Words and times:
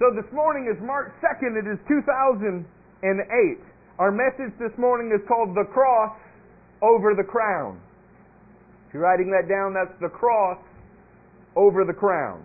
So 0.00 0.10
this 0.10 0.26
morning 0.34 0.66
is 0.66 0.74
March 0.82 1.14
2nd. 1.22 1.54
It 1.54 1.70
is 1.70 1.78
2008. 1.86 2.66
Our 4.00 4.10
message 4.10 4.50
this 4.58 4.74
morning 4.76 5.14
is 5.14 5.22
called 5.28 5.54
The 5.54 5.70
Cross 5.70 6.18
Over 6.82 7.14
the 7.14 7.22
Crown. 7.22 7.78
If 8.88 8.94
you're 8.94 9.04
writing 9.06 9.30
that 9.30 9.46
down, 9.46 9.70
that's 9.70 9.94
the 10.02 10.10
cross 10.10 10.58
over 11.54 11.84
the 11.86 11.94
crown. 11.94 12.42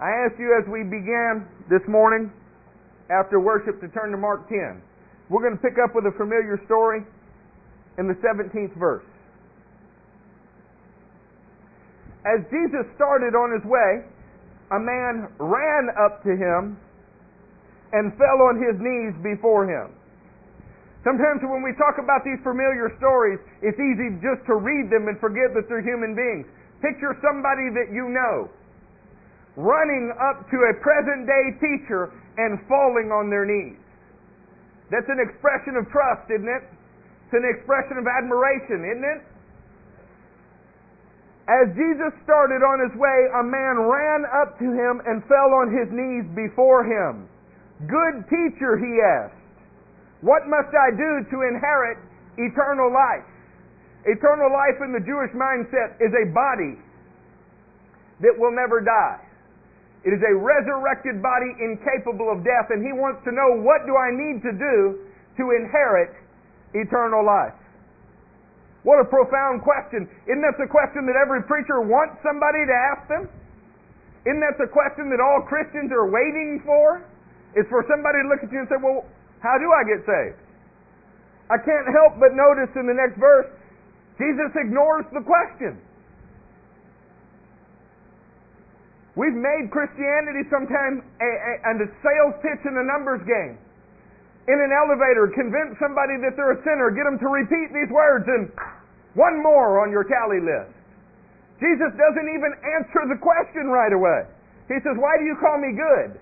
I 0.00 0.08
asked 0.24 0.40
you 0.40 0.56
as 0.56 0.64
we 0.72 0.88
began 0.88 1.44
this 1.68 1.84
morning 1.86 2.32
after 3.12 3.38
worship 3.40 3.78
to 3.84 3.88
turn 3.92 4.10
to 4.12 4.16
Mark 4.16 4.48
10. 4.48 4.80
We're 5.28 5.44
going 5.44 5.56
to 5.56 5.60
pick 5.60 5.76
up 5.76 5.92
with 5.92 6.08
a 6.08 6.16
familiar 6.16 6.56
story 6.64 7.04
in 7.98 8.08
the 8.08 8.16
17th 8.24 8.72
verse. 8.78 9.04
As 12.24 12.40
Jesus 12.48 12.88
started 12.96 13.36
on 13.36 13.52
his 13.52 13.64
way, 13.68 14.08
a 14.70 14.80
man 14.80 15.32
ran 15.40 15.88
up 15.96 16.22
to 16.24 16.32
him 16.36 16.76
and 17.92 18.12
fell 18.20 18.40
on 18.48 18.60
his 18.60 18.76
knees 18.76 19.16
before 19.24 19.64
him. 19.64 19.94
Sometimes 21.06 21.40
when 21.40 21.64
we 21.64 21.72
talk 21.80 21.96
about 21.96 22.20
these 22.26 22.36
familiar 22.44 22.92
stories, 23.00 23.40
it's 23.64 23.78
easy 23.80 24.18
just 24.20 24.44
to 24.50 24.60
read 24.60 24.92
them 24.92 25.08
and 25.08 25.16
forget 25.22 25.54
that 25.56 25.64
they're 25.70 25.84
human 25.84 26.12
beings. 26.12 26.44
Picture 26.84 27.16
somebody 27.24 27.72
that 27.72 27.88
you 27.94 28.12
know 28.12 28.52
running 29.56 30.14
up 30.20 30.46
to 30.52 30.58
a 30.70 30.72
present 30.78 31.26
day 31.26 31.44
teacher 31.58 32.14
and 32.38 32.62
falling 32.70 33.10
on 33.10 33.26
their 33.26 33.42
knees. 33.42 33.78
That's 34.90 35.08
an 35.08 35.18
expression 35.18 35.74
of 35.74 35.88
trust, 35.90 36.30
isn't 36.30 36.46
it? 36.46 36.64
It's 37.26 37.34
an 37.34 37.44
expression 37.44 37.98
of 37.98 38.06
admiration, 38.06 38.86
isn't 38.86 39.04
it? 39.04 39.20
As 41.48 41.72
Jesus 41.72 42.12
started 42.28 42.60
on 42.60 42.76
his 42.84 42.92
way, 43.00 43.18
a 43.32 43.42
man 43.42 43.88
ran 43.88 44.28
up 44.36 44.60
to 44.60 44.68
him 44.68 45.00
and 45.08 45.24
fell 45.24 45.56
on 45.56 45.72
his 45.72 45.88
knees 45.88 46.28
before 46.36 46.84
him. 46.84 47.24
Good 47.88 48.28
teacher, 48.28 48.76
he 48.76 49.00
asked, 49.00 49.38
what 50.20 50.44
must 50.44 50.74
I 50.74 50.90
do 50.92 51.24
to 51.30 51.36
inherit 51.48 51.96
eternal 52.36 52.92
life? 52.92 53.24
Eternal 54.04 54.50
life 54.52 54.76
in 54.84 54.92
the 54.92 55.00
Jewish 55.00 55.30
mindset 55.32 55.96
is 56.02 56.12
a 56.12 56.26
body 56.34 56.76
that 58.20 58.34
will 58.36 58.52
never 58.52 58.82
die. 58.82 59.22
It 60.04 60.10
is 60.10 60.22
a 60.22 60.34
resurrected 60.34 61.22
body 61.22 61.54
incapable 61.62 62.30
of 62.30 62.44
death, 62.44 62.70
and 62.70 62.84
he 62.84 62.92
wants 62.92 63.22
to 63.24 63.32
know 63.32 63.62
what 63.62 63.86
do 63.86 63.96
I 63.96 64.10
need 64.10 64.42
to 64.42 64.52
do 64.52 65.06
to 65.38 65.44
inherit 65.54 66.10
eternal 66.74 67.24
life? 67.24 67.54
What 68.86 69.02
a 69.02 69.06
profound 69.06 69.62
question. 69.66 70.06
Isn't 70.30 70.44
that 70.46 70.54
the 70.56 70.70
question 70.70 71.04
that 71.10 71.18
every 71.18 71.42
preacher 71.44 71.82
wants 71.82 72.22
somebody 72.22 72.62
to 72.62 72.74
ask 72.74 73.02
them? 73.10 73.26
Isn't 74.22 74.42
that 74.44 74.58
the 74.58 74.70
question 74.70 75.10
that 75.10 75.18
all 75.18 75.42
Christians 75.46 75.90
are 75.90 76.06
waiting 76.06 76.62
for? 76.62 77.02
Is 77.56 77.66
for 77.72 77.82
somebody 77.88 78.22
to 78.22 78.28
look 78.28 78.44
at 78.44 78.52
you 78.52 78.60
and 78.60 78.68
say, 78.68 78.78
well, 78.78 79.02
how 79.40 79.56
do 79.58 79.66
I 79.72 79.82
get 79.88 80.04
saved? 80.04 80.38
I 81.48 81.56
can't 81.56 81.88
help 81.90 82.20
but 82.20 82.36
notice 82.36 82.68
in 82.76 82.84
the 82.84 82.94
next 82.94 83.16
verse, 83.16 83.48
Jesus 84.20 84.52
ignores 84.52 85.08
the 85.16 85.24
question. 85.24 85.80
We've 89.16 89.34
made 89.34 89.72
Christianity 89.72 90.46
sometimes 90.52 91.02
a, 91.18 91.30
a, 91.66 91.82
a 91.82 91.88
sales 92.04 92.36
pitch 92.38 92.62
and 92.68 92.78
a 92.78 92.86
numbers 92.86 93.24
game 93.26 93.58
in 94.48 94.56
an 94.56 94.72
elevator, 94.72 95.28
convince 95.36 95.76
somebody 95.76 96.16
that 96.24 96.32
they're 96.32 96.56
a 96.56 96.60
sinner, 96.64 96.88
get 96.88 97.04
them 97.04 97.20
to 97.20 97.28
repeat 97.28 97.68
these 97.76 97.92
words, 97.92 98.24
and 98.24 98.48
one 99.12 99.36
more 99.44 99.84
on 99.84 99.92
your 99.92 100.08
tally 100.08 100.40
list. 100.40 100.72
Jesus 101.60 101.92
doesn't 101.92 102.28
even 102.32 102.52
answer 102.80 103.04
the 103.12 103.18
question 103.20 103.68
right 103.68 103.92
away. 103.92 104.24
He 104.72 104.80
says, 104.80 104.96
Why 104.96 105.20
do 105.20 105.28
you 105.28 105.36
call 105.36 105.60
me 105.60 105.76
good? 105.76 106.16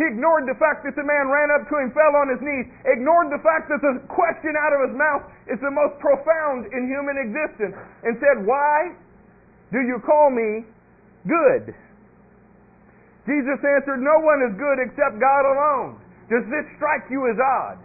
He 0.00 0.08
ignored 0.08 0.48
the 0.48 0.56
fact 0.56 0.82
that 0.88 0.96
the 0.96 1.04
man 1.04 1.28
ran 1.28 1.52
up 1.52 1.68
to 1.68 1.74
him, 1.76 1.92
fell 1.92 2.16
on 2.16 2.32
his 2.32 2.40
knees, 2.40 2.66
ignored 2.88 3.28
the 3.28 3.42
fact 3.44 3.68
that 3.68 3.84
the 3.84 4.00
question 4.08 4.56
out 4.56 4.72
of 4.72 4.88
his 4.88 4.94
mouth 4.96 5.28
is 5.44 5.60
the 5.60 5.70
most 5.70 6.00
profound 6.00 6.72
in 6.72 6.88
human 6.88 7.20
existence, 7.20 7.76
and 8.02 8.16
said, 8.16 8.42
Why 8.42 8.96
do 9.70 9.84
you 9.84 10.00
call 10.02 10.32
me 10.32 10.64
good? 11.28 11.76
Jesus 13.28 13.60
answered, 13.60 14.00
No 14.00 14.18
one 14.24 14.40
is 14.48 14.56
good 14.56 14.80
except 14.82 15.20
God 15.20 15.44
alone. 15.46 16.00
Does 16.30 16.46
this 16.46 16.62
strike 16.78 17.10
you 17.10 17.26
as 17.26 17.36
odd? 17.42 17.82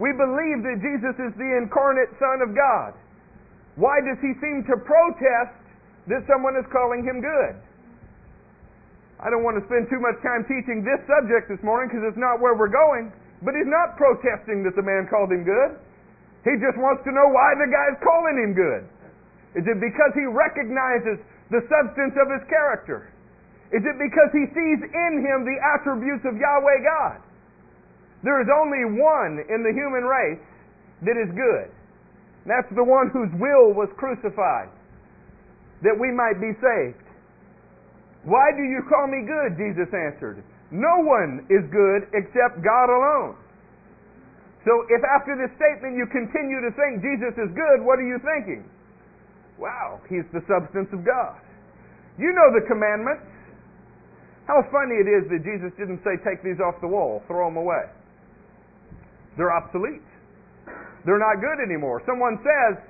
We 0.00 0.16
believe 0.16 0.64
that 0.64 0.80
Jesus 0.80 1.16
is 1.20 1.32
the 1.36 1.50
incarnate 1.60 2.08
Son 2.16 2.40
of 2.40 2.56
God. 2.56 2.96
Why 3.76 4.00
does 4.00 4.16
he 4.24 4.32
seem 4.40 4.64
to 4.72 4.74
protest 4.80 5.54
that 6.08 6.24
someone 6.24 6.56
is 6.56 6.64
calling 6.72 7.04
him 7.04 7.20
good? 7.20 7.54
I 9.20 9.28
don't 9.28 9.42
want 9.42 9.58
to 9.60 9.64
spend 9.66 9.90
too 9.90 10.00
much 10.00 10.16
time 10.22 10.46
teaching 10.46 10.86
this 10.86 11.02
subject 11.10 11.50
this 11.50 11.60
morning 11.66 11.90
because 11.90 12.06
it's 12.08 12.18
not 12.18 12.40
where 12.40 12.54
we're 12.54 12.72
going, 12.72 13.10
but 13.42 13.52
he's 13.52 13.68
not 13.68 13.98
protesting 13.98 14.62
that 14.64 14.78
the 14.78 14.82
man 14.82 15.10
called 15.10 15.28
him 15.28 15.42
good. 15.42 15.76
He 16.46 16.54
just 16.62 16.78
wants 16.78 17.02
to 17.04 17.10
know 17.10 17.28
why 17.28 17.58
the 17.58 17.68
guy's 17.68 17.98
calling 18.00 18.38
him 18.38 18.54
good. 18.54 18.86
Is 19.58 19.66
it 19.66 19.78
because 19.82 20.14
he 20.14 20.24
recognizes 20.24 21.18
the 21.50 21.60
substance 21.66 22.14
of 22.14 22.30
his 22.30 22.46
character? 22.46 23.10
Is 23.74 23.82
it 23.82 23.98
because 23.98 24.30
he 24.32 24.46
sees 24.54 24.80
in 24.80 25.12
him 25.20 25.42
the 25.42 25.58
attributes 25.76 26.22
of 26.24 26.38
Yahweh 26.38 26.80
God? 26.86 27.18
There 28.22 28.42
is 28.42 28.48
only 28.50 28.98
one 28.98 29.44
in 29.46 29.62
the 29.62 29.70
human 29.70 30.02
race 30.02 30.42
that 31.06 31.14
is 31.14 31.30
good. 31.30 31.70
That's 32.46 32.68
the 32.74 32.82
one 32.82 33.10
whose 33.12 33.30
will 33.38 33.76
was 33.76 33.92
crucified, 33.94 34.72
that 35.82 35.94
we 35.94 36.10
might 36.10 36.40
be 36.40 36.56
saved. 36.58 37.04
Why 38.24 38.50
do 38.56 38.64
you 38.64 38.82
call 38.88 39.06
me 39.06 39.22
good? 39.22 39.54
Jesus 39.54 39.88
answered. 39.94 40.42
No 40.70 41.00
one 41.06 41.46
is 41.48 41.62
good 41.70 42.10
except 42.12 42.60
God 42.64 42.90
alone. 42.90 43.36
So 44.66 44.84
if 44.90 45.00
after 45.06 45.38
this 45.38 45.54
statement 45.56 45.96
you 45.96 46.04
continue 46.10 46.60
to 46.60 46.74
think 46.74 47.00
Jesus 47.00 47.32
is 47.38 47.50
good, 47.54 47.80
what 47.86 47.96
are 48.02 48.08
you 48.08 48.18
thinking? 48.20 48.66
Wow, 49.56 50.00
he's 50.10 50.26
the 50.34 50.42
substance 50.44 50.90
of 50.92 51.06
God. 51.06 51.38
You 52.18 52.34
know 52.34 52.50
the 52.52 52.66
commandments. 52.66 53.24
How 54.46 54.64
funny 54.72 54.98
it 54.98 55.08
is 55.08 55.28
that 55.30 55.44
Jesus 55.44 55.70
didn't 55.78 56.00
say, 56.02 56.18
take 56.24 56.42
these 56.42 56.58
off 56.58 56.80
the 56.80 56.88
wall, 56.88 57.22
throw 57.28 57.46
them 57.46 57.56
away. 57.56 57.86
They're 59.38 59.54
obsolete. 59.54 60.02
They're 61.06 61.22
not 61.22 61.38
good 61.38 61.62
anymore. 61.62 62.02
Someone 62.04 62.42
says, 62.42 62.82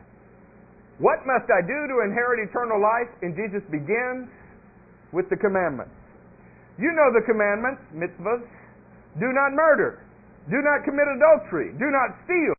What 0.96 1.22
must 1.28 1.46
I 1.52 1.60
do 1.60 1.78
to 1.92 1.96
inherit 2.08 2.40
eternal 2.40 2.80
life? 2.80 3.12
And 3.20 3.36
Jesus 3.36 3.60
begins 3.68 4.32
with 5.12 5.28
the 5.28 5.36
commandments. 5.36 5.92
You 6.80 6.88
know 6.96 7.12
the 7.12 7.22
commandments, 7.28 7.84
mitzvahs. 7.92 8.48
Do 9.20 9.28
not 9.36 9.52
murder. 9.52 10.00
Do 10.48 10.64
not 10.64 10.88
commit 10.88 11.04
adultery. 11.12 11.76
Do 11.76 11.92
not 11.92 12.16
steal. 12.24 12.56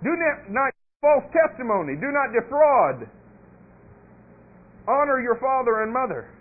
Do 0.00 0.16
not, 0.16 0.36
not 0.48 0.70
false 1.04 1.28
testimony. 1.28 2.00
Do 2.00 2.08
not 2.08 2.32
defraud. 2.32 3.04
Honor 4.88 5.20
your 5.20 5.36
father 5.36 5.82
and 5.82 5.92
mother. 5.92 6.32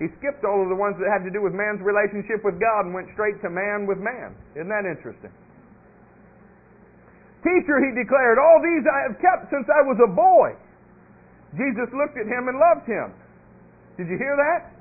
He 0.00 0.08
skipped 0.18 0.42
all 0.44 0.62
of 0.62 0.68
the 0.68 0.78
ones 0.78 0.96
that 0.98 1.06
had 1.12 1.22
to 1.24 1.32
do 1.32 1.42
with 1.42 1.52
man's 1.52 1.80
relationship 1.84 2.42
with 2.42 2.58
God 2.58 2.88
and 2.88 2.94
went 2.94 3.08
straight 3.12 3.38
to 3.42 3.50
man 3.50 3.86
with 3.86 3.98
man. 3.98 4.34
Isn't 4.56 4.72
that 4.72 4.88
interesting? 4.88 5.30
Teacher, 7.42 7.82
he 7.82 7.90
declared, 7.94 8.38
all 8.38 8.62
these 8.62 8.86
I 8.86 9.10
have 9.10 9.18
kept 9.18 9.50
since 9.50 9.66
I 9.66 9.82
was 9.82 9.98
a 10.02 10.10
boy. 10.10 10.54
Jesus 11.58 11.90
looked 11.92 12.16
at 12.16 12.26
him 12.26 12.48
and 12.48 12.56
loved 12.56 12.86
him. 12.86 13.12
Did 13.98 14.08
you 14.08 14.16
hear 14.16 14.38
that? 14.38 14.72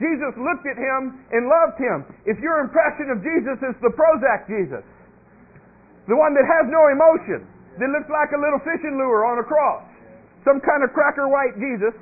Jesus 0.00 0.32
looked 0.40 0.64
at 0.64 0.80
him 0.80 1.20
and 1.28 1.44
loved 1.44 1.76
him. 1.76 2.08
If 2.24 2.40
your 2.40 2.64
impression 2.64 3.12
of 3.12 3.20
Jesus 3.20 3.60
is 3.60 3.76
the 3.84 3.92
Prozac 3.92 4.48
Jesus, 4.48 4.82
the 6.08 6.16
one 6.16 6.32
that 6.32 6.48
has 6.48 6.64
no 6.72 6.88
emotion, 6.88 7.44
that 7.76 7.88
looks 7.92 8.08
like 8.08 8.32
a 8.32 8.40
little 8.40 8.58
fishing 8.64 8.96
lure 8.96 9.28
on 9.28 9.38
a 9.38 9.46
cross, 9.46 9.84
some 10.42 10.58
kind 10.64 10.80
of 10.82 10.90
cracker 10.96 11.28
white 11.28 11.52
Jesus, 11.60 11.92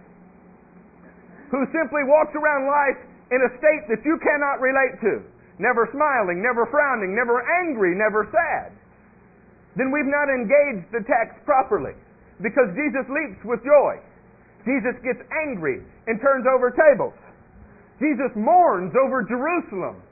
who 1.51 1.65
simply 1.73 2.05
walks 2.05 2.35
around 2.37 2.69
life 2.69 3.01
in 3.33 3.41
a 3.45 3.51
state 3.61 3.85
that 3.89 4.05
you 4.05 4.17
cannot 4.21 4.61
relate 4.61 4.97
to, 5.05 5.25
never 5.59 5.89
smiling, 5.93 6.41
never 6.41 6.65
frowning, 6.69 7.13
never 7.13 7.45
angry, 7.65 7.93
never 7.97 8.29
sad, 8.33 8.73
then 9.77 9.93
we've 9.93 10.09
not 10.09 10.27
engaged 10.29 10.91
the 10.91 11.05
text 11.07 11.39
properly. 11.45 11.95
Because 12.43 12.71
Jesus 12.75 13.07
leaps 13.11 13.43
with 13.45 13.63
joy. 13.67 13.99
Jesus 14.67 14.95
gets 15.03 15.19
angry 15.47 15.83
and 16.07 16.21
turns 16.21 16.47
over 16.47 16.71
tables. 16.71 17.15
Jesus 17.99 18.31
mourns 18.35 18.95
over 18.95 19.23
Jerusalem. 19.27 20.03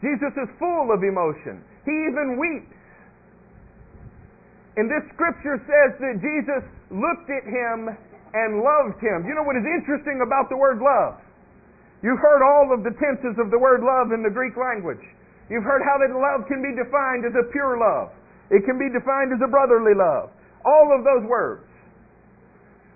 Jesus 0.00 0.32
is 0.36 0.48
full 0.60 0.92
of 0.92 1.00
emotion. 1.00 1.64
He 1.84 1.94
even 2.08 2.36
weeps. 2.36 2.76
And 4.76 4.90
this 4.90 5.04
scripture 5.14 5.56
says 5.64 5.96
that 6.00 6.20
Jesus 6.20 6.64
looked 6.90 7.30
at 7.32 7.44
him 7.48 7.96
and 8.34 8.60
loved 8.60 8.98
him. 8.98 9.22
You 9.24 9.38
know 9.38 9.46
what 9.46 9.54
is 9.54 9.62
interesting 9.62 10.20
about 10.26 10.50
the 10.50 10.58
word 10.58 10.82
love? 10.82 11.22
You've 12.02 12.20
heard 12.20 12.42
all 12.42 12.74
of 12.74 12.82
the 12.82 12.92
tenses 12.98 13.38
of 13.38 13.48
the 13.54 13.58
word 13.58 13.80
love 13.80 14.12
in 14.12 14.20
the 14.20 14.28
Greek 14.28 14.58
language. 14.58 15.00
You've 15.48 15.64
heard 15.64 15.80
how 15.86 15.96
that 16.02 16.12
love 16.12 16.44
can 16.50 16.60
be 16.60 16.74
defined 16.76 17.24
as 17.24 17.32
a 17.32 17.46
pure 17.54 17.78
love. 17.78 18.12
It 18.50 18.66
can 18.68 18.76
be 18.76 18.92
defined 18.92 19.32
as 19.32 19.40
a 19.40 19.48
brotherly 19.48 19.96
love. 19.96 20.28
All 20.66 20.92
of 20.92 21.04
those 21.04 21.24
words. 21.24 21.64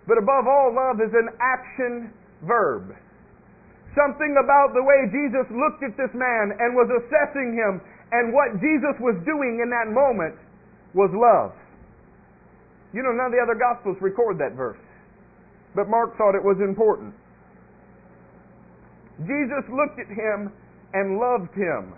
But 0.05 0.19
above 0.19 0.49
all, 0.49 0.73
love 0.75 1.01
is 1.01 1.13
an 1.13 1.29
action 1.41 2.13
verb. 2.45 2.97
something 3.99 4.39
about 4.39 4.71
the 4.79 4.85
way 4.87 5.11
Jesus 5.11 5.47
looked 5.51 5.83
at 5.83 5.99
this 5.99 6.15
man 6.15 6.55
and 6.63 6.79
was 6.79 6.87
assessing 7.03 7.59
him, 7.59 7.83
and 8.15 8.31
what 8.33 8.55
Jesus 8.63 8.95
was 9.03 9.19
doing 9.27 9.59
in 9.59 9.69
that 9.75 9.91
moment 9.91 10.39
was 10.95 11.11
love. 11.13 11.53
You 12.95 13.03
know, 13.03 13.13
none 13.13 13.29
of 13.29 13.35
the 13.35 13.43
other 13.43 13.59
Gospels 13.59 13.99
record 14.01 14.39
that 14.39 14.57
verse, 14.57 14.81
but 15.79 15.89
Mark 15.89 16.19
thought 16.19 16.35
it 16.35 16.43
was 16.43 16.59
important. 16.59 17.15
Jesus 19.23 19.63
looked 19.71 20.03
at 20.03 20.11
him 20.11 20.51
and 20.93 21.23
loved 21.23 21.55
him. 21.55 21.95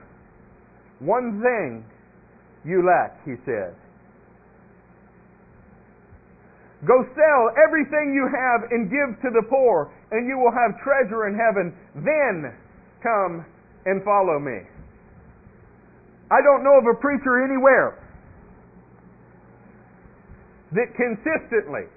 One 0.98 1.40
thing 1.40 1.82
you 2.62 2.84
lack, 2.84 3.24
he 3.24 3.40
said. 3.48 3.72
Go 6.84 7.08
sell 7.16 7.42
everything 7.56 8.12
you 8.12 8.28
have 8.28 8.68
and 8.70 8.92
give 8.92 9.16
to 9.24 9.30
the 9.32 9.48
poor, 9.48 9.90
and 10.12 10.28
you 10.28 10.36
will 10.36 10.52
have 10.52 10.76
treasure 10.84 11.26
in 11.28 11.32
heaven. 11.32 11.72
Then 12.04 12.52
come 13.02 13.46
and 13.86 14.04
follow 14.04 14.38
me. 14.38 14.60
I 16.30 16.44
don't 16.44 16.62
know 16.62 16.76
of 16.76 16.84
a 16.84 17.00
preacher 17.00 17.42
anywhere 17.42 17.96
that 20.72 20.92
consistently 20.94 21.88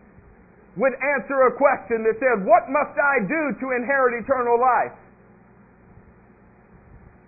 would 0.76 0.94
answer 0.98 1.48
a 1.48 1.54
question 1.54 2.02
that 2.04 2.18
said, 2.18 2.46
What 2.46 2.70
must 2.70 2.98
I 2.98 3.22
do 3.26 3.42
to 3.62 3.66
inherit 3.78 4.24
eternal 4.24 4.58
life? 4.58 4.98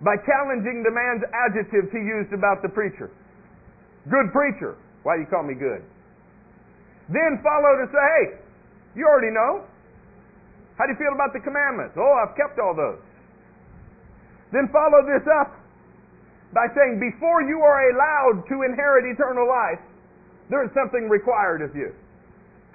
By 0.02 0.18
challenging 0.26 0.82
the 0.82 0.92
man's 0.92 1.22
adjectives 1.32 1.88
he 1.92 2.02
used 2.02 2.34
about 2.34 2.60
the 2.60 2.68
preacher. 2.68 3.10
Good 4.10 4.30
preacher. 4.32 4.76
Why 5.02 5.16
do 5.16 5.22
you 5.22 5.30
call 5.30 5.42
me 5.42 5.54
good? 5.54 5.82
Then 7.08 7.38
follow 7.42 7.78
to 7.78 7.86
say, 7.90 8.02
hey, 8.02 8.24
you 8.98 9.06
already 9.06 9.30
know. 9.30 9.62
How 10.78 10.84
do 10.86 10.92
you 10.92 10.98
feel 10.98 11.14
about 11.14 11.32
the 11.32 11.40
commandments? 11.40 11.94
Oh, 11.96 12.12
I've 12.18 12.34
kept 12.36 12.58
all 12.58 12.74
those. 12.74 13.00
Then 14.52 14.68
follow 14.74 15.06
this 15.06 15.24
up 15.26 15.54
by 16.52 16.66
saying, 16.74 16.98
before 16.98 17.42
you 17.42 17.62
are 17.62 17.90
allowed 17.94 18.44
to 18.50 18.62
inherit 18.62 19.06
eternal 19.06 19.48
life, 19.48 19.82
there 20.50 20.62
is 20.62 20.70
something 20.74 21.08
required 21.08 21.62
of 21.62 21.74
you. 21.74 21.94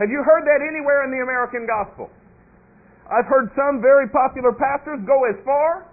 Have 0.01 0.09
you 0.09 0.25
heard 0.25 0.49
that 0.49 0.65
anywhere 0.65 1.05
in 1.05 1.13
the 1.13 1.21
American 1.21 1.69
gospel? 1.69 2.09
I've 3.05 3.29
heard 3.29 3.53
some 3.53 3.85
very 3.85 4.09
popular 4.09 4.49
pastors 4.49 4.97
go 5.05 5.29
as 5.29 5.37
far 5.45 5.85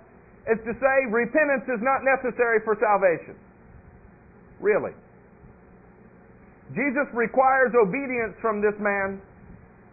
as 0.48 0.56
to 0.64 0.72
say 0.80 0.96
repentance 1.12 1.68
is 1.68 1.84
not 1.84 2.00
necessary 2.00 2.64
for 2.64 2.72
salvation. 2.80 3.36
Really? 4.64 4.96
Jesus 6.72 7.04
requires 7.12 7.76
obedience 7.76 8.32
from 8.40 8.64
this 8.64 8.72
man 8.80 9.20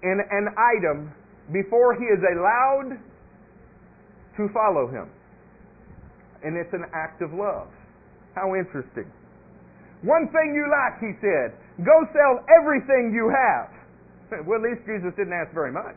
in 0.08 0.24
an 0.32 0.48
item 0.56 1.12
before 1.52 2.00
he 2.00 2.08
is 2.08 2.24
allowed 2.24 2.96
to 4.40 4.48
follow 4.56 4.88
him. 4.88 5.12
And 6.40 6.56
it's 6.56 6.72
an 6.72 6.88
act 6.96 7.20
of 7.20 7.36
love. 7.36 7.68
How 8.32 8.56
interesting. 8.56 9.12
One 10.08 10.32
thing 10.32 10.56
you 10.56 10.72
lack, 10.72 11.04
he 11.04 11.12
said. 11.20 11.52
Go 11.84 12.08
sell 12.16 12.40
everything 12.48 13.12
you 13.12 13.28
have. 13.28 13.75
Well, 14.46 14.60
at 14.60 14.66
least 14.66 14.82
Jesus 14.86 15.14
didn't 15.16 15.34
ask 15.34 15.54
very 15.54 15.72
much. 15.72 15.96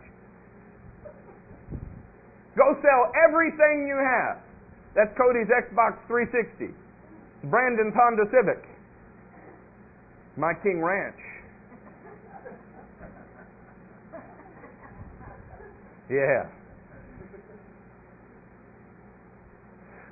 Go 2.57 2.77
sell 2.83 3.13
everything 3.25 3.87
you 3.89 3.97
have. 3.97 4.43
That's 4.95 5.15
Cody's 5.17 5.49
Xbox 5.49 5.97
360. 6.07 6.75
Brandon's 7.49 7.95
Honda 7.95 8.25
Civic 8.31 8.67
my 10.39 10.55
King 10.63 10.81
Ranch. 10.81 11.19
Yeah. 16.09 16.47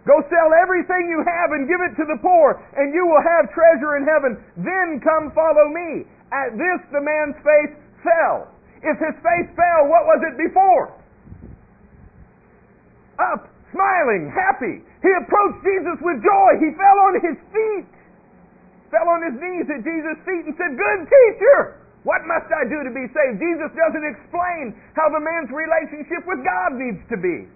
Go 0.04 0.22
sell 0.28 0.50
everything 0.62 1.08
you 1.08 1.24
have 1.24 1.50
and 1.50 1.66
give 1.66 1.80
it 1.82 1.96
to 1.98 2.06
the 2.06 2.18
poor, 2.20 2.62
and 2.76 2.92
you 2.92 3.06
will 3.06 3.22
have 3.22 3.50
treasure 3.54 3.96
in 3.96 4.04
heaven. 4.04 4.38
Then 4.58 5.00
come 5.02 5.32
follow 5.34 5.72
me. 5.72 6.04
At 6.30 6.58
this, 6.58 6.78
the 6.92 7.00
man's 7.00 7.38
face 7.42 7.74
fell. 8.06 8.54
If 8.86 8.96
his 9.02 9.16
face 9.18 9.50
fell, 9.58 9.90
what 9.90 10.06
was 10.06 10.22
it 10.22 10.38
before? 10.38 10.94
Up, 13.18 13.50
smiling, 13.74 14.30
happy. 14.30 14.86
He 15.02 15.10
approached 15.18 15.60
Jesus 15.66 15.98
with 15.98 16.22
joy. 16.22 16.50
He 16.62 16.70
fell 16.78 16.98
on 17.10 17.18
his 17.18 17.38
feet 17.50 17.90
fell 18.90 19.08
on 19.10 19.20
his 19.22 19.36
knees 19.36 19.66
at 19.68 19.82
Jesus' 19.82 20.18
feet 20.24 20.44
and 20.46 20.54
said, 20.56 20.72
Good 20.78 21.00
teacher, 21.04 21.82
what 22.06 22.22
must 22.24 22.48
I 22.48 22.64
do 22.64 22.86
to 22.86 22.92
be 22.92 23.04
saved? 23.10 23.36
Jesus 23.42 23.70
doesn't 23.74 24.06
explain 24.06 24.72
how 24.94 25.10
the 25.10 25.20
man's 25.20 25.50
relationship 25.50 26.22
with 26.24 26.40
God 26.46 26.78
needs 26.78 27.02
to 27.10 27.18
be. 27.18 27.50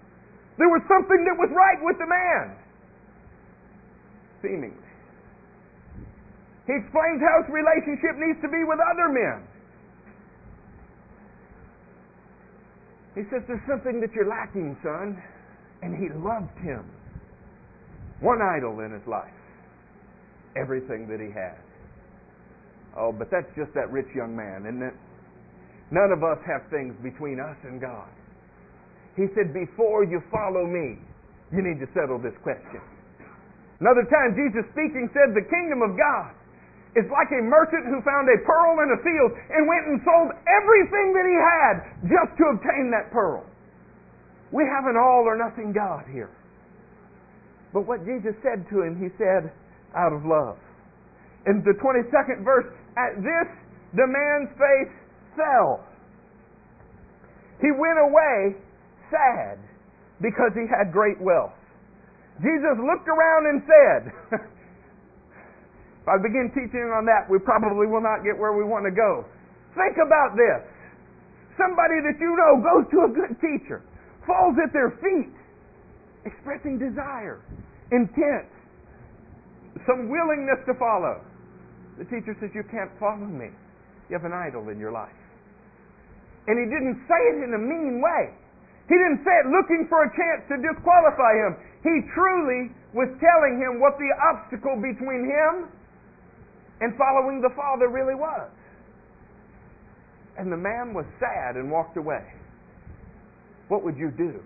There 0.59 0.69
was 0.69 0.83
something 0.85 1.23
that 1.25 1.37
was 1.39 1.49
right 1.55 1.79
with 1.81 1.97
the 1.97 2.05
man. 2.05 2.53
Seemingly. 4.43 4.89
He 6.69 6.77
explains 6.77 7.19
how 7.23 7.41
his 7.41 7.49
relationship 7.49 8.21
needs 8.21 8.37
to 8.45 8.49
be 8.51 8.61
with 8.67 8.77
other 8.77 9.09
men. 9.09 9.41
He 13.15 13.21
says, 13.29 13.43
There's 13.47 13.63
something 13.67 13.99
that 14.01 14.11
you're 14.13 14.29
lacking, 14.29 14.77
son. 14.83 15.21
And 15.81 15.97
he 15.97 16.09
loved 16.13 16.57
him. 16.61 16.85
One 18.21 18.39
idol 18.41 18.81
in 18.81 18.91
his 18.91 19.05
life 19.07 19.33
everything 20.55 21.07
that 21.07 21.19
he 21.19 21.31
had. 21.31 21.55
Oh, 22.97 23.11
but 23.11 23.31
that's 23.31 23.47
just 23.55 23.71
that 23.73 23.91
rich 23.91 24.07
young 24.15 24.35
man, 24.35 24.67
isn't 24.67 24.83
it? 24.83 24.95
None 25.91 26.11
of 26.11 26.23
us 26.23 26.39
have 26.47 26.67
things 26.71 26.95
between 27.03 27.39
us 27.39 27.55
and 27.63 27.79
God. 27.79 28.07
He 29.15 29.27
said, 29.35 29.55
Before 29.55 30.03
you 30.03 30.23
follow 30.31 30.67
me, 30.67 30.99
you 31.51 31.63
need 31.63 31.79
to 31.83 31.87
settle 31.95 32.19
this 32.19 32.35
question. 32.43 32.79
Another 33.79 34.07
time, 34.07 34.35
Jesus 34.35 34.67
speaking 34.71 35.07
said, 35.11 35.35
The 35.35 35.47
kingdom 35.47 35.83
of 35.83 35.95
God 35.95 36.31
is 36.95 37.07
like 37.07 37.31
a 37.31 37.41
merchant 37.41 37.87
who 37.87 38.03
found 38.03 38.27
a 38.27 38.37
pearl 38.43 38.83
in 38.83 38.91
a 38.91 38.99
field 38.99 39.31
and 39.51 39.63
went 39.63 39.87
and 39.87 39.97
sold 40.03 40.35
everything 40.43 41.15
that 41.15 41.23
he 41.23 41.37
had 41.39 41.75
just 42.11 42.35
to 42.35 42.43
obtain 42.51 42.91
that 42.91 43.11
pearl. 43.15 43.47
We 44.51 44.67
have 44.67 44.85
an 44.85 44.99
all 44.99 45.23
or 45.23 45.39
nothing 45.39 45.71
God 45.71 46.03
here. 46.11 46.29
But 47.71 47.87
what 47.87 48.03
Jesus 48.03 48.35
said 48.43 48.67
to 48.67 48.83
him, 48.83 48.99
he 48.99 49.07
said, 49.15 49.51
out 49.95 50.11
of 50.11 50.27
love. 50.27 50.59
In 51.47 51.63
the 51.63 51.71
22nd 51.79 52.43
verse, 52.43 52.67
at 52.99 53.15
this 53.23 53.47
the 53.93 54.07
man's 54.07 54.51
face 54.55 54.93
fell. 55.35 55.83
He 57.59 57.71
went 57.71 57.99
away 57.99 58.55
sad 59.11 59.59
because 60.21 60.51
he 60.55 60.65
had 60.67 60.91
great 60.91 61.19
wealth. 61.19 61.53
Jesus 62.39 62.79
looked 62.79 63.07
around 63.07 63.45
and 63.47 63.61
said, 63.67 64.39
If 66.01 66.07
I 66.09 66.17
begin 66.17 66.49
teaching 66.49 66.89
on 66.89 67.05
that, 67.05 67.29
we 67.29 67.37
probably 67.37 67.85
will 67.85 68.01
not 68.01 68.25
get 68.25 68.33
where 68.33 68.57
we 68.57 68.65
want 68.65 68.89
to 68.89 68.93
go. 68.93 69.21
Think 69.77 70.01
about 70.01 70.33
this. 70.33 70.65
Somebody 71.61 72.01
that 72.01 72.17
you 72.17 72.33
know 72.33 72.57
goes 72.57 72.89
to 72.89 72.99
a 73.05 73.11
good 73.13 73.37
teacher, 73.37 73.85
falls 74.25 74.57
at 74.57 74.73
their 74.73 74.97
feet, 74.97 75.29
expressing 76.25 76.81
desire, 76.81 77.37
intent, 77.93 78.49
some 79.85 80.09
willingness 80.09 80.57
to 80.65 80.73
follow. 80.81 81.21
The 82.01 82.05
teacher 82.09 82.33
says, 82.41 82.49
You 82.57 82.65
can't 82.73 82.89
follow 82.97 83.29
me. 83.29 83.53
You 84.09 84.17
have 84.17 84.25
an 84.25 84.33
idol 84.33 84.73
in 84.73 84.81
your 84.81 84.91
life. 84.91 85.13
And 86.49 86.57
he 86.57 86.65
didn't 86.65 86.97
say 87.05 87.21
it 87.29 87.45
in 87.45 87.53
a 87.53 87.61
mean 87.61 88.01
way. 88.01 88.33
He 88.89 88.97
didn't 88.97 89.21
say 89.21 89.31
it 89.45 89.47
looking 89.53 89.85
for 89.85 90.03
a 90.03 90.09
chance 90.17 90.41
to 90.49 90.57
disqualify 90.57 91.37
him. 91.45 91.53
He 91.85 91.93
truly 92.17 92.73
was 92.97 93.07
telling 93.21 93.61
him 93.61 93.79
what 93.79 93.95
the 94.01 94.09
obstacle 94.33 94.81
between 94.81 95.29
him 95.29 95.69
and 96.81 96.97
following 96.97 97.41
the 97.41 97.53
Father 97.55 97.87
really 97.89 98.15
was. 98.15 98.49
And 100.37 100.51
the 100.51 100.57
man 100.57 100.93
was 100.93 101.05
sad 101.19 101.55
and 101.55 101.69
walked 101.69 101.97
away. 101.97 102.23
What 103.67 103.83
would 103.83 103.97
you 103.97 104.11
do? 104.17 104.41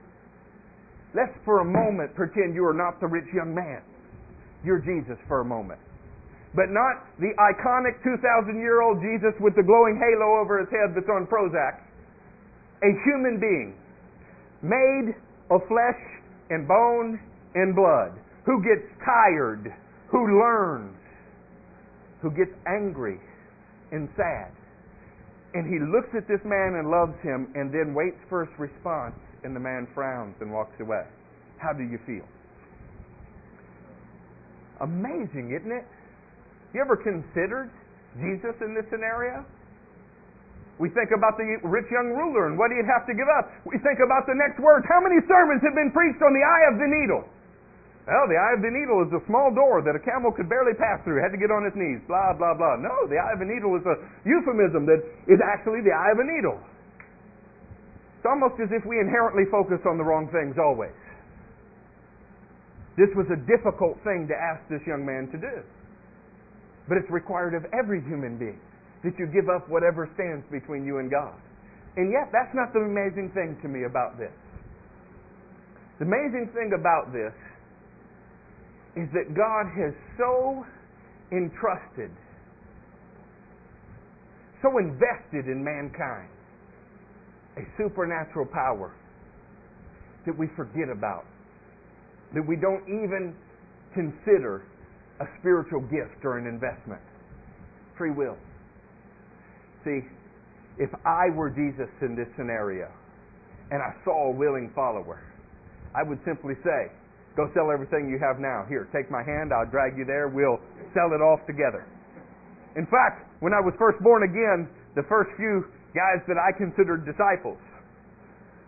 Let's 1.16 1.32
for 1.46 1.62
a 1.62 1.66
moment 1.66 2.14
pretend 2.14 2.54
you 2.54 2.66
are 2.66 2.74
not 2.74 3.00
the 3.00 3.08
rich 3.08 3.26
young 3.34 3.56
man 3.56 3.82
You're 4.64 4.80
Jesus 4.80 5.18
for 5.28 5.40
a 5.42 5.46
moment. 5.46 5.80
But 6.54 6.72
not 6.72 7.04
the 7.20 7.32
iconic 7.40 8.04
2,000 8.04 8.60
year 8.60 8.82
old 8.82 9.00
Jesus 9.00 9.34
with 9.40 9.56
the 9.56 9.64
glowing 9.64 10.00
halo 10.00 10.40
over 10.40 10.60
his 10.60 10.70
head 10.72 10.96
that's 10.96 11.08
on 11.10 11.28
Prozac. 11.28 11.80
A 12.84 12.92
human 13.06 13.40
being, 13.40 13.76
made 14.62 15.16
of 15.50 15.62
flesh 15.68 16.00
and 16.50 16.68
bone 16.68 17.20
and 17.56 17.76
blood, 17.76 18.12
who 18.46 18.62
gets 18.64 18.84
tired, 19.04 19.72
who 20.12 20.40
learns, 20.40 20.95
who 22.22 22.32
gets 22.32 22.52
angry 22.68 23.20
and 23.92 24.10
sad. 24.16 24.52
And 25.54 25.64
he 25.68 25.80
looks 25.80 26.12
at 26.18 26.28
this 26.28 26.44
man 26.44 26.76
and 26.76 26.92
loves 26.92 27.16
him 27.24 27.48
and 27.56 27.72
then 27.72 27.96
waits 27.96 28.20
for 28.28 28.44
his 28.44 28.54
response, 28.60 29.16
and 29.44 29.56
the 29.56 29.60
man 29.60 29.88
frowns 29.94 30.36
and 30.42 30.52
walks 30.52 30.76
away. 30.82 31.06
How 31.58 31.72
do 31.72 31.84
you 31.84 32.00
feel? 32.06 32.28
Amazing, 34.82 35.56
isn't 35.56 35.72
it? 35.72 35.88
You 36.74 36.82
ever 36.84 37.00
considered 37.00 37.72
Jesus 38.20 38.56
in 38.60 38.76
this 38.76 38.84
scenario? 38.92 39.46
We 40.76 40.92
think 40.92 41.16
about 41.16 41.40
the 41.40 41.48
rich 41.64 41.88
young 41.88 42.12
ruler 42.12 42.52
and 42.52 42.60
what 42.60 42.68
he'd 42.76 42.84
have 42.84 43.08
to 43.08 43.16
give 43.16 43.32
up. 43.40 43.48
We 43.64 43.80
think 43.80 44.04
about 44.04 44.28
the 44.28 44.36
next 44.36 44.60
words. 44.60 44.84
How 44.92 45.00
many 45.00 45.24
sermons 45.24 45.64
have 45.64 45.72
been 45.72 45.96
preached 45.96 46.20
on 46.20 46.36
the 46.36 46.44
eye 46.44 46.64
of 46.68 46.76
the 46.76 46.90
needle? 46.92 47.24
Well, 48.06 48.30
the 48.30 48.38
eye 48.38 48.54
of 48.54 48.62
the 48.62 48.70
needle 48.70 49.02
is 49.02 49.10
a 49.18 49.22
small 49.26 49.50
door 49.50 49.82
that 49.82 49.98
a 49.98 50.02
camel 50.06 50.30
could 50.30 50.46
barely 50.46 50.78
pass 50.78 51.02
through, 51.02 51.26
had 51.26 51.34
to 51.34 51.42
get 51.42 51.50
on 51.50 51.66
its 51.66 51.74
knees, 51.74 51.98
blah, 52.06 52.38
blah, 52.38 52.54
blah. 52.54 52.78
No, 52.78 53.10
the 53.10 53.18
eye 53.18 53.34
of 53.34 53.42
a 53.42 53.50
needle 53.50 53.74
is 53.74 53.86
a 53.90 53.98
euphemism 54.22 54.86
that 54.86 55.02
is 55.26 55.42
actually 55.42 55.82
the 55.82 55.90
eye 55.90 56.14
of 56.14 56.22
a 56.22 56.28
needle. 56.30 56.62
It's 58.22 58.30
almost 58.30 58.62
as 58.62 58.70
if 58.70 58.86
we 58.86 59.02
inherently 59.02 59.50
focus 59.50 59.82
on 59.90 59.98
the 59.98 60.06
wrong 60.06 60.30
things 60.30 60.54
always. 60.62 60.94
This 62.94 63.10
was 63.18 63.26
a 63.34 63.42
difficult 63.50 63.98
thing 64.06 64.30
to 64.30 64.38
ask 64.38 64.62
this 64.70 64.86
young 64.86 65.02
man 65.02 65.26
to 65.34 65.38
do. 65.42 65.66
But 66.86 67.02
it's 67.02 67.10
required 67.10 67.58
of 67.58 67.66
every 67.74 68.06
human 68.06 68.38
being 68.38 68.62
that 69.02 69.18
you 69.18 69.26
give 69.34 69.50
up 69.50 69.66
whatever 69.66 70.06
stands 70.14 70.46
between 70.54 70.86
you 70.86 71.02
and 71.02 71.10
God. 71.10 71.38
And 71.98 72.14
yet, 72.14 72.30
that's 72.30 72.54
not 72.54 72.70
the 72.74 72.86
amazing 72.86 73.34
thing 73.34 73.58
to 73.62 73.68
me 73.68 73.86
about 73.90 74.18
this. 74.18 74.34
The 75.98 76.06
amazing 76.06 76.52
thing 76.54 76.74
about 76.78 77.14
this 77.14 77.32
is 78.96 79.10
that 79.14 79.36
God 79.36 79.66
has 79.76 79.94
so 80.18 80.66
entrusted, 81.32 82.12
so 84.62 84.78
invested 84.78 85.52
in 85.52 85.64
mankind 85.64 86.30
a 87.58 87.62
supernatural 87.78 88.46
power 88.46 88.94
that 90.26 90.38
we 90.38 90.48
forget 90.56 90.90
about, 90.92 91.26
that 92.34 92.46
we 92.46 92.56
don't 92.56 92.84
even 92.88 93.36
consider 93.94 94.64
a 95.22 95.26
spiritual 95.40 95.82
gift 95.82 96.24
or 96.24 96.38
an 96.38 96.48
investment. 96.48 97.02
Free 97.98 98.12
will. 98.12 98.38
See, 99.86 100.02
if 100.78 100.90
I 101.06 101.30
were 101.34 101.50
Jesus 101.50 101.90
in 102.02 102.16
this 102.16 102.28
scenario 102.36 102.92
and 103.72 103.82
I 103.82 103.94
saw 104.04 104.28
a 104.28 104.36
willing 104.36 104.72
follower, 104.76 105.22
I 105.96 106.04
would 106.04 106.20
simply 106.26 106.56
say, 106.64 106.92
Go 107.36 107.52
sell 107.54 107.70
everything 107.72 108.08
you 108.08 108.18
have 108.20 108.40
now. 108.40 108.64
Here, 108.68 108.88
take 108.96 109.12
my 109.12 109.22
hand. 109.22 109.52
I'll 109.52 109.68
drag 109.68 109.98
you 109.98 110.06
there. 110.06 110.32
We'll 110.32 110.60
sell 110.96 111.12
it 111.12 111.20
off 111.20 111.44
together. 111.46 111.84
In 112.76 112.88
fact, 112.88 113.28
when 113.40 113.52
I 113.52 113.60
was 113.60 113.76
first 113.78 114.00
born 114.00 114.24
again, 114.24 114.72
the 114.96 115.04
first 115.08 115.30
few 115.36 115.68
guys 115.92 116.24
that 116.28 116.40
I 116.40 116.56
considered 116.56 117.04
disciples, 117.04 117.60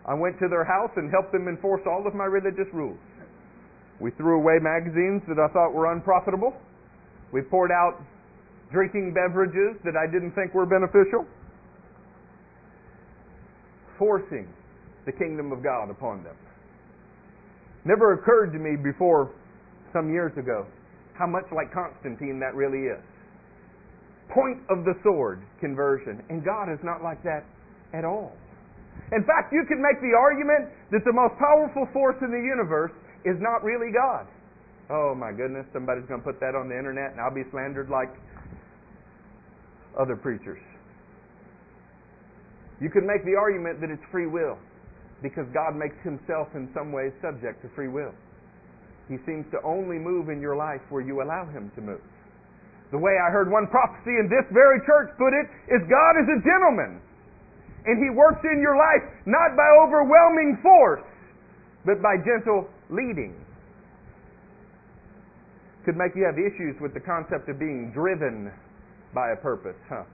I 0.04 0.14
went 0.14 0.38
to 0.40 0.48
their 0.48 0.64
house 0.64 0.92
and 0.96 1.10
helped 1.10 1.32
them 1.32 1.48
enforce 1.48 1.82
all 1.84 2.06
of 2.06 2.14
my 2.14 2.24
religious 2.24 2.68
rules. 2.72 3.00
We 4.00 4.10
threw 4.12 4.40
away 4.40 4.60
magazines 4.60 5.22
that 5.28 5.40
I 5.40 5.48
thought 5.52 5.72
were 5.72 5.92
unprofitable. 5.92 6.52
We 7.32 7.42
poured 7.42 7.72
out 7.72 8.00
drinking 8.72 9.12
beverages 9.12 9.80
that 9.84 9.96
I 9.96 10.06
didn't 10.10 10.32
think 10.32 10.54
were 10.54 10.66
beneficial. 10.66 11.26
Forcing 13.98 14.48
the 15.04 15.12
kingdom 15.12 15.52
of 15.52 15.62
God 15.62 15.90
upon 15.90 16.22
them. 16.22 16.36
Never 17.84 18.14
occurred 18.14 18.52
to 18.52 18.58
me 18.58 18.76
before 18.76 19.30
some 19.92 20.10
years 20.10 20.32
ago 20.36 20.66
how 21.14 21.26
much 21.26 21.44
like 21.50 21.72
Constantine 21.74 22.38
that 22.38 22.54
really 22.54 22.86
is. 22.86 23.02
Point 24.30 24.62
of 24.70 24.84
the 24.84 24.94
sword 25.02 25.42
conversion. 25.60 26.22
And 26.30 26.44
God 26.44 26.70
is 26.70 26.78
not 26.84 27.02
like 27.02 27.22
that 27.24 27.42
at 27.92 28.04
all. 28.04 28.32
In 29.10 29.24
fact, 29.24 29.52
you 29.52 29.64
could 29.66 29.80
make 29.80 29.98
the 30.00 30.14
argument 30.14 30.70
that 30.92 31.02
the 31.04 31.12
most 31.12 31.34
powerful 31.38 31.88
force 31.92 32.16
in 32.20 32.30
the 32.30 32.44
universe 32.44 32.92
is 33.24 33.36
not 33.40 33.64
really 33.64 33.90
God. 33.90 34.26
Oh 34.90 35.14
my 35.14 35.32
goodness, 35.32 35.66
somebody's 35.72 36.04
going 36.06 36.20
to 36.20 36.26
put 36.26 36.40
that 36.40 36.54
on 36.54 36.68
the 36.68 36.76
internet 36.76 37.12
and 37.12 37.20
I'll 37.20 37.34
be 37.34 37.44
slandered 37.50 37.88
like 37.88 38.08
other 39.98 40.16
preachers. 40.16 40.60
You 42.80 42.90
could 42.90 43.04
make 43.04 43.24
the 43.24 43.34
argument 43.34 43.80
that 43.80 43.90
it's 43.90 44.04
free 44.12 44.26
will 44.26 44.56
because 45.22 45.46
God 45.52 45.74
makes 45.74 45.96
himself 46.04 46.48
in 46.54 46.70
some 46.74 46.92
ways 46.92 47.12
subject 47.20 47.62
to 47.62 47.68
free 47.74 47.88
will. 47.88 48.14
He 49.08 49.16
seems 49.26 49.48
to 49.50 49.58
only 49.64 49.98
move 49.98 50.28
in 50.28 50.40
your 50.40 50.54
life 50.54 50.84
where 50.90 51.02
you 51.02 51.22
allow 51.22 51.46
him 51.48 51.72
to 51.74 51.80
move. 51.80 52.04
The 52.92 52.98
way 52.98 53.16
I 53.20 53.32
heard 53.32 53.50
one 53.50 53.66
prophecy 53.68 54.16
in 54.16 54.28
this 54.28 54.44
very 54.52 54.80
church 54.86 55.12
put 55.18 55.32
it 55.32 55.48
is 55.68 55.80
God 55.88 56.12
is 56.20 56.28
a 56.28 56.40
gentleman. 56.40 57.00
And 57.84 57.96
he 58.02 58.10
works 58.12 58.40
in 58.44 58.60
your 58.60 58.76
life 58.76 59.04
not 59.24 59.56
by 59.56 59.68
overwhelming 59.80 60.58
force, 60.62 61.04
but 61.84 62.02
by 62.02 62.16
gentle 62.20 62.68
leading. 62.90 63.34
Could 65.84 65.96
make 65.96 66.12
you 66.14 66.24
have 66.24 66.36
issues 66.36 66.76
with 66.80 66.92
the 66.92 67.00
concept 67.00 67.48
of 67.48 67.58
being 67.58 67.90
driven 67.94 68.52
by 69.14 69.32
a 69.32 69.36
purpose, 69.36 69.76
huh? 69.88 70.04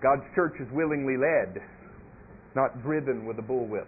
God's 0.00 0.24
church 0.34 0.54
is 0.60 0.68
willingly 0.72 1.16
led 1.16 1.60
not 2.58 2.82
driven 2.82 3.22
with 3.22 3.38
a 3.38 3.46
bullwhip. 3.46 3.86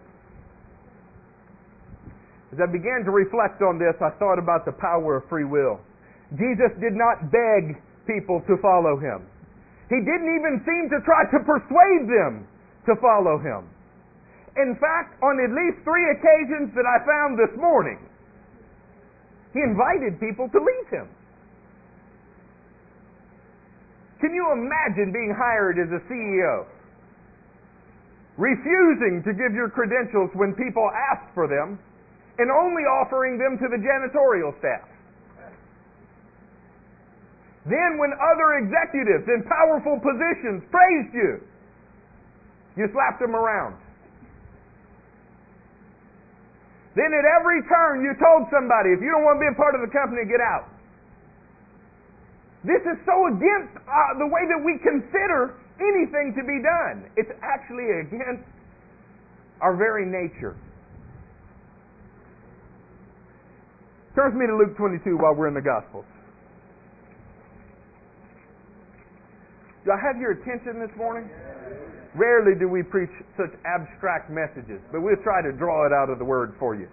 As 2.55 2.59
I 2.63 2.71
began 2.71 3.03
to 3.03 3.11
reflect 3.11 3.63
on 3.67 3.83
this, 3.83 3.99
I 3.99 4.15
thought 4.23 4.39
about 4.39 4.63
the 4.63 4.75
power 4.79 5.19
of 5.19 5.27
free 5.27 5.45
will. 5.47 5.83
Jesus 6.39 6.71
did 6.79 6.95
not 6.95 7.35
beg 7.35 7.75
people 8.07 8.39
to 8.47 8.55
follow 8.63 8.95
him. 8.95 9.27
He 9.91 9.99
didn't 9.99 10.31
even 10.39 10.63
seem 10.63 10.87
to 10.95 11.03
try 11.03 11.27
to 11.35 11.39
persuade 11.43 12.07
them 12.07 12.47
to 12.87 12.95
follow 13.03 13.43
him. 13.43 13.67
In 14.55 14.79
fact, 14.79 15.19
on 15.23 15.39
at 15.43 15.51
least 15.51 15.83
three 15.83 16.07
occasions 16.15 16.71
that 16.79 16.87
I 16.87 17.03
found 17.03 17.39
this 17.39 17.55
morning, 17.59 17.99
he 19.53 19.63
invited 19.63 20.19
people 20.23 20.47
to 20.47 20.59
leave 20.59 20.89
him. 20.91 21.09
Can 24.23 24.35
you 24.35 24.47
imagine 24.55 25.11
being 25.11 25.35
hired 25.35 25.79
as 25.79 25.91
a 25.91 26.03
CEO? 26.07 26.67
Refusing 28.41 29.21
to 29.29 29.37
give 29.37 29.53
your 29.53 29.69
credentials 29.69 30.33
when 30.33 30.57
people 30.57 30.89
ask 31.13 31.21
for 31.37 31.45
them, 31.45 31.77
and 32.41 32.49
only 32.49 32.89
offering 32.89 33.37
them 33.37 33.61
to 33.61 33.69
the 33.69 33.77
janitorial 33.77 34.57
staff. 34.59 34.89
Then, 37.69 38.01
when 38.01 38.17
other 38.17 38.65
executives 38.65 39.29
in 39.29 39.45
powerful 39.45 40.01
positions 40.01 40.65
praised 40.73 41.13
you, 41.13 41.45
you 42.81 42.89
slapped 42.97 43.21
them 43.21 43.37
around. 43.37 43.77
Then, 46.97 47.13
at 47.13 47.29
every 47.29 47.61
turn, 47.69 48.01
you 48.01 48.17
told 48.17 48.49
somebody, 48.49 48.97
if 48.97 49.05
you 49.05 49.13
don't 49.13 49.23
want 49.23 49.37
to 49.37 49.45
be 49.45 49.53
a 49.53 49.59
part 49.61 49.77
of 49.77 49.85
the 49.85 49.93
company, 49.93 50.25
get 50.25 50.41
out. 50.41 50.73
This 52.65 52.81
is 52.89 52.97
so 53.05 53.29
against 53.29 53.77
uh, 53.85 54.17
the 54.17 54.27
way 54.27 54.49
that 54.49 54.61
we 54.65 54.81
consider 54.81 55.61
anything 55.81 56.37
to 56.37 56.45
be 56.45 56.61
done. 56.63 57.11
It's 57.17 57.33
actually 57.43 57.89
against 58.05 58.47
our 59.61 59.77
very 59.77 60.05
nature. 60.05 60.57
Turn 64.15 64.39
me 64.39 64.47
to 64.47 64.57
Luke 64.57 64.77
22 64.77 65.17
while 65.17 65.35
we're 65.35 65.49
in 65.49 65.55
the 65.55 65.65
Gospels. 65.65 66.05
Do 69.85 69.93
I 69.93 69.99
have 70.01 70.21
your 70.21 70.33
attention 70.33 70.79
this 70.79 70.93
morning? 70.97 71.31
Rarely 72.15 72.59
do 72.59 72.69
we 72.69 72.83
preach 72.83 73.11
such 73.37 73.55
abstract 73.65 74.29
messages, 74.29 74.83
but 74.93 75.01
we'll 75.01 75.23
try 75.23 75.41
to 75.41 75.53
draw 75.53 75.87
it 75.87 75.93
out 75.93 76.11
of 76.11 76.19
the 76.19 76.25
Word 76.25 76.55
for 76.59 76.75
you. 76.75 76.89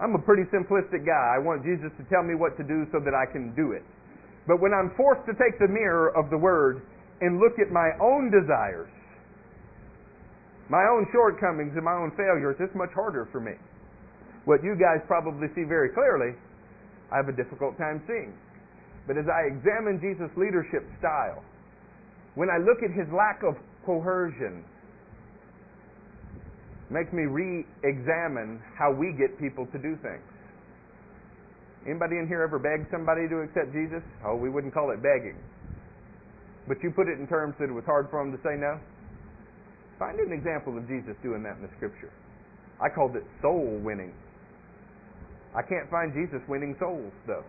I'm 0.00 0.14
a 0.14 0.22
pretty 0.22 0.44
simplistic 0.50 1.04
guy. 1.04 1.34
I 1.34 1.38
want 1.38 1.62
Jesus 1.62 1.90
to 1.98 2.04
tell 2.08 2.22
me 2.22 2.34
what 2.34 2.56
to 2.56 2.64
do 2.64 2.86
so 2.90 2.98
that 3.00 3.14
I 3.14 3.30
can 3.30 3.54
do 3.54 3.72
it. 3.72 3.82
But 4.46 4.60
when 4.60 4.72
I'm 4.72 4.92
forced 4.96 5.26
to 5.26 5.34
take 5.34 5.58
the 5.58 5.68
mirror 5.68 6.14
of 6.16 6.30
the 6.30 6.38
Word 6.38 6.82
and 7.24 7.40
look 7.40 7.56
at 7.56 7.72
my 7.72 7.96
own 8.04 8.28
desires, 8.28 8.92
my 10.68 10.84
own 10.92 11.08
shortcomings 11.08 11.72
and 11.72 11.84
my 11.84 11.96
own 11.96 12.12
failures, 12.20 12.56
it's 12.60 12.76
much 12.76 12.92
harder 12.92 13.24
for 13.32 13.40
me. 13.40 13.56
What 14.44 14.60
you 14.60 14.76
guys 14.76 15.00
probably 15.08 15.48
see 15.56 15.64
very 15.64 15.88
clearly, 15.88 16.36
I 17.08 17.16
have 17.16 17.32
a 17.32 17.36
difficult 17.36 17.80
time 17.80 18.04
seeing. 18.04 18.36
But 19.08 19.16
as 19.16 19.24
I 19.24 19.48
examine 19.48 20.04
Jesus' 20.04 20.32
leadership 20.36 20.84
style, 21.00 21.40
when 22.36 22.52
I 22.52 22.60
look 22.60 22.84
at 22.84 22.92
his 22.92 23.08
lack 23.08 23.40
of 23.40 23.56
coercion, 23.88 24.64
makes 26.90 27.12
me 27.12 27.24
re-examine 27.24 28.60
how 28.76 28.92
we 28.92 29.16
get 29.16 29.40
people 29.40 29.64
to 29.72 29.78
do 29.80 29.96
things. 30.04 30.28
Anybody 31.88 32.16
in 32.20 32.28
here 32.28 32.42
ever 32.42 32.58
beg 32.58 32.84
somebody 32.92 33.28
to 33.28 33.40
accept 33.40 33.72
Jesus? 33.72 34.04
Oh, 34.24 34.36
we 34.36 34.48
wouldn't 34.48 34.72
call 34.72 34.92
it 34.92 35.00
begging. 35.00 35.36
But 36.66 36.78
you 36.82 36.90
put 36.90 37.08
it 37.08 37.20
in 37.20 37.26
terms 37.28 37.54
that 37.60 37.68
it 37.68 37.76
was 37.76 37.84
hard 37.84 38.08
for 38.10 38.20
him 38.20 38.32
to 38.32 38.40
say 38.40 38.56
no? 38.56 38.80
Find 39.98 40.18
an 40.18 40.32
example 40.32 40.76
of 40.76 40.88
Jesus 40.88 41.14
doing 41.22 41.42
that 41.44 41.56
in 41.56 41.62
the 41.62 41.72
scripture. 41.76 42.10
I 42.80 42.88
called 42.88 43.14
it 43.16 43.24
soul 43.42 43.80
winning. 43.84 44.12
I 45.54 45.62
can't 45.62 45.88
find 45.90 46.12
Jesus 46.12 46.42
winning 46.48 46.74
souls, 46.80 47.12
though. 47.26 47.44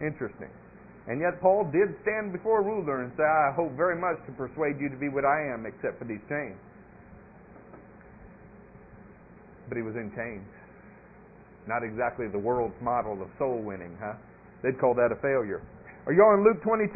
Interesting. 0.00 0.48
And 1.08 1.20
yet 1.20 1.40
Paul 1.42 1.68
did 1.68 1.92
stand 2.02 2.32
before 2.32 2.60
a 2.60 2.64
ruler 2.64 3.02
and 3.02 3.12
say, 3.16 3.24
I 3.24 3.52
hope 3.52 3.76
very 3.76 4.00
much 4.00 4.16
to 4.26 4.32
persuade 4.32 4.80
you 4.80 4.88
to 4.88 4.96
be 4.96 5.08
what 5.08 5.24
I 5.24 5.52
am, 5.52 5.66
except 5.66 5.98
for 5.98 6.06
these 6.06 6.22
chains. 6.28 6.56
But 9.68 9.76
he 9.76 9.82
was 9.82 9.94
in 9.96 10.08
chains. 10.16 10.46
Not 11.68 11.84
exactly 11.84 12.26
the 12.32 12.38
world's 12.38 12.78
model 12.80 13.20
of 13.20 13.28
soul 13.38 13.60
winning, 13.60 13.96
huh? 14.00 14.16
They'd 14.62 14.80
call 14.80 14.94
that 14.94 15.12
a 15.12 15.20
failure. 15.20 15.60
Are 16.06 16.12
you 16.12 16.24
all 16.24 16.34
in 16.34 16.44
Luke 16.44 16.62
22? 16.62 16.90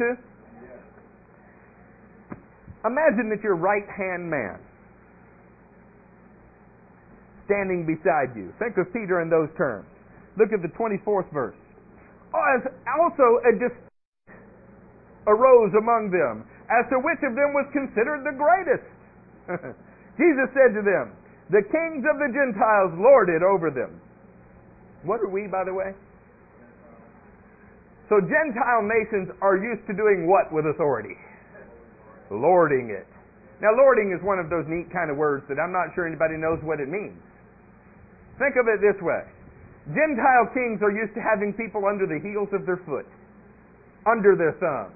Imagine 2.85 3.33
that 3.33 3.41
your 3.41 3.55
right 3.55 3.87
hand 3.89 4.29
man 4.29 4.61
standing 7.45 7.85
beside 7.85 8.33
you. 8.37 8.53
Think 8.57 8.77
of 8.77 8.91
Peter 8.93 9.21
in 9.21 9.29
those 9.29 9.49
terms. 9.57 9.85
Look 10.37 10.53
at 10.53 10.61
the 10.61 10.69
24th 10.77 11.31
verse. 11.33 11.57
Oh, 12.33 12.45
as 12.57 12.61
also 12.99 13.41
a 13.47 13.53
dispute 13.57 13.85
arose 15.25 15.73
among 15.73 16.13
them 16.13 16.45
as 16.69 16.85
to 16.89 16.97
which 17.01 17.21
of 17.25 17.33
them 17.33 17.53
was 17.53 17.65
considered 17.73 18.25
the 18.25 18.35
greatest. 18.35 18.85
Jesus 20.21 20.49
said 20.53 20.73
to 20.73 20.81
them, 20.81 21.13
The 21.49 21.61
kings 21.65 22.05
of 22.05 22.17
the 22.17 22.29
Gentiles 22.33 22.93
lord 22.97 23.29
it 23.29 23.41
over 23.41 23.69
them. 23.69 24.01
What 25.05 25.21
are 25.21 25.29
we, 25.29 25.45
by 25.45 25.63
the 25.63 25.73
way? 25.73 25.93
So 28.09 28.21
Gentile 28.21 28.85
nations 28.85 29.29
are 29.41 29.57
used 29.57 29.85
to 29.87 29.93
doing 29.93 30.29
what 30.29 30.53
with 30.53 30.65
authority? 30.65 31.17
Lording 32.31 32.89
it. 32.89 33.07
Now, 33.61 33.71
lording 33.71 34.11
is 34.11 34.19
one 34.25 34.39
of 34.39 34.49
those 34.49 34.65
neat 34.67 34.91
kind 34.91 35.09
of 35.09 35.17
words 35.17 35.47
that 35.47 35.61
I'm 35.61 35.71
not 35.71 35.95
sure 35.95 36.05
anybody 36.05 36.35
knows 36.35 36.59
what 36.63 36.79
it 36.79 36.89
means. 36.89 37.15
Think 38.35 38.59
of 38.59 38.67
it 38.67 38.83
this 38.83 38.99
way 38.99 39.23
Gentile 39.93 40.49
kings 40.51 40.81
are 40.81 40.91
used 40.91 41.13
to 41.13 41.21
having 41.21 41.53
people 41.53 41.85
under 41.85 42.09
the 42.09 42.17
heels 42.19 42.49
of 42.51 42.65
their 42.65 42.81
foot, 42.83 43.05
under 44.09 44.35
their 44.35 44.57
thumb, 44.57 44.91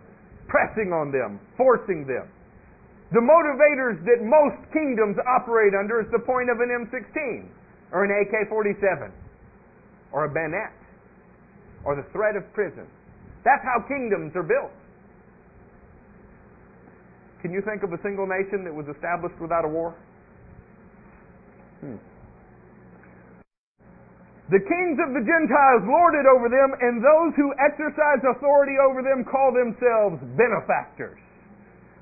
pressing 0.50 0.92
on 0.92 1.14
them, 1.14 1.40
forcing 1.56 2.10
them. 2.10 2.26
The 3.14 3.22
motivators 3.22 4.02
that 4.06 4.22
most 4.22 4.58
kingdoms 4.74 5.18
operate 5.26 5.74
under 5.74 6.02
is 6.02 6.10
the 6.12 6.22
point 6.22 6.50
of 6.50 6.62
an 6.62 6.70
M16 6.70 7.46
or 7.94 8.06
an 8.06 8.12
AK 8.14 8.50
47 8.50 9.12
or 10.12 10.26
a 10.26 10.30
bayonet 10.30 10.74
or 11.86 11.96
the 11.96 12.06
threat 12.12 12.36
of 12.36 12.46
prison. 12.54 12.86
That's 13.46 13.64
how 13.64 13.86
kingdoms 13.88 14.36
are 14.36 14.44
built. 14.44 14.74
Can 17.42 17.52
you 17.56 17.62
think 17.64 17.84
of 17.84 17.94
a 17.94 18.00
single 18.04 18.28
nation 18.28 18.68
that 18.68 18.74
was 18.76 18.86
established 18.92 19.40
without 19.40 19.64
a 19.64 19.72
war? 19.72 19.96
Hmm. 21.80 21.96
The 24.50 24.60
kings 24.60 24.98
of 24.98 25.14
the 25.14 25.22
Gentiles 25.22 25.86
lord 25.86 26.18
it 26.18 26.26
over 26.26 26.50
them, 26.50 26.74
and 26.82 27.00
those 27.00 27.38
who 27.38 27.54
exercise 27.62 28.20
authority 28.26 28.82
over 28.82 29.06
them 29.06 29.22
call 29.24 29.54
themselves 29.54 30.18
benefactors. 30.34 31.22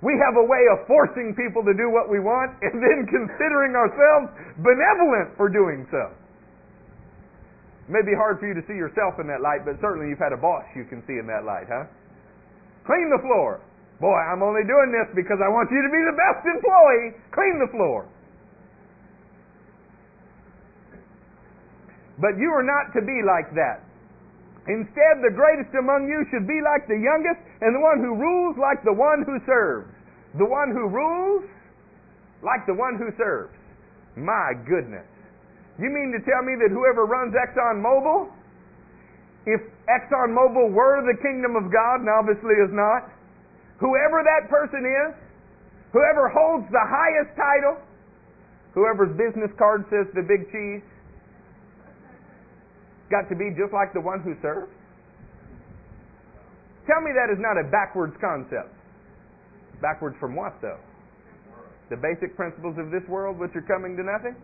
We 0.01 0.15
have 0.15 0.39
a 0.39 0.45
way 0.45 0.63
of 0.71 0.87
forcing 0.87 1.35
people 1.35 1.65
to 1.65 1.73
do 1.73 1.89
what 1.89 2.07
we 2.07 2.21
want 2.21 2.53
and 2.61 2.77
then 2.79 3.03
considering 3.09 3.73
ourselves 3.75 4.29
benevolent 4.61 5.35
for 5.35 5.49
doing 5.49 5.89
so. 5.89 6.13
It 7.89 7.91
may 7.91 8.05
be 8.05 8.15
hard 8.15 8.39
for 8.39 8.47
you 8.47 8.53
to 8.53 8.63
see 8.69 8.77
yourself 8.77 9.19
in 9.19 9.27
that 9.27 9.41
light, 9.41 9.65
but 9.65 9.75
certainly 9.81 10.07
you've 10.07 10.21
had 10.21 10.33
a 10.33 10.39
boss 10.39 10.63
you 10.75 10.85
can 10.85 11.03
see 11.03 11.17
in 11.19 11.27
that 11.27 11.43
light, 11.43 11.67
huh? 11.67 11.89
Clean 12.85 13.09
the 13.11 13.19
floor. 13.25 13.59
Boy, 13.99 14.13
I'm 14.13 14.45
only 14.45 14.61
doing 14.61 14.93
this 14.93 15.09
because 15.17 15.41
I 15.41 15.49
want 15.49 15.73
you 15.73 15.81
to 15.81 15.89
be 15.89 16.01
the 16.05 16.13
best 16.13 16.45
employee. 16.45 17.17
Clean 17.33 17.57
the 17.57 17.71
floor. 17.73 18.05
But 22.21 22.37
you 22.37 22.49
are 22.53 22.65
not 22.65 22.93
to 22.93 23.01
be 23.01 23.21
like 23.25 23.53
that. 23.57 23.81
Instead, 24.67 25.23
the 25.23 25.33
greatest 25.33 25.73
among 25.79 26.09
you 26.11 26.25
should 26.29 26.45
be 26.45 26.59
like 26.59 26.85
the 26.91 26.99
youngest, 26.99 27.39
and 27.61 27.71
the 27.71 27.79
one 27.79 28.03
who 28.03 28.19
rules 28.19 28.57
like 28.59 28.83
the 28.83 28.93
one 28.93 29.23
who 29.23 29.39
serves. 29.47 29.87
The 30.37 30.45
one 30.45 30.75
who 30.75 30.91
rules 30.91 31.45
like 32.43 32.67
the 32.67 32.75
one 32.75 32.99
who 32.99 33.09
serves. 33.17 33.53
My 34.17 34.53
goodness. 34.67 35.07
You 35.79 35.89
mean 35.93 36.11
to 36.13 36.21
tell 36.25 36.41
me 36.41 36.57
that 36.57 36.73
whoever 36.73 37.05
runs 37.05 37.33
Exxon 37.37 37.79
Mobil, 37.79 38.33
if 39.45 39.61
Exxon 39.87 40.35
Mobil 40.35 40.73
were 40.73 41.05
the 41.05 41.15
kingdom 41.21 41.55
of 41.55 41.71
God, 41.71 42.01
and 42.01 42.09
obviously 42.09 42.57
is 42.59 42.73
not, 42.73 43.07
whoever 43.79 44.25
that 44.25 44.49
person 44.49 44.85
is, 44.85 45.13
whoever 45.93 46.29
holds 46.29 46.65
the 46.71 46.83
highest 46.83 47.33
title, 47.37 47.77
whoever's 48.73 49.13
business 49.17 49.49
card 49.57 49.85
says 49.89 50.05
the 50.13 50.21
big 50.21 50.49
cheese, 50.51 50.85
got 53.09 53.29
to 53.29 53.35
be 53.35 53.53
just 53.55 53.73
like 53.73 53.93
the 53.93 54.01
one 54.01 54.21
who 54.21 54.35
serves? 54.41 54.71
Tell 56.85 57.01
me 57.01 57.11
that 57.11 57.31
is 57.31 57.39
not 57.39 57.59
a 57.59 57.67
backwards 57.67 58.15
concept. 58.19 58.71
Backwards 59.81 60.15
from 60.19 60.35
what, 60.35 60.55
though? 60.61 60.79
The 61.89 61.97
basic 61.97 62.35
principles 62.35 62.75
of 62.79 62.91
this 62.91 63.03
world 63.07 63.39
which 63.39 63.51
are 63.55 63.63
coming 63.63 63.95
to 63.95 64.03
nothing? 64.03 64.35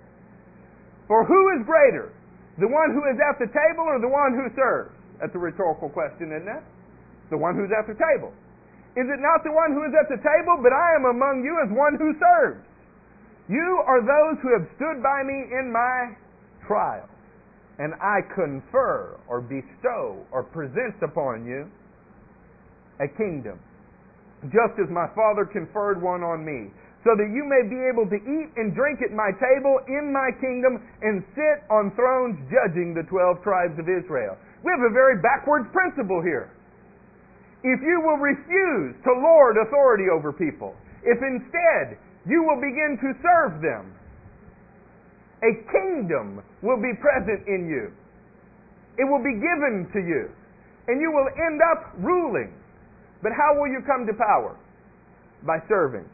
For 1.07 1.25
who 1.25 1.59
is 1.59 1.65
greater? 1.65 2.11
The 2.59 2.67
one 2.67 2.93
who 2.93 3.03
is 3.09 3.17
at 3.19 3.39
the 3.39 3.47
table 3.47 3.83
or 3.87 3.99
the 3.99 4.07
one 4.07 4.35
who 4.35 4.47
serves? 4.55 4.93
That's 5.19 5.33
a 5.35 5.39
rhetorical 5.39 5.89
question, 5.89 6.31
isn't 6.31 6.47
it? 6.47 6.63
The 7.31 7.37
one 7.37 7.55
who's 7.55 7.71
at 7.71 7.87
the 7.87 7.95
table. 7.95 8.31
Is 8.93 9.09
it 9.09 9.21
not 9.21 9.41
the 9.41 9.51
one 9.51 9.73
who 9.73 9.83
is 9.89 9.93
at 9.97 10.05
the 10.09 10.21
table, 10.21 10.61
but 10.61 10.69
I 10.69 10.93
am 10.95 11.09
among 11.09 11.41
you 11.41 11.57
as 11.65 11.69
one 11.73 11.97
who 11.97 12.13
serves? 12.21 12.61
You 13.49 13.83
are 13.87 13.99
those 13.99 14.37
who 14.41 14.53
have 14.53 14.69
stood 14.77 15.01
by 15.01 15.25
me 15.25 15.49
in 15.49 15.73
my 15.73 16.13
trial 16.67 17.09
and 17.79 17.93
I 17.97 18.21
confer 18.35 19.17
or 19.27 19.41
bestow 19.41 20.21
or 20.31 20.43
present 20.43 21.01
upon 21.01 21.45
you 21.45 21.65
a 23.01 23.09
kingdom, 23.17 23.57
just 24.53 24.77
as 24.77 24.89
my 24.93 25.09
Father 25.17 25.49
conferred 25.49 25.97
one 25.97 26.21
on 26.21 26.45
me, 26.45 26.69
so 27.01 27.17
that 27.17 27.29
you 27.33 27.43
may 27.43 27.65
be 27.65 27.81
able 27.89 28.05
to 28.05 28.15
eat 28.15 28.53
and 28.55 28.77
drink 28.77 29.01
at 29.01 29.11
my 29.11 29.33
table 29.41 29.81
in 29.89 30.13
my 30.13 30.29
kingdom 30.39 30.79
and 31.01 31.25
sit 31.33 31.65
on 31.73 31.91
thrones 31.97 32.37
judging 32.53 32.93
the 32.93 33.03
twelve 33.09 33.41
tribes 33.41 33.75
of 33.81 33.89
Israel. 33.89 34.37
We 34.63 34.69
have 34.71 34.85
a 34.85 34.93
very 34.93 35.19
backwards 35.19 35.65
principle 35.73 36.21
here. 36.21 36.53
If 37.63 37.79
you 37.79 38.01
will 38.03 38.19
refuse 38.19 38.95
to 39.07 39.11
lord 39.23 39.55
authority 39.55 40.11
over 40.11 40.33
people, 40.33 40.75
if 41.03 41.17
instead 41.23 41.97
you 42.27 42.43
will 42.43 42.59
begin 42.59 42.99
to 42.99 43.09
serve 43.23 43.61
them, 43.61 43.95
a 45.43 45.51
kingdom 45.71 46.43
will 46.61 46.79
be 46.79 46.91
present 46.99 47.47
in 47.47 47.67
you. 47.67 47.91
It 48.97 49.03
will 49.03 49.23
be 49.23 49.35
given 49.35 49.87
to 49.91 49.99
you. 49.99 50.31
And 50.87 50.99
you 50.99 51.11
will 51.11 51.27
end 51.35 51.59
up 51.71 51.91
ruling. 51.99 52.53
But 53.21 53.31
how 53.31 53.55
will 53.59 53.67
you 53.67 53.79
come 53.87 54.05
to 54.07 54.13
power? 54.13 54.55
By 55.45 55.59
serving. 55.67 56.05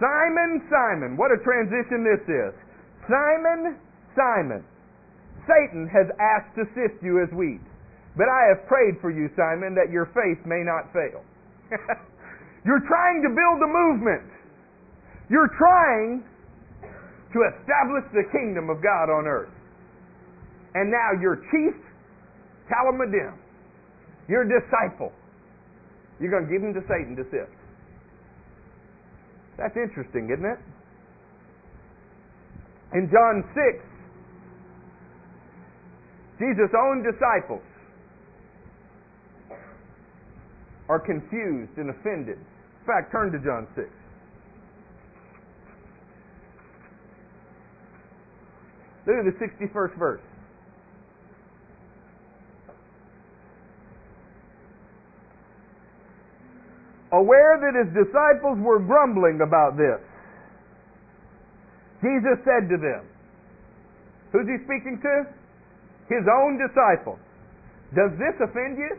Simon, 0.00 0.60
Simon. 0.68 1.16
What 1.16 1.32
a 1.32 1.40
transition 1.44 2.04
this 2.04 2.24
is. 2.28 2.52
Simon, 3.08 3.76
Simon. 4.16 4.64
Satan 5.48 5.88
has 5.88 6.08
asked 6.20 6.56
to 6.56 6.64
sift 6.74 7.02
you 7.02 7.22
as 7.22 7.28
wheat. 7.32 7.60
But 8.16 8.30
I 8.30 8.54
have 8.54 8.66
prayed 8.68 9.02
for 9.02 9.10
you, 9.10 9.28
Simon, 9.34 9.74
that 9.74 9.90
your 9.90 10.06
faith 10.14 10.38
may 10.46 10.62
not 10.62 10.92
fail. 10.94 11.22
You're 12.64 12.84
trying 12.86 13.22
to 13.26 13.30
build 13.34 13.58
a 13.60 13.70
movement. 13.70 14.30
You're 15.28 15.50
trying 15.58 16.22
to 17.34 17.38
establish 17.42 18.06
the 18.14 18.22
kingdom 18.30 18.70
of 18.70 18.78
God 18.82 19.10
on 19.10 19.26
earth. 19.26 19.50
And 20.74 20.90
now 20.90 21.10
your 21.20 21.42
chief 21.50 21.74
talmidim, 22.70 23.34
your 24.28 24.44
disciple, 24.44 25.12
you're 26.20 26.30
going 26.30 26.46
to 26.46 26.52
give 26.52 26.62
him 26.62 26.72
to 26.74 26.80
Satan 26.86 27.16
to 27.16 27.24
sift. 27.24 27.50
That's 29.58 29.76
interesting, 29.76 30.30
isn't 30.30 30.46
it? 30.46 30.58
In 32.94 33.10
John 33.10 33.42
6, 33.42 33.58
Jesus' 36.38 36.70
own 36.78 37.02
disciples 37.02 37.62
are 40.88 41.00
confused 41.00 41.76
and 41.76 41.90
offended. 41.90 42.38
In 42.38 42.86
fact, 42.86 43.12
turn 43.12 43.32
to 43.32 43.38
John 43.38 43.66
6. 43.74 43.88
Look 49.06 49.16
at 49.16 49.24
the 49.24 49.66
61st 49.66 49.98
verse. 49.98 50.20
Aware 57.12 57.60
that 57.62 57.78
his 57.78 57.94
disciples 57.94 58.58
were 58.58 58.80
grumbling 58.80 59.40
about 59.40 59.76
this, 59.76 60.02
Jesus 62.02 62.42
said 62.44 62.68
to 62.68 62.76
them, 62.76 63.06
Who's 64.32 64.50
he 64.50 64.58
speaking 64.66 64.98
to? 65.00 65.14
His 66.10 66.26
own 66.26 66.58
disciples. 66.58 67.20
Does 67.94 68.10
this 68.18 68.34
offend 68.42 68.76
you? 68.76 68.98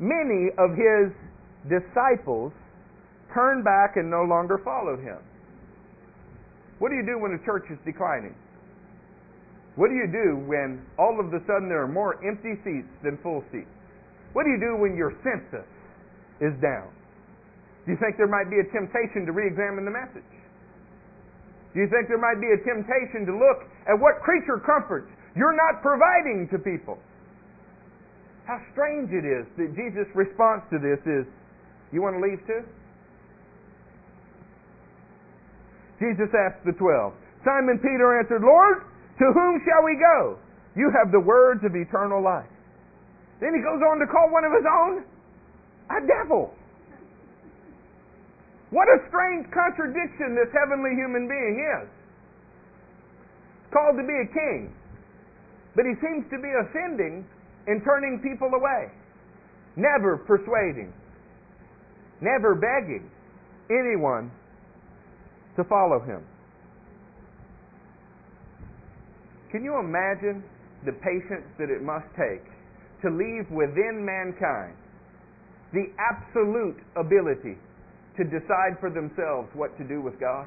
many 0.00 0.48
of 0.56 0.72
his 0.72 1.12
disciples 1.68 2.52
turned 3.32 3.62
back 3.62 3.94
and 3.96 4.10
no 4.10 4.24
longer 4.24 4.58
followed 4.64 4.98
him. 4.98 5.20
What 6.80 6.88
do 6.88 6.96
you 6.96 7.04
do 7.04 7.20
when 7.20 7.36
a 7.36 7.44
church 7.44 7.68
is 7.70 7.78
declining? 7.84 8.34
What 9.76 9.92
do 9.92 9.94
you 9.94 10.08
do 10.08 10.40
when 10.48 10.82
all 10.98 11.20
of 11.20 11.28
a 11.28 11.40
sudden 11.46 11.68
there 11.68 11.84
are 11.84 11.92
more 11.92 12.16
empty 12.26 12.56
seats 12.64 12.88
than 13.04 13.20
full 13.22 13.44
seats? 13.52 13.70
What 14.32 14.44
do 14.44 14.50
you 14.50 14.58
do 14.58 14.80
when 14.80 14.96
your 14.96 15.12
census 15.22 15.68
is 16.40 16.56
down? 16.58 16.88
Do 17.84 17.92
you 17.92 17.98
think 18.00 18.16
there 18.16 18.30
might 18.30 18.48
be 18.48 18.58
a 18.58 18.66
temptation 18.72 19.26
to 19.26 19.32
re 19.32 19.46
examine 19.46 19.84
the 19.84 19.92
message? 19.92 20.26
Do 21.74 21.80
you 21.80 21.88
think 21.88 22.08
there 22.08 22.18
might 22.18 22.40
be 22.40 22.50
a 22.50 22.60
temptation 22.64 23.28
to 23.30 23.34
look 23.36 23.68
at 23.86 23.94
what 23.94 24.24
creature 24.24 24.58
comforts 24.58 25.06
you're 25.36 25.54
not 25.54 25.82
providing 25.82 26.48
to 26.50 26.58
people? 26.58 26.98
How 28.46 28.58
strange 28.72 29.10
it 29.12 29.24
is 29.24 29.46
that 29.56 29.76
Jesus' 29.76 30.08
response 30.14 30.62
to 30.70 30.78
this 30.78 30.98
is, 31.06 31.26
You 31.92 32.02
want 32.02 32.16
to 32.16 32.22
leave 32.22 32.40
too? 32.46 32.64
Jesus 36.00 36.32
asked 36.32 36.64
the 36.64 36.72
twelve. 36.72 37.12
Simon 37.44 37.78
Peter 37.78 38.18
answered, 38.18 38.42
Lord, 38.42 38.84
to 39.20 39.26
whom 39.32 39.60
shall 39.68 39.84
we 39.84 39.96
go? 40.00 40.38
You 40.74 40.90
have 40.96 41.12
the 41.12 41.20
words 41.20 41.60
of 41.64 41.76
eternal 41.76 42.22
life. 42.22 42.48
Then 43.40 43.52
he 43.52 43.60
goes 43.60 43.80
on 43.84 44.00
to 44.00 44.06
call 44.06 44.32
one 44.32 44.44
of 44.44 44.52
his 44.52 44.64
own 44.64 45.04
a 45.90 46.00
devil. 46.06 46.54
What 48.70 48.86
a 48.86 49.02
strange 49.08 49.50
contradiction 49.50 50.38
this 50.38 50.52
heavenly 50.54 50.94
human 50.94 51.26
being 51.26 51.58
is. 51.82 51.88
Called 53.72 53.98
to 53.98 54.06
be 54.06 54.14
a 54.14 54.28
king, 54.30 54.72
but 55.74 55.84
he 55.84 55.94
seems 55.98 56.24
to 56.30 56.38
be 56.38 56.50
offending 56.50 57.26
and 57.66 57.82
turning 57.84 58.20
people 58.22 58.48
away. 58.48 58.92
Never 59.76 60.16
persuading, 60.16 60.92
never 62.20 62.54
begging 62.54 63.10
anyone 63.70 64.30
to 65.56 65.64
follow 65.64 66.00
him. 66.00 66.24
Can 69.50 69.64
you 69.64 69.78
imagine 69.78 70.44
the 70.86 70.92
patience 70.92 71.46
that 71.58 71.70
it 71.70 71.82
must 71.82 72.06
take 72.16 72.44
to 73.02 73.10
leave 73.10 73.50
within 73.50 74.04
mankind 74.04 74.74
the 75.72 75.86
absolute 75.98 76.78
ability 76.96 77.56
to 78.16 78.24
decide 78.24 78.78
for 78.80 78.90
themselves 78.90 79.48
what 79.54 79.76
to 79.78 79.84
do 79.84 80.00
with 80.02 80.18
God, 80.20 80.46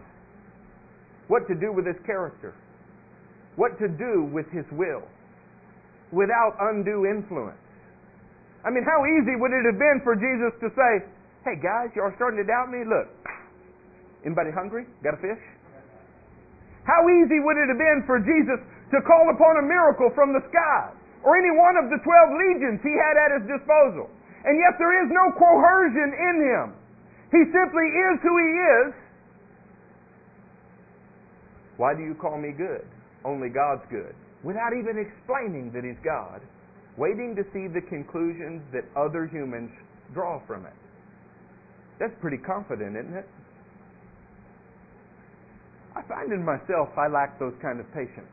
what 1.28 1.48
to 1.48 1.56
do 1.56 1.72
with 1.72 1.86
His 1.86 1.96
character, 2.06 2.54
what 3.56 3.78
to 3.80 3.88
do 3.88 4.30
with 4.32 4.46
His 4.52 4.66
will, 4.72 5.04
without 6.14 6.56
undue 6.62 7.10
influence. 7.10 7.58
I 8.64 8.70
mean, 8.70 8.86
how 8.86 9.04
easy 9.04 9.36
would 9.36 9.52
it 9.52 9.66
have 9.68 9.82
been 9.82 10.00
for 10.06 10.16
Jesus 10.16 10.54
to 10.62 10.70
say, 10.72 10.92
Hey 11.44 11.60
guys, 11.60 11.92
you 11.98 12.02
are 12.06 12.16
starting 12.16 12.40
to 12.40 12.48
doubt 12.48 12.72
me? 12.72 12.88
Look, 12.88 13.12
anybody 14.24 14.54
hungry? 14.56 14.88
Got 15.04 15.20
a 15.20 15.22
fish? 15.22 15.44
How 16.88 17.04
easy 17.12 17.44
would 17.44 17.60
it 17.60 17.68
have 17.68 17.82
been 17.82 18.08
for 18.08 18.24
Jesus 18.24 18.64
to 18.96 18.98
call 19.04 19.28
upon 19.28 19.60
a 19.60 19.66
miracle 19.66 20.08
from 20.16 20.32
the 20.32 20.40
sky 20.48 20.96
or 21.28 21.36
any 21.36 21.52
one 21.52 21.76
of 21.76 21.92
the 21.92 22.00
twelve 22.00 22.32
legions 22.40 22.80
he 22.80 22.96
had 22.96 23.20
at 23.20 23.30
his 23.42 23.60
disposal? 23.60 24.08
And 24.48 24.56
yet 24.60 24.80
there 24.80 24.96
is 25.04 25.12
no 25.12 25.36
coercion 25.36 26.12
in 26.16 26.36
him. 26.48 26.66
He 27.32 27.44
simply 27.52 27.88
is 27.88 28.16
who 28.24 28.36
he 28.40 28.52
is. 28.54 28.88
Why 31.76 31.96
do 31.96 32.04
you 32.04 32.16
call 32.16 32.38
me 32.38 32.52
good? 32.56 32.86
Only 33.26 33.50
God's 33.50 33.84
good. 33.90 34.16
Without 34.44 34.74
even 34.78 35.00
explaining 35.00 35.72
that 35.74 35.84
he's 35.84 36.00
God, 36.04 36.42
waiting 36.98 37.36
to 37.36 37.44
see 37.54 37.68
the 37.68 37.82
conclusions 37.88 38.62
that 38.74 38.84
other 38.96 39.26
humans 39.26 39.72
draw 40.14 40.42
from 40.46 40.66
it. 40.66 40.74
That's 42.00 42.14
pretty 42.22 42.38
confident, 42.38 42.98
isn't 42.98 43.16
it? 43.16 43.28
I 45.96 46.02
find 46.08 46.32
in 46.32 46.44
myself 46.44 46.90
I 46.98 47.08
lack 47.08 47.40
those 47.40 47.54
kind 47.62 47.80
of 47.80 47.88
patience. 47.94 48.28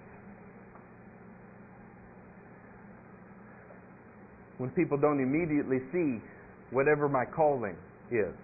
When 4.58 4.70
people 4.70 4.98
don't 4.98 5.20
immediately 5.20 5.78
see 5.92 6.20
whatever 6.70 7.08
my 7.08 7.24
calling 7.24 7.76
is. 8.10 8.34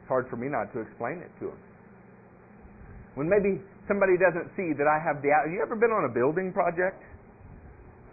It's 0.00 0.08
hard 0.08 0.28
for 0.28 0.36
me 0.36 0.48
not 0.48 0.72
to 0.72 0.80
explain 0.80 1.18
it 1.18 1.30
to 1.40 1.46
them. 1.46 1.58
When 3.14 3.28
maybe 3.28 3.60
somebody 3.88 4.16
doesn't 4.16 4.50
see 4.56 4.72
that 4.76 4.88
I 4.88 4.98
have 5.00 5.20
the. 5.22 5.30
Have 5.32 5.52
you 5.52 5.60
ever 5.62 5.76
been 5.76 5.92
on 5.92 6.08
a 6.08 6.12
building 6.12 6.52
project 6.52 7.00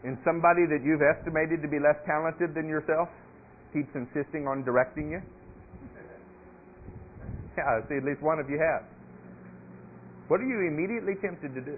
and 0.03 0.17
somebody 0.25 0.65
that 0.67 0.81
you've 0.84 1.03
estimated 1.03 1.62
to 1.62 1.69
be 1.69 1.79
less 1.79 1.97
talented 2.05 2.53
than 2.53 2.67
yourself 2.67 3.10
keeps 3.73 3.91
insisting 3.95 4.47
on 4.47 4.63
directing 4.63 5.12
you? 5.12 5.21
Yeah, 7.51 7.67
I 7.67 7.84
see 7.91 7.99
at 7.99 8.07
least 8.07 8.23
one 8.23 8.39
of 8.39 8.47
you 8.47 8.55
have. 8.55 8.88
What 10.31 10.39
are 10.39 10.47
you 10.47 10.71
immediately 10.71 11.19
tempted 11.19 11.51
to 11.51 11.60
do? 11.60 11.75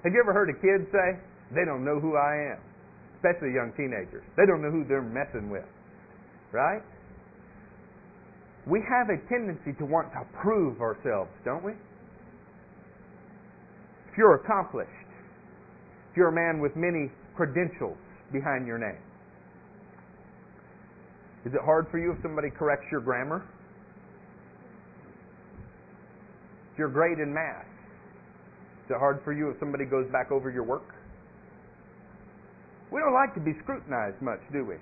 Have 0.00 0.12
you 0.16 0.20
ever 0.24 0.32
heard 0.32 0.48
a 0.48 0.56
kid 0.56 0.88
say, 0.88 1.20
they 1.52 1.68
don't 1.68 1.84
know 1.84 2.00
who 2.00 2.16
I 2.16 2.56
am? 2.56 2.60
Especially 3.20 3.52
young 3.52 3.76
teenagers. 3.76 4.24
They 4.40 4.48
don't 4.48 4.64
know 4.64 4.72
who 4.72 4.88
they're 4.88 5.04
messing 5.04 5.52
with. 5.52 5.68
Right? 6.48 6.80
we 8.66 8.80
have 8.88 9.08
a 9.08 9.16
tendency 9.28 9.72
to 9.78 9.84
want 9.84 10.12
to 10.12 10.22
prove 10.40 10.80
ourselves, 10.80 11.30
don't 11.44 11.64
we? 11.64 11.72
If 14.10 14.18
you're 14.18 14.34
accomplished, 14.34 14.90
if 16.10 16.16
you're 16.16 16.28
a 16.28 16.32
man 16.32 16.60
with 16.60 16.74
many 16.74 17.10
credentials 17.36 17.98
behind 18.32 18.66
your 18.66 18.78
name, 18.78 18.98
is 21.46 21.54
it 21.54 21.60
hard 21.64 21.86
for 21.90 21.98
you 21.98 22.12
if 22.12 22.22
somebody 22.22 22.50
corrects 22.50 22.86
your 22.90 23.00
grammar? 23.00 23.46
If 26.72 26.78
you're 26.78 26.88
great 26.88 27.18
in 27.18 27.32
math, 27.32 27.66
is 28.84 28.90
it 28.90 28.98
hard 28.98 29.20
for 29.24 29.32
you 29.32 29.50
if 29.50 29.56
somebody 29.60 29.84
goes 29.84 30.10
back 30.10 30.32
over 30.32 30.50
your 30.50 30.64
work? 30.64 30.94
We 32.90 33.00
don't 33.00 33.14
like 33.14 33.34
to 33.34 33.40
be 33.40 33.52
scrutinized 33.62 34.20
much, 34.20 34.40
do 34.52 34.64
we? 34.64 34.74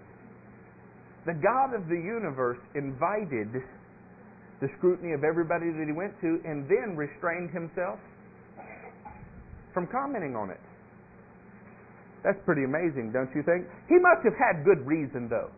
The 1.26 1.34
God 1.34 1.74
of 1.76 1.88
the 1.88 2.00
universe 2.00 2.58
invited 2.74 3.52
the 4.60 4.68
scrutiny 4.78 5.12
of 5.12 5.22
everybody 5.22 5.66
that 5.70 5.84
he 5.86 5.92
went 5.92 6.18
to 6.22 6.40
and 6.44 6.64
then 6.66 6.96
restrained 6.96 7.50
himself 7.50 8.00
from 9.72 9.86
commenting 9.86 10.36
on 10.36 10.50
it. 10.50 10.60
That's 12.24 12.38
pretty 12.44 12.64
amazing, 12.64 13.12
don't 13.12 13.30
you 13.34 13.42
think? 13.42 13.66
He 13.88 13.96
must 13.98 14.24
have 14.24 14.34
had 14.34 14.64
good 14.64 14.84
reason, 14.86 15.28
though. 15.30 15.50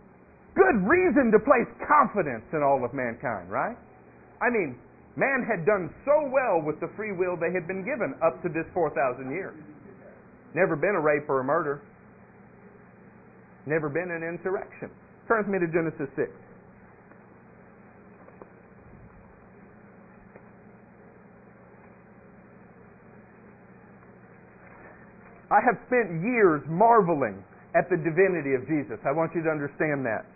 Good 0.55 0.83
reason 0.85 1.31
to 1.33 1.39
place 1.39 1.69
confidence 1.87 2.45
in 2.53 2.63
all 2.63 2.85
of 2.85 2.93
mankind, 2.93 3.51
right? 3.51 3.77
I 4.43 4.51
mean, 4.51 4.77
man 5.17 5.47
had 5.47 5.65
done 5.65 5.89
so 6.05 6.29
well 6.29 6.61
with 6.61 6.81
the 6.81 6.91
free 6.97 7.13
will 7.13 7.37
they 7.37 7.53
had 7.53 7.67
been 7.67 7.85
given 7.85 8.15
up 8.21 8.43
to 8.43 8.49
this 8.49 8.67
4,000 8.75 9.31
years. 9.31 9.57
Never 10.55 10.75
been 10.77 10.97
a 10.97 11.01
rape 11.01 11.29
or 11.29 11.41
a 11.41 11.45
murder. 11.45 11.81
Never 13.67 13.89
been 13.89 14.11
an 14.11 14.27
insurrection. 14.27 14.91
Turn 15.29 15.47
with 15.47 15.49
me 15.49 15.59
to 15.61 15.71
Genesis 15.71 16.11
6. 16.17 16.29
I 25.51 25.59
have 25.67 25.79
spent 25.91 26.23
years 26.23 26.63
marveling 26.71 27.43
at 27.75 27.91
the 27.91 27.99
divinity 27.99 28.55
of 28.55 28.67
Jesus. 28.71 28.99
I 29.03 29.11
want 29.11 29.35
you 29.35 29.43
to 29.43 29.51
understand 29.51 30.07
that. 30.07 30.27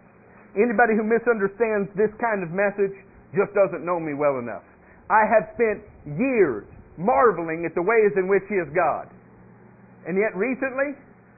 Anybody 0.54 0.94
who 0.94 1.02
misunderstands 1.02 1.90
this 1.94 2.10
kind 2.22 2.42
of 2.42 2.50
message 2.50 2.94
just 3.34 3.50
doesn't 3.54 3.82
know 3.82 3.98
me 3.98 4.14
well 4.14 4.38
enough. 4.38 4.62
I 5.10 5.26
have 5.26 5.50
spent 5.54 5.82
years 6.18 6.66
marveling 6.98 7.66
at 7.66 7.74
the 7.74 7.82
ways 7.82 8.14
in 8.14 8.30
which 8.30 8.46
He 8.46 8.54
is 8.58 8.70
God. 8.74 9.10
And 10.06 10.14
yet 10.14 10.34
recently, 10.38 10.94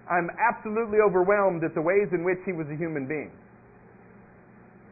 I'm 0.09 0.29
absolutely 0.37 1.01
overwhelmed 1.01 1.65
at 1.65 1.73
the 1.73 1.81
ways 1.81 2.12
in 2.12 2.25
which 2.25 2.41
He 2.45 2.53
was 2.53 2.69
a 2.69 2.77
human 2.77 3.09
being 3.09 3.33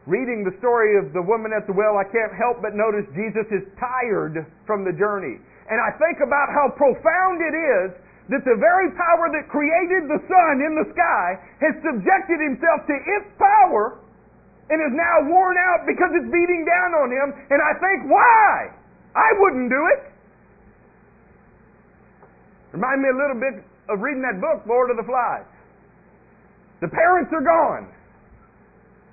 reading 0.05 0.45
the 0.45 0.53
story 0.61 1.01
of 1.01 1.13
the 1.17 1.21
woman 1.21 1.49
at 1.49 1.65
the 1.65 1.73
well, 1.73 1.97
I 1.97 2.05
can't 2.05 2.33
help 2.37 2.61
but 2.61 2.77
notice 2.77 3.05
Jesus 3.17 3.45
is 3.49 3.65
tired 3.81 4.45
from 4.69 4.85
the 4.85 4.93
journey. 4.93 5.41
And 5.65 5.81
I 5.81 5.97
think 5.97 6.21
about 6.21 6.53
how 6.53 6.69
profound 6.77 7.41
it 7.41 7.55
is 7.57 7.89
that 8.29 8.41
the 8.41 8.57
very 8.57 8.89
power 8.97 9.29
that 9.29 9.45
created 9.53 10.09
the 10.09 10.17
sun 10.25 10.53
in 10.65 10.73
the 10.73 10.87
sky 10.93 11.37
has 11.61 11.73
subjected 11.85 12.41
himself 12.41 12.81
to 12.89 12.95
its 12.97 13.29
power 13.37 14.01
and 14.73 14.81
is 14.81 14.93
now 14.97 15.29
worn 15.29 15.57
out 15.61 15.85
because 15.85 16.09
it's 16.17 16.29
beating 16.33 16.65
down 16.65 16.97
on 16.97 17.13
him. 17.13 17.27
And 17.53 17.61
I 17.61 17.77
think, 17.77 18.09
why? 18.09 18.73
I 19.13 19.29
wouldn't 19.37 19.69
do 19.69 19.81
it. 19.93 20.01
Remind 22.73 23.05
me 23.05 23.09
a 23.13 23.17
little 23.17 23.39
bit 23.39 23.61
of 23.93 24.01
reading 24.01 24.25
that 24.25 24.41
book, 24.41 24.65
Lord 24.65 24.89
of 24.89 24.97
the 24.97 25.05
Flies. 25.05 25.45
The 26.81 26.89
parents 26.89 27.31
are 27.31 27.45
gone. 27.45 27.93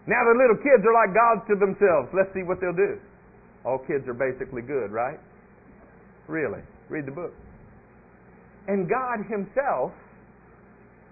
Now 0.09 0.25
the 0.25 0.35
little 0.35 0.57
kids 0.57 0.83
are 0.83 0.97
like 0.97 1.15
gods 1.15 1.47
to 1.53 1.55
themselves. 1.55 2.11
Let's 2.17 2.33
see 2.35 2.43
what 2.43 2.59
they'll 2.61 2.75
do. 2.75 2.99
All 3.65 3.79
kids 3.79 4.09
are 4.09 4.17
basically 4.17 4.63
good, 4.63 4.91
right? 4.91 5.21
Really. 6.27 6.61
Read 6.89 7.07
the 7.07 7.13
book. 7.13 7.33
And 8.69 8.89
God 8.89 9.27
Himself 9.27 9.93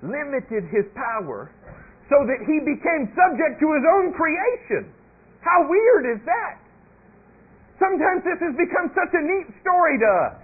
limited 0.03 0.71
His 0.71 0.87
power 0.95 1.51
so 2.09 2.27
that 2.27 2.41
He 2.47 2.63
became 2.63 3.11
subject 3.15 3.59
to 3.61 3.69
His 3.75 3.85
own 3.87 4.15
creation. 4.15 4.91
How 5.41 5.67
weird 5.67 6.19
is 6.19 6.21
that? 6.27 6.61
Sometimes 7.81 8.21
this 8.29 8.37
has 8.45 8.53
become 8.61 8.93
such 8.93 9.13
a 9.17 9.23
neat 9.25 9.49
story 9.65 9.97
to 9.97 10.11
us. 10.29 10.37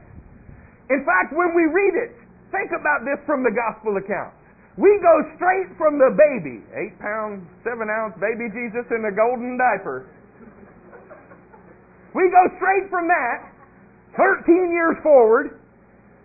In 0.88 1.04
fact, 1.04 1.36
when 1.36 1.52
we 1.52 1.68
read 1.68 1.94
it, 1.98 2.16
think 2.48 2.72
about 2.72 3.04
this 3.04 3.20
from 3.28 3.44
the 3.44 3.52
gospel 3.52 3.98
accounts. 4.00 4.38
We 4.80 5.00
go 5.00 5.14
straight 5.36 5.72
from 5.76 5.96
the 5.96 6.12
baby, 6.12 6.64
eight 6.76 6.96
pound, 7.00 7.44
seven 7.64 7.88
ounce 7.88 8.16
baby 8.20 8.48
Jesus 8.52 8.84
in 8.92 9.04
a 9.08 9.12
golden 9.12 9.56
diaper. 9.56 10.08
We 12.16 12.28
go 12.32 12.44
straight 12.56 12.88
from 12.88 13.08
that, 13.08 13.52
13 14.16 14.72
years 14.72 14.96
forward, 15.02 15.60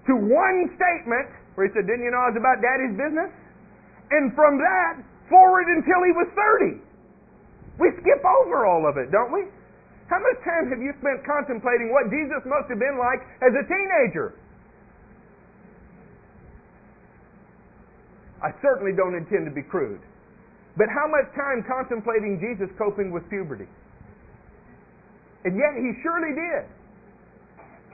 to 0.08 0.14
one 0.18 0.72
statement 0.74 1.30
where 1.56 1.68
he 1.68 1.72
said, 1.76 1.86
Didn't 1.86 2.02
you 2.02 2.12
know 2.12 2.24
I 2.26 2.34
was 2.34 2.40
about 2.40 2.64
daddy's 2.64 2.96
business? 2.98 3.30
And 4.10 4.34
from 4.34 4.58
that, 4.58 5.00
forward 5.30 5.68
until 5.72 6.04
he 6.04 6.12
was 6.12 6.28
30. 6.36 6.82
We 7.80 7.88
skip 8.04 8.22
over 8.24 8.66
all 8.68 8.84
of 8.86 8.98
it, 8.98 9.12
don't 9.12 9.32
we? 9.32 9.48
How 10.12 10.20
much 10.20 10.44
time 10.44 10.68
have 10.68 10.84
you 10.84 10.92
spent 11.00 11.24
contemplating 11.24 11.96
what 11.96 12.12
Jesus 12.12 12.44
must 12.44 12.68
have 12.68 12.80
been 12.80 13.00
like 13.00 13.24
as 13.40 13.56
a 13.56 13.64
teenager? 13.64 14.36
I 18.44 18.52
certainly 18.60 18.92
don't 18.92 19.16
intend 19.16 19.46
to 19.48 19.54
be 19.54 19.64
crude. 19.64 20.02
But 20.76 20.88
how 20.92 21.08
much 21.08 21.32
time 21.36 21.64
contemplating 21.64 22.44
Jesus 22.44 22.68
coping 22.78 23.12
with 23.12 23.24
puberty? 23.30 23.70
And 25.46 25.56
yet 25.56 25.78
he 25.78 25.96
surely 26.04 26.36
did. 26.36 26.68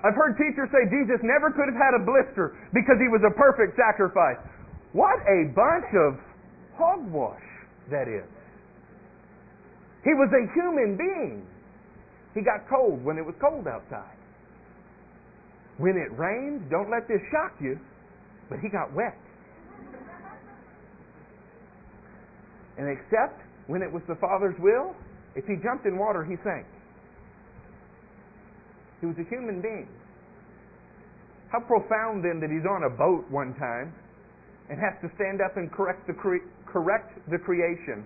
I've 0.04 0.16
heard 0.16 0.38
teachers 0.38 0.70
say 0.70 0.86
Jesus 0.90 1.20
never 1.24 1.50
could 1.50 1.66
have 1.66 1.80
had 1.80 1.98
a 1.98 2.04
blister 2.06 2.54
because 2.74 2.98
he 3.02 3.10
was 3.10 3.22
a 3.26 3.34
perfect 3.34 3.76
sacrifice. 3.76 4.38
What 4.94 5.20
a 5.26 5.50
bunch 5.54 5.90
of 5.98 6.20
hogwash 6.78 7.42
that 7.90 8.08
is. 8.08 8.26
He 10.04 10.14
was 10.14 10.30
a 10.32 10.44
human 10.54 10.96
being. 10.98 11.46
He 12.34 12.42
got 12.42 12.70
cold 12.70 13.04
when 13.04 13.18
it 13.18 13.26
was 13.26 13.36
cold 13.42 13.68
outside. 13.68 14.16
When 15.78 15.98
it 15.98 16.14
rained, 16.18 16.70
don't 16.70 16.90
let 16.90 17.08
this 17.08 17.22
shock 17.32 17.54
you, 17.60 17.80
but 18.50 18.60
he 18.60 18.70
got 18.70 18.94
wet. 18.94 19.18
And 22.78 22.88
except 22.88 23.42
when 23.66 23.82
it 23.82 23.92
was 23.92 24.04
the 24.08 24.16
Father's 24.16 24.56
will, 24.60 24.96
if 25.36 25.46
he 25.46 25.56
jumped 25.64 25.86
in 25.86 25.98
water, 25.98 26.24
he 26.24 26.36
sank. 26.44 26.66
He 29.00 29.06
was 29.06 29.16
a 29.20 29.28
human 29.30 29.62
being. 29.62 29.88
How 31.52 31.60
profound 31.60 32.24
then 32.26 32.40
that 32.42 32.50
he's 32.52 32.66
on 32.68 32.84
a 32.84 32.92
boat 32.92 33.26
one 33.32 33.54
time 33.56 33.94
and 34.70 34.80
has 34.80 35.00
to 35.02 35.08
stand 35.16 35.40
up 35.40 35.56
and 35.56 35.72
correct 35.72 36.08
the, 36.08 36.14
cre- 36.14 36.44
correct 36.66 37.16
the 37.32 37.38
creation 37.38 38.06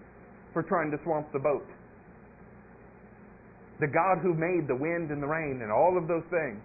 for 0.53 0.61
trying 0.61 0.91
to 0.91 0.97
swamp 1.03 1.31
the 1.33 1.39
boat 1.39 1.65
the 3.81 3.89
God 3.89 4.21
who 4.21 4.37
made 4.37 4.69
the 4.69 4.77
wind 4.77 5.09
and 5.09 5.17
the 5.17 5.27
rain 5.27 5.65
and 5.65 5.73
all 5.73 5.97
of 5.97 6.07
those 6.07 6.23
things, 6.29 6.61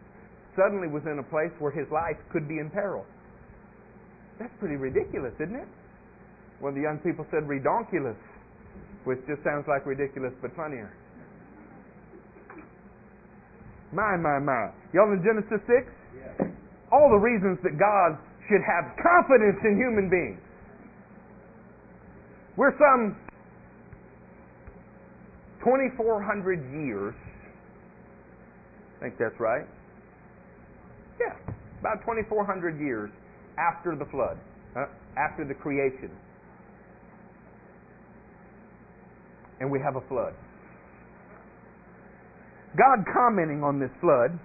suddenly 0.53 0.87
was 0.87 1.03
in 1.09 1.19
a 1.19 1.25
place 1.25 1.51
where 1.59 1.73
his 1.73 1.89
life 1.89 2.21
could 2.31 2.47
be 2.47 2.61
in 2.61 2.69
peril. 2.69 3.09
That's 4.39 4.53
pretty 4.61 4.77
ridiculous, 4.77 5.33
isn't 5.41 5.57
it? 5.57 5.69
One 6.61 6.77
of 6.77 6.77
the 6.77 6.85
young 6.85 7.01
people 7.01 7.25
said 7.33 7.49
redonkulous, 7.49 8.21
which 9.09 9.19
just 9.25 9.41
sounds 9.43 9.65
like 9.65 9.89
ridiculous 9.89 10.37
but 10.45 10.53
funnier. 10.55 10.93
My, 13.97 14.15
my, 14.21 14.39
my. 14.39 14.69
Y'all 14.93 15.09
in 15.09 15.25
Genesis 15.25 15.65
6? 15.65 15.73
Yeah. 15.73 16.53
All 16.93 17.09
the 17.09 17.17
reasons 17.17 17.57
that 17.65 17.81
God 17.81 18.21
should 18.45 18.61
have 18.61 18.93
confidence 19.01 19.57
in 19.65 19.81
human 19.81 20.13
beings. 20.13 20.41
We're 22.59 22.77
some 22.77 23.17
2,400 25.65 26.61
years. 26.77 27.15
I 28.99 29.09
think 29.09 29.15
that's 29.19 29.41
right. 29.41 29.65
Yeah, 31.19 31.33
about 31.81 32.01
2,400 32.05 32.79
years 32.79 33.11
after 33.57 33.97
the 33.97 34.05
flood, 34.11 34.37
uh, 34.77 34.85
after 35.17 35.45
the 35.49 35.55
creation. 35.55 36.11
And 39.61 39.71
we 39.71 39.81
have 39.81 39.97
a 39.97 40.07
flood. 40.09 40.35
God 42.77 43.05
commenting 43.13 43.65
on 43.65 43.81
this 43.81 43.91
flood 44.01 44.39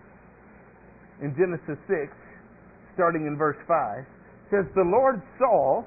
in 1.21 1.35
Genesis 1.35 1.77
6, 1.87 2.09
starting 2.95 3.27
in 3.27 3.37
verse 3.37 3.59
5, 3.67 4.05
says, 4.49 4.65
The 4.73 4.87
Lord 4.87 5.21
saw 5.37 5.83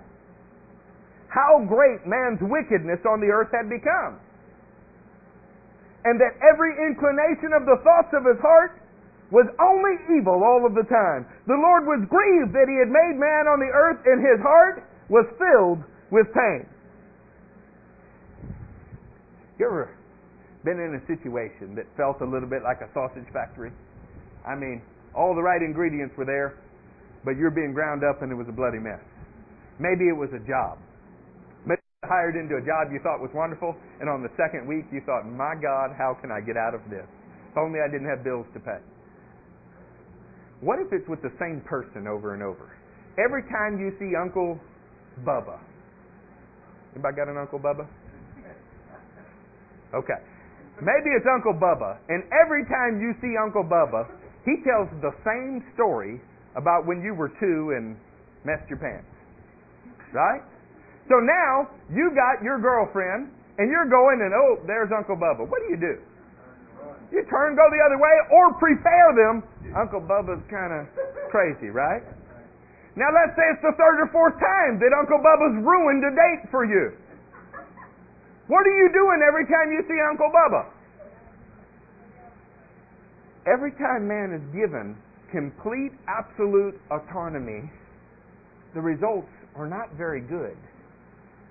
how 1.28 1.64
great 1.66 2.06
man's 2.06 2.38
wickedness 2.40 3.00
on 3.08 3.20
the 3.20 3.26
earth 3.26 3.50
had 3.50 3.68
become 3.68 4.20
and 6.04 6.20
that 6.20 6.36
every 6.44 6.76
inclination 6.76 7.56
of 7.56 7.64
the 7.64 7.80
thoughts 7.80 8.12
of 8.12 8.28
his 8.28 8.36
heart 8.40 8.76
was 9.32 9.48
only 9.56 9.96
evil 10.12 10.44
all 10.44 10.68
of 10.68 10.76
the 10.76 10.84
time. 10.84 11.24
The 11.48 11.56
Lord 11.56 11.88
was 11.88 12.04
grieved 12.06 12.52
that 12.52 12.68
he 12.68 12.76
had 12.76 12.92
made 12.92 13.16
man 13.16 13.48
on 13.48 13.58
the 13.58 13.72
earth, 13.72 14.04
and 14.04 14.20
his 14.20 14.38
heart 14.44 14.84
was 15.08 15.24
filled 15.40 15.80
with 16.12 16.28
pain. 16.36 16.68
You 19.58 19.66
ever 19.66 19.96
been 20.64 20.80
in 20.80 20.96
a 20.96 21.02
situation 21.06 21.76
that 21.76 21.84
felt 21.96 22.20
a 22.20 22.28
little 22.28 22.48
bit 22.48 22.64
like 22.64 22.80
a 22.80 22.88
sausage 22.96 23.28
factory? 23.32 23.70
I 24.48 24.56
mean, 24.56 24.82
all 25.14 25.34
the 25.36 25.44
right 25.44 25.60
ingredients 25.62 26.16
were 26.16 26.24
there, 26.26 26.58
but 27.24 27.36
you're 27.36 27.54
being 27.54 27.72
ground 27.72 28.02
up 28.02 28.20
and 28.22 28.32
it 28.32 28.34
was 28.34 28.48
a 28.48 28.56
bloody 28.56 28.80
mess. 28.80 29.00
Maybe 29.78 30.08
it 30.08 30.16
was 30.16 30.30
a 30.32 30.42
job 30.46 30.78
Maybe 31.66 31.80
you 31.80 32.08
hired 32.08 32.36
into 32.36 32.56
a 32.56 32.64
job 32.64 32.92
you 32.92 33.00
thought 33.00 33.20
was 33.20 33.32
wonderful, 33.34 33.74
and 34.00 34.08
on 34.08 34.22
the 34.22 34.30
second 34.36 34.68
week 34.68 34.84
you 34.92 35.00
thought, 35.08 35.24
my 35.24 35.56
God, 35.56 35.96
how 35.96 36.16
can 36.20 36.30
I 36.30 36.40
get 36.40 36.56
out 36.56 36.74
of 36.74 36.84
this? 36.92 37.06
If 37.50 37.56
only 37.56 37.80
I 37.80 37.88
didn't 37.90 38.08
have 38.08 38.22
bills 38.24 38.46
to 38.54 38.60
pay. 38.60 38.80
What 40.60 40.78
if 40.78 40.92
it's 40.92 41.08
with 41.08 41.20
the 41.22 41.32
same 41.40 41.60
person 41.64 42.06
over 42.06 42.34
and 42.34 42.42
over? 42.42 42.72
Every 43.18 43.42
time 43.48 43.78
you 43.78 43.92
see 43.98 44.16
Uncle 44.16 44.58
Bubba. 45.24 45.58
Anybody 46.94 47.16
got 47.16 47.28
an 47.28 47.38
Uncle 47.38 47.58
Bubba? 47.58 47.86
Okay. 49.94 50.20
Maybe 50.82 51.14
it's 51.14 51.26
Uncle 51.30 51.54
Bubba, 51.54 52.02
and 52.10 52.26
every 52.34 52.66
time 52.66 52.98
you 52.98 53.14
see 53.22 53.38
Uncle 53.38 53.62
Bubba, 53.62 54.10
he 54.42 54.58
tells 54.66 54.90
the 55.00 55.14
same 55.22 55.62
story 55.74 56.20
about 56.56 56.86
when 56.86 57.02
you 57.02 57.14
were 57.14 57.30
two 57.38 57.74
and 57.78 57.94
messed 58.42 58.66
your 58.68 58.78
pants. 58.78 59.06
Right? 60.12 60.42
So 61.08 61.20
now 61.20 61.68
you 61.90 62.10
got 62.14 62.42
your 62.42 62.58
girlfriend 62.58 63.30
and 63.58 63.70
you're 63.70 63.88
going 63.88 64.18
and 64.22 64.34
oh, 64.34 64.62
there's 64.66 64.90
Uncle 64.90 65.16
Bubba. 65.16 65.46
What 65.46 65.62
do 65.62 65.68
you 65.70 65.80
do? 65.80 65.94
You 67.12 67.22
turn, 67.30 67.54
go 67.54 67.62
the 67.70 67.82
other 67.86 68.00
way, 68.00 68.16
or 68.34 68.54
prepare 68.58 69.14
them. 69.14 69.46
Uncle 69.76 70.02
Bubba's 70.02 70.42
kind 70.50 70.74
of 70.74 70.90
crazy, 71.30 71.70
right? 71.70 72.02
Now 72.96 73.10
let's 73.10 73.34
say 73.38 73.46
it's 73.54 73.62
the 73.62 73.74
third 73.78 74.02
or 74.02 74.08
fourth 74.10 74.38
time 74.38 74.78
that 74.78 74.90
Uncle 74.94 75.18
Bubba's 75.18 75.58
ruined 75.62 76.02
a 76.02 76.12
date 76.14 76.50
for 76.50 76.64
you. 76.66 76.94
What 78.46 78.66
are 78.66 78.76
you 78.76 78.90
doing 78.92 79.20
every 79.26 79.46
time 79.46 79.72
you 79.72 79.82
see 79.88 79.98
Uncle 80.10 80.30
Bubba? 80.30 80.68
Every 83.46 83.72
time 83.72 84.08
man 84.08 84.32
is 84.32 84.44
given 84.54 84.96
complete, 85.30 85.92
absolute 86.08 86.78
autonomy, 86.90 87.70
the 88.74 88.80
results 88.80 89.28
are 89.56 89.66
not 89.66 89.92
very 89.96 90.20
good 90.20 90.56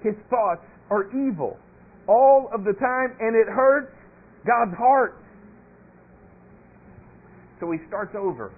his 0.04 0.14
thoughts 0.30 0.68
are 0.92 1.08
evil 1.16 1.58
all 2.06 2.52
of 2.54 2.68
the 2.68 2.76
time, 2.76 3.16
and 3.24 3.32
it 3.32 3.48
hurts 3.48 3.96
God's 4.46 4.76
heart. 4.76 5.16
So 7.64 7.72
he 7.72 7.80
starts 7.88 8.12
over. 8.12 8.52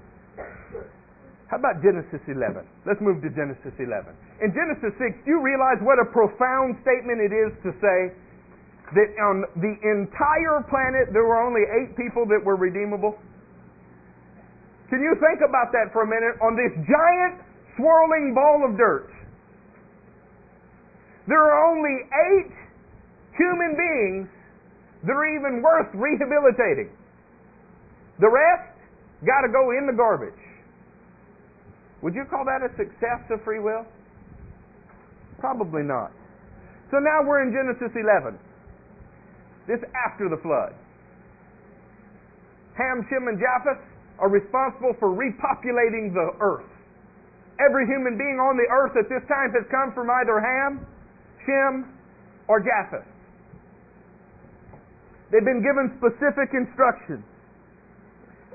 How 1.46 1.62
about 1.62 1.78
Genesis 1.86 2.26
11? 2.26 2.66
Let's 2.90 2.98
move 3.06 3.22
to 3.22 3.30
Genesis 3.30 3.70
11. 3.78 4.18
In 4.42 4.50
Genesis 4.50 4.98
6, 4.98 5.30
do 5.30 5.38
you 5.38 5.42
realize 5.46 5.78
what 5.86 6.02
a 6.02 6.10
profound 6.10 6.82
statement 6.82 7.22
it 7.22 7.30
is 7.30 7.54
to 7.62 7.70
say 7.78 8.18
that 8.94 9.10
on 9.18 9.50
the 9.58 9.74
entire 9.82 10.62
planet 10.70 11.10
there 11.10 11.26
were 11.26 11.42
only 11.42 11.66
eight 11.66 11.98
people 11.98 12.26
that 12.30 12.42
were 12.44 12.56
redeemable? 12.56 13.18
Can 14.90 15.02
you 15.02 15.18
think 15.18 15.42
about 15.42 15.74
that 15.74 15.90
for 15.92 16.06
a 16.06 16.10
minute? 16.10 16.38
On 16.46 16.54
this 16.54 16.74
giant 16.86 17.42
swirling 17.74 18.38
ball 18.38 18.62
of 18.62 18.78
dirt, 18.78 19.10
there 21.28 21.42
are 21.42 21.58
only 21.74 22.06
eight 22.06 22.54
human 23.34 23.74
beings 23.74 24.30
that 25.04 25.14
are 25.14 25.26
even 25.26 25.62
worth 25.62 25.90
rehabilitating. 25.98 26.94
The 28.22 28.30
rest 28.30 28.78
got 29.26 29.42
to 29.42 29.50
go 29.50 29.74
in 29.74 29.90
the 29.90 29.94
garbage. 29.98 30.38
Would 32.02 32.14
you 32.14 32.24
call 32.30 32.46
that 32.46 32.62
a 32.62 32.70
success 32.78 33.26
of 33.34 33.42
free 33.44 33.60
will? 33.60 33.86
Probably 35.40 35.82
not. 35.82 36.12
So 36.92 37.02
now 37.02 37.26
we're 37.26 37.42
in 37.42 37.52
Genesis 37.52 37.92
11. 37.98 38.38
This 39.68 39.82
after 39.94 40.30
the 40.30 40.38
flood. 40.42 40.74
Ham, 42.78 43.06
Shem, 43.10 43.28
and 43.28 43.40
Japheth 43.40 43.82
are 44.20 44.30
responsible 44.30 44.94
for 45.00 45.10
repopulating 45.10 46.14
the 46.14 46.36
earth. 46.40 46.70
Every 47.60 47.88
human 47.88 48.18
being 48.18 48.38
on 48.38 48.60
the 48.60 48.68
earth 48.68 49.00
at 49.00 49.08
this 49.08 49.24
time 49.32 49.56
has 49.56 49.64
come 49.72 49.96
from 49.96 50.12
either 50.12 50.40
Ham 50.44 50.86
Shem, 51.46 51.86
or 52.50 52.60
Japheth. 52.60 53.06
They've 55.32 55.46
been 55.46 55.62
given 55.62 55.94
specific 55.98 56.54
instructions. 56.54 57.26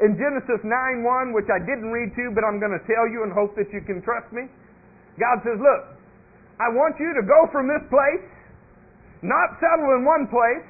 In 0.02 0.16
Genesis 0.16 0.62
9 0.64 1.04
1, 1.04 1.36
which 1.36 1.50
I 1.52 1.60
didn't 1.60 1.90
read 1.90 2.14
to, 2.16 2.32
but 2.34 2.42
I'm 2.42 2.58
going 2.58 2.72
to 2.72 2.82
tell 2.88 3.04
you 3.10 3.22
and 3.22 3.30
hope 3.32 3.54
that 3.56 3.68
you 3.68 3.82
can 3.84 4.00
trust 4.00 4.32
me, 4.32 4.48
God 5.18 5.44
says, 5.44 5.60
Look, 5.60 5.82
I 6.56 6.72
want 6.72 6.96
you 6.96 7.12
to 7.20 7.24
go 7.26 7.50
from 7.52 7.68
this 7.68 7.84
place, 7.92 8.24
not 9.20 9.60
settle 9.60 9.92
in 9.98 10.08
one 10.08 10.24
place, 10.30 10.64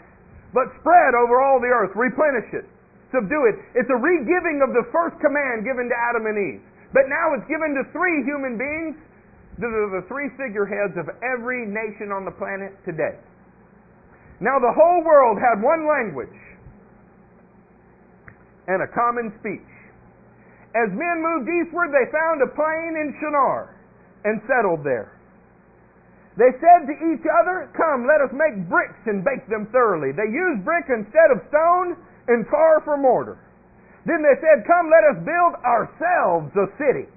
but 0.52 0.70
spread 0.82 1.14
over 1.14 1.38
all 1.40 1.60
the 1.62 1.70
earth, 1.70 1.94
replenish 1.94 2.50
it, 2.52 2.66
subdue 3.14 3.50
it. 3.50 3.56
It's 3.78 3.90
a 3.90 3.98
regiving 3.98 4.62
of 4.62 4.74
the 4.74 4.86
first 4.90 5.18
command 5.22 5.62
given 5.62 5.86
to 5.90 5.96
Adam 5.96 6.26
and 6.26 6.36
Eve. 6.36 6.62
But 6.90 7.06
now 7.06 7.38
it's 7.38 7.46
given 7.46 7.78
to 7.78 7.86
three 7.94 8.26
human 8.26 8.58
beings 8.58 8.98
the 9.60 10.02
three 10.08 10.30
figureheads 10.40 10.96
of 10.96 11.12
every 11.20 11.66
nation 11.68 12.10
on 12.10 12.24
the 12.24 12.32
planet 12.32 12.72
today. 12.88 13.20
Now 14.40 14.56
the 14.56 14.72
whole 14.72 15.04
world 15.04 15.36
had 15.36 15.60
one 15.60 15.84
language 15.84 16.32
and 18.68 18.80
a 18.80 18.88
common 18.88 19.36
speech. 19.40 19.68
As 20.72 20.88
men 20.94 21.20
moved 21.20 21.50
eastward, 21.50 21.90
they 21.92 22.08
found 22.08 22.40
a 22.40 22.48
plain 22.54 22.96
in 22.96 23.12
Shinar 23.20 23.74
and 24.24 24.40
settled 24.48 24.80
there. 24.80 25.12
They 26.40 26.56
said 26.56 26.88
to 26.88 26.96
each 27.12 27.28
other, 27.28 27.68
Come, 27.76 28.08
let 28.08 28.24
us 28.24 28.32
make 28.32 28.56
bricks 28.64 28.96
and 29.04 29.20
bake 29.20 29.44
them 29.52 29.68
thoroughly. 29.68 30.16
They 30.16 30.32
used 30.32 30.64
brick 30.64 30.88
instead 30.88 31.28
of 31.28 31.44
stone 31.52 32.00
and 32.32 32.48
tar 32.48 32.80
for 32.80 32.96
mortar. 32.96 33.36
Then 34.08 34.24
they 34.24 34.32
said, 34.40 34.64
Come, 34.64 34.88
let 34.88 35.04
us 35.04 35.20
build 35.20 35.60
ourselves 35.60 36.48
a 36.56 36.72
city 36.80 37.12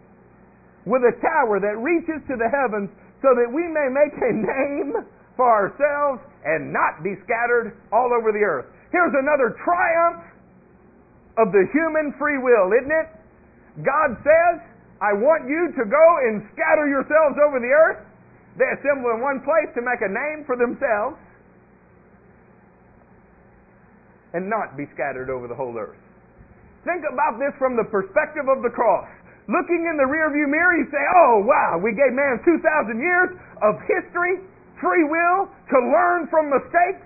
with 0.84 1.08
a 1.08 1.16
tower 1.24 1.64
that 1.64 1.80
reaches 1.80 2.20
to 2.28 2.36
the 2.36 2.52
heavens 2.52 2.92
so 3.24 3.32
that 3.32 3.48
we 3.48 3.64
may 3.72 3.88
make 3.88 4.12
a 4.20 4.34
name 4.36 4.92
for 5.40 5.48
ourselves 5.48 6.20
and 6.44 6.76
not 6.76 7.00
be 7.00 7.16
scattered 7.24 7.80
all 7.96 8.12
over 8.12 8.36
the 8.36 8.44
earth. 8.44 8.68
Here's 8.92 9.16
another 9.16 9.56
triumph 9.64 10.20
of 11.40 11.56
the 11.56 11.64
human 11.72 12.12
free 12.20 12.44
will, 12.44 12.76
isn't 12.76 12.92
it? 12.92 13.08
God 13.88 14.20
says, 14.20 14.60
I 15.00 15.16
want 15.16 15.48
you 15.48 15.72
to 15.80 15.84
go 15.88 16.06
and 16.28 16.44
scatter 16.52 16.92
yourselves 16.92 17.40
over 17.40 17.64
the 17.64 17.72
earth. 17.72 18.04
They 18.58 18.70
assemble 18.78 19.10
in 19.18 19.20
one 19.22 19.42
place 19.42 19.74
to 19.74 19.82
make 19.82 20.02
a 20.06 20.12
name 20.12 20.46
for 20.46 20.54
themselves 20.54 21.18
and 24.34 24.50
not 24.50 24.78
be 24.78 24.86
scattered 24.94 25.30
over 25.30 25.50
the 25.50 25.58
whole 25.58 25.74
earth. 25.78 25.98
Think 26.86 27.06
about 27.08 27.40
this 27.40 27.54
from 27.58 27.78
the 27.78 27.88
perspective 27.88 28.50
of 28.50 28.62
the 28.62 28.70
cross. 28.70 29.08
Looking 29.48 29.88
in 29.88 29.96
the 29.98 30.08
rearview 30.08 30.48
mirror, 30.48 30.76
you 30.78 30.88
say, 30.92 31.04
oh, 31.16 31.44
wow, 31.44 31.80
we 31.80 31.92
gave 31.92 32.14
man 32.16 32.40
2,000 32.44 32.64
years 33.00 33.32
of 33.64 33.76
history, 33.88 34.40
free 34.80 35.06
will, 35.08 35.48
to 35.72 35.78
learn 35.80 36.28
from 36.28 36.52
mistakes, 36.52 37.04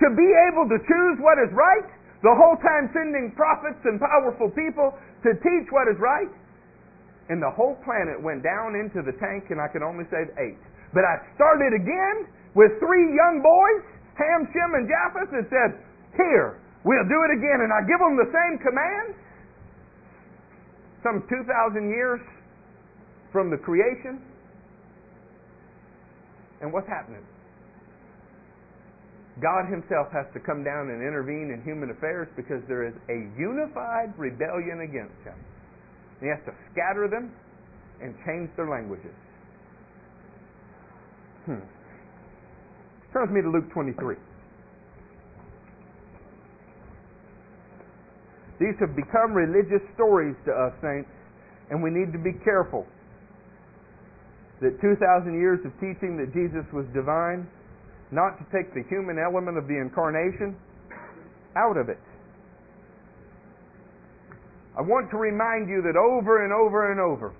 to 0.00 0.08
be 0.14 0.28
able 0.48 0.68
to 0.68 0.78
choose 0.84 1.16
what 1.20 1.40
is 1.40 1.50
right, 1.52 1.88
the 2.22 2.34
whole 2.34 2.56
time 2.60 2.90
sending 2.92 3.32
prophets 3.36 3.78
and 3.84 4.00
powerful 4.00 4.50
people 4.50 4.94
to 5.22 5.32
teach 5.40 5.68
what 5.70 5.88
is 5.88 5.96
right. 5.98 6.30
And 7.28 7.40
the 7.42 7.50
whole 7.50 7.76
planet 7.84 8.20
went 8.20 8.42
down 8.42 8.76
into 8.76 9.04
the 9.04 9.12
tank, 9.20 9.48
and 9.50 9.60
I 9.60 9.68
can 9.68 9.82
only 9.82 10.04
save 10.10 10.32
eight. 10.40 10.60
But 10.92 11.04
I 11.04 11.20
started 11.36 11.76
again 11.76 12.26
with 12.54 12.72
three 12.80 13.12
young 13.12 13.44
boys, 13.44 13.84
Ham, 14.16 14.48
Shem, 14.52 14.74
and 14.74 14.88
Japheth, 14.88 15.30
and 15.32 15.46
said, 15.52 15.70
Here, 16.16 16.58
we'll 16.84 17.08
do 17.08 17.20
it 17.28 17.32
again. 17.36 17.60
And 17.62 17.70
I 17.72 17.84
give 17.84 18.00
them 18.00 18.16
the 18.16 18.30
same 18.32 18.58
commands. 18.58 19.16
Some 21.02 21.22
2,000 21.28 21.90
years 21.90 22.20
from 23.32 23.50
the 23.50 23.56
creation. 23.56 24.20
And 26.60 26.72
what's 26.72 26.88
happening? 26.88 27.22
God 29.40 29.70
Himself 29.70 30.10
has 30.10 30.26
to 30.34 30.40
come 30.40 30.64
down 30.64 30.90
and 30.90 30.98
intervene 30.98 31.54
in 31.54 31.62
human 31.62 31.90
affairs 31.90 32.26
because 32.34 32.58
there 32.66 32.82
is 32.82 32.94
a 33.08 33.30
unified 33.38 34.10
rebellion 34.18 34.82
against 34.82 35.14
Him. 35.22 35.38
He 36.18 36.26
has 36.26 36.42
to 36.46 36.52
scatter 36.72 37.06
them 37.06 37.30
and 38.02 38.14
change 38.26 38.50
their 38.56 38.68
languages. 38.68 39.14
Hmm. 41.48 41.64
Turn 43.14 43.22
with 43.22 43.30
me 43.32 43.40
to 43.40 43.48
Luke 43.48 43.72
23. 43.72 44.16
These 48.60 48.76
have 48.84 48.92
become 48.94 49.32
religious 49.32 49.80
stories 49.96 50.36
to 50.44 50.52
us, 50.52 50.76
saints, 50.84 51.08
and 51.70 51.82
we 51.82 51.88
need 51.88 52.12
to 52.12 52.18
be 52.20 52.36
careful 52.44 52.84
that 54.60 54.76
2,000 54.82 55.40
years 55.40 55.64
of 55.64 55.72
teaching 55.80 56.20
that 56.20 56.36
Jesus 56.36 56.68
was 56.68 56.84
divine 56.92 57.48
not 58.12 58.36
to 58.36 58.44
take 58.52 58.74
the 58.76 58.84
human 58.92 59.16
element 59.16 59.56
of 59.56 59.64
the 59.68 59.78
incarnation 59.80 60.52
out 61.56 61.78
of 61.80 61.88
it. 61.88 62.00
I 64.76 64.82
want 64.82 65.08
to 65.12 65.16
remind 65.16 65.70
you 65.70 65.80
that 65.80 65.96
over 65.96 66.44
and 66.44 66.52
over 66.52 66.92
and 66.92 67.00
over, 67.00 67.32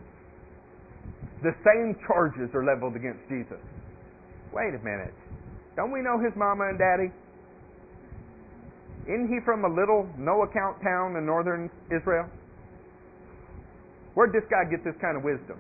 the 1.43 1.53
same 1.61 1.95
charges 2.09 2.49
are 2.55 2.65
leveled 2.65 2.97
against 2.97 3.21
Jesus. 3.29 3.61
Wait 4.53 4.75
a 4.75 4.83
minute. 4.85 5.15
Don't 5.77 5.93
we 5.93 6.01
know 6.01 6.19
his 6.19 6.33
mama 6.37 6.69
and 6.69 6.79
daddy? 6.79 7.13
Isn't 9.05 9.29
he 9.29 9.39
from 9.45 9.65
a 9.65 9.69
little 9.69 10.09
no 10.19 10.43
account 10.43 10.83
town 10.83 11.17
in 11.17 11.25
northern 11.25 11.71
Israel? 11.87 12.29
Where'd 14.15 14.33
this 14.33 14.45
guy 14.51 14.69
get 14.69 14.85
this 14.85 14.97
kind 15.01 15.17
of 15.17 15.23
wisdom? 15.23 15.57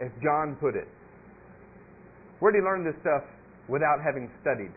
as 0.00 0.10
John 0.24 0.56
put 0.56 0.74
it. 0.74 0.88
where'd 2.40 2.56
he 2.56 2.62
learn 2.64 2.84
this 2.84 2.96
stuff 3.04 3.22
without 3.68 4.00
having 4.00 4.30
studied? 4.40 4.72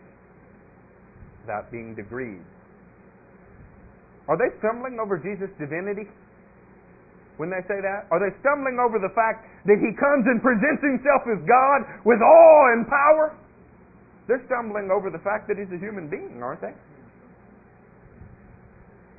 Without 1.42 1.72
being 1.72 1.96
degreed? 1.96 2.44
Are 4.28 4.36
they 4.36 4.52
stumbling 4.60 5.00
over 5.00 5.16
Jesus' 5.16 5.52
divinity 5.58 6.08
when 7.36 7.50
they 7.50 7.62
say 7.66 7.82
that? 7.82 8.06
Are 8.14 8.22
they 8.22 8.30
stumbling 8.40 8.78
over 8.78 9.02
the 9.02 9.10
fact 9.10 9.46
that 9.66 9.78
he 9.82 9.90
comes 9.98 10.24
and 10.30 10.38
presents 10.38 10.82
himself 10.82 11.26
as 11.26 11.40
God 11.42 11.82
with 12.06 12.22
awe 12.22 12.64
and 12.72 12.86
power? 12.86 13.34
They're 14.26 14.44
stumbling 14.46 14.88
over 14.88 15.10
the 15.10 15.20
fact 15.20 15.50
that 15.50 15.58
he's 15.58 15.70
a 15.74 15.80
human 15.80 16.08
being, 16.08 16.40
aren't 16.40 16.62
they? 16.62 16.72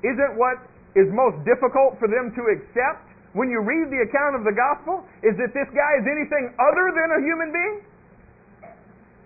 Isn't 0.05 0.37
what 0.37 0.63
is 0.95 1.11
most 1.11 1.43
difficult 1.43 1.99
for 1.99 2.07
them 2.07 2.31
to 2.33 2.43
accept 2.55 3.03
when 3.35 3.51
you 3.51 3.59
read 3.59 3.91
the 3.91 3.99
account 4.07 4.39
of 4.39 4.47
the 4.47 4.55
gospel 4.55 5.03
is 5.19 5.35
that 5.35 5.51
this 5.51 5.67
guy 5.75 5.91
is 5.99 6.07
anything 6.07 6.55
other 6.55 6.95
than 6.95 7.09
a 7.11 7.19
human 7.19 7.51
being? 7.51 7.75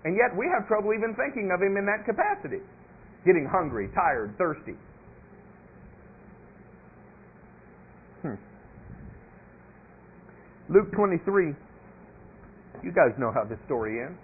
And 0.02 0.16
yet 0.16 0.34
we 0.34 0.50
have 0.50 0.66
trouble 0.66 0.90
even 0.92 1.14
thinking 1.14 1.52
of 1.54 1.62
him 1.62 1.76
in 1.76 1.86
that 1.86 2.02
capacity. 2.04 2.64
Getting 3.24 3.46
hungry, 3.46 3.88
tired, 3.94 4.34
thirsty. 4.36 4.74
Luke 10.70 10.92
23. 10.94 11.50
You 12.82 12.92
guys 12.94 13.10
know 13.18 13.32
how 13.34 13.42
this 13.42 13.58
story 13.66 13.98
ends. 14.06 14.18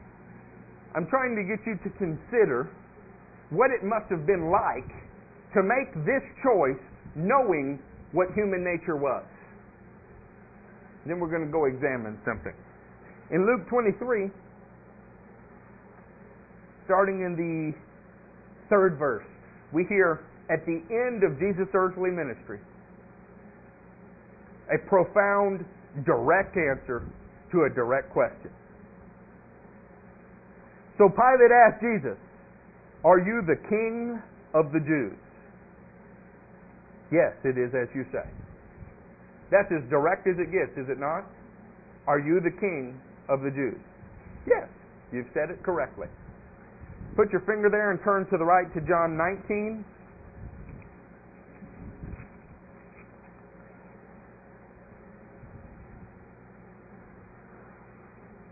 I'm 0.94 1.10
trying 1.10 1.34
to 1.34 1.42
get 1.42 1.58
you 1.66 1.74
to 1.82 1.90
consider 1.98 2.70
what 3.50 3.74
it 3.74 3.82
must 3.82 4.06
have 4.10 4.26
been 4.26 4.48
like 4.54 4.86
to 5.54 5.60
make 5.66 5.90
this 6.06 6.22
choice 6.46 6.78
knowing 7.16 7.82
what 8.12 8.28
human 8.34 8.62
nature 8.62 8.96
was. 8.96 9.26
Then 11.04 11.18
we're 11.18 11.30
going 11.30 11.44
to 11.44 11.50
go 11.50 11.66
examine 11.66 12.18
something. 12.24 12.54
In 13.30 13.44
Luke 13.44 13.68
23, 13.68 14.30
starting 16.84 17.26
in 17.26 17.34
the 17.34 17.74
third 18.70 18.98
verse, 18.98 19.26
we 19.72 19.84
hear 19.88 20.22
at 20.48 20.64
the 20.64 20.78
end 20.94 21.26
of 21.26 21.38
Jesus' 21.38 21.66
earthly 21.74 22.10
ministry 22.10 22.60
a 24.70 24.78
profound, 24.88 25.64
direct 26.04 26.56
answer 26.56 27.02
to 27.52 27.64
a 27.64 27.70
direct 27.70 28.12
question. 28.12 28.50
So 30.98 31.08
Pilate 31.08 31.52
asked 31.52 31.80
Jesus, 31.80 32.18
Are 33.04 33.18
you 33.18 33.42
the 33.46 33.56
king 33.68 34.20
of 34.54 34.72
the 34.72 34.80
Jews? 34.80 35.18
Yes, 37.12 37.32
it 37.44 37.56
is 37.56 37.72
as 37.74 37.88
you 37.94 38.04
say. 38.12 38.26
That's 39.50 39.70
as 39.70 39.88
direct 39.88 40.26
as 40.26 40.34
it 40.38 40.50
gets, 40.50 40.74
is 40.76 40.90
it 40.90 40.98
not? 40.98 41.24
Are 42.06 42.18
you 42.18 42.40
the 42.40 42.50
king 42.50 42.98
of 43.28 43.42
the 43.42 43.50
Jews? 43.50 43.78
Yes, 44.46 44.66
you've 45.12 45.30
said 45.34 45.50
it 45.50 45.62
correctly. 45.62 46.08
Put 47.14 47.30
your 47.30 47.42
finger 47.42 47.70
there 47.70 47.90
and 47.90 48.00
turn 48.02 48.26
to 48.30 48.36
the 48.38 48.44
right 48.44 48.66
to 48.74 48.80
John 48.80 49.16
19. 49.16 49.84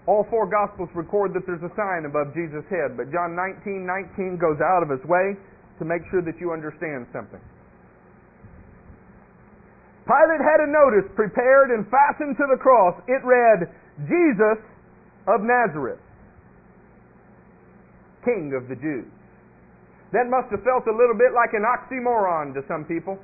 All 0.06 0.26
four 0.28 0.44
Gospels 0.44 0.92
record 0.94 1.32
that 1.32 1.48
there's 1.48 1.64
a 1.64 1.72
sign 1.72 2.04
above 2.04 2.36
Jesus' 2.36 2.64
head, 2.68 2.96
but 2.96 3.08
John 3.08 3.32
19, 3.32 3.88
19 3.88 4.36
goes 4.36 4.60
out 4.60 4.84
of 4.84 4.92
his 4.92 5.00
way 5.08 5.32
to 5.80 5.84
make 5.84 6.04
sure 6.12 6.20
that 6.20 6.36
you 6.36 6.52
understand 6.52 7.08
something. 7.08 7.40
Pilate 10.04 10.44
had 10.44 10.60
a 10.60 10.68
notice 10.68 11.08
prepared 11.16 11.72
and 11.72 11.88
fastened 11.88 12.36
to 12.36 12.44
the 12.52 12.60
cross. 12.60 13.00
It 13.08 13.24
read, 13.24 13.72
Jesus 14.04 14.60
of 15.26 15.40
Nazareth. 15.40 16.00
King 18.24 18.52
of 18.52 18.68
the 18.68 18.76
Jews. 18.76 19.08
That 20.12 20.28
must 20.28 20.52
have 20.52 20.60
felt 20.62 20.84
a 20.86 20.92
little 20.92 21.16
bit 21.16 21.32
like 21.32 21.56
an 21.56 21.64
oxymoron 21.64 22.52
to 22.54 22.60
some 22.68 22.84
people. 22.84 23.16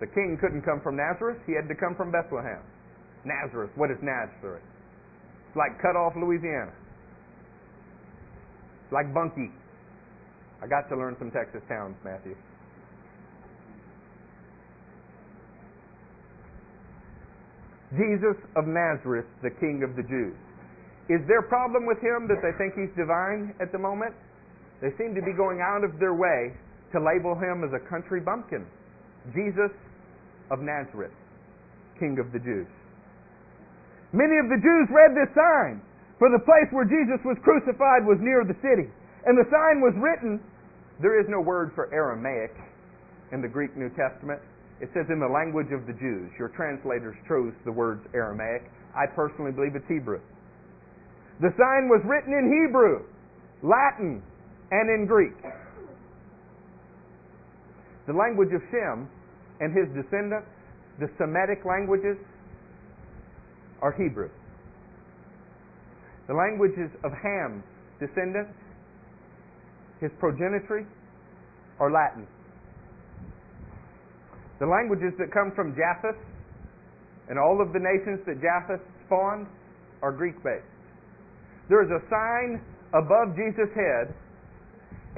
The 0.00 0.08
king 0.08 0.36
couldn't 0.40 0.62
come 0.62 0.80
from 0.80 0.96
Nazareth, 0.96 1.38
he 1.46 1.52
had 1.52 1.68
to 1.68 1.76
come 1.76 1.94
from 1.94 2.10
Bethlehem. 2.10 2.64
Nazareth, 3.24 3.70
what 3.76 3.90
is 3.92 3.98
Nazareth? 4.02 4.64
It's 5.52 5.60
like 5.60 5.76
cut 5.84 6.00
off 6.00 6.16
Louisiana. 6.16 6.72
It's 8.84 8.92
like 8.92 9.12
Bunkie. 9.12 9.52
I 10.62 10.66
got 10.66 10.88
to 10.88 10.96
learn 10.96 11.14
some 11.18 11.30
Texas 11.30 11.60
towns, 11.68 11.92
Matthew. 12.02 12.32
Jesus 17.92 18.40
of 18.56 18.64
Nazareth, 18.64 19.28
the 19.42 19.52
King 19.60 19.84
of 19.84 19.92
the 19.92 20.08
Jews. 20.08 20.32
Is 21.12 21.20
their 21.28 21.42
problem 21.42 21.84
with 21.84 22.00
him 22.00 22.32
that 22.32 22.40
they 22.40 22.56
think 22.56 22.72
he's 22.72 22.96
divine 22.96 23.52
at 23.60 23.72
the 23.72 23.78
moment? 23.78 24.14
They 24.80 24.88
seem 24.96 25.12
to 25.14 25.20
be 25.20 25.36
going 25.36 25.60
out 25.60 25.84
of 25.84 26.00
their 26.00 26.16
way 26.16 26.56
to 26.92 26.96
label 26.96 27.36
him 27.36 27.60
as 27.60 27.76
a 27.76 27.88
country 27.92 28.24
bumpkin. 28.24 28.64
Jesus 29.36 29.68
of 30.50 30.60
Nazareth, 30.64 31.12
King 32.00 32.16
of 32.16 32.32
the 32.32 32.40
Jews. 32.40 32.72
Many 34.12 34.36
of 34.38 34.52
the 34.52 34.60
Jews 34.60 34.86
read 34.92 35.16
this 35.16 35.32
sign, 35.32 35.80
for 36.20 36.28
the 36.28 36.40
place 36.44 36.68
where 36.70 36.84
Jesus 36.84 37.18
was 37.24 37.40
crucified 37.40 38.04
was 38.04 38.20
near 38.20 38.44
the 38.44 38.56
city. 38.60 38.92
And 39.24 39.36
the 39.36 39.48
sign 39.48 39.80
was 39.80 39.96
written, 39.96 40.40
there 41.00 41.18
is 41.18 41.26
no 41.28 41.40
word 41.40 41.72
for 41.74 41.92
Aramaic 41.92 42.52
in 43.32 43.40
the 43.40 43.48
Greek 43.48 43.76
New 43.76 43.88
Testament. 43.96 44.40
It 44.80 44.90
says 44.92 45.06
in 45.08 45.18
the 45.18 45.28
language 45.28 45.72
of 45.72 45.86
the 45.86 45.94
Jews. 45.94 46.30
Your 46.38 46.50
translators 46.50 47.16
chose 47.26 47.54
the 47.64 47.72
words 47.72 48.04
Aramaic. 48.14 48.68
I 48.94 49.06
personally 49.06 49.52
believe 49.52 49.74
it's 49.74 49.88
Hebrew. 49.88 50.20
The 51.40 51.50
sign 51.56 51.88
was 51.88 52.02
written 52.04 52.34
in 52.34 52.50
Hebrew, 52.50 53.06
Latin, 53.62 54.22
and 54.70 54.90
in 54.90 55.06
Greek. 55.06 55.38
The 58.06 58.12
language 58.12 58.52
of 58.52 58.60
Shem 58.70 59.08
and 59.60 59.72
his 59.72 59.86
descendants, 59.94 60.46
the 60.98 61.08
Semitic 61.16 61.64
languages, 61.64 62.18
are 63.82 63.92
Hebrew. 63.92 64.30
The 66.28 66.34
languages 66.34 66.88
of 67.02 67.10
Ham's 67.10 67.66
descendants, 67.98 68.54
his 70.00 70.10
progenitry, 70.18 70.86
are 71.80 71.90
Latin. 71.90 72.26
The 74.60 74.66
languages 74.66 75.12
that 75.18 75.34
come 75.34 75.50
from 75.54 75.74
Japheth 75.74 76.18
and 77.28 77.38
all 77.38 77.60
of 77.60 77.72
the 77.74 77.82
nations 77.82 78.22
that 78.26 78.38
Japheth 78.38 78.80
spawned 79.06 79.46
are 80.00 80.12
Greek 80.12 80.38
based. 80.46 80.62
There 81.68 81.82
is 81.82 81.90
a 81.90 82.02
sign 82.06 82.62
above 82.94 83.34
Jesus' 83.34 83.74
head 83.74 84.14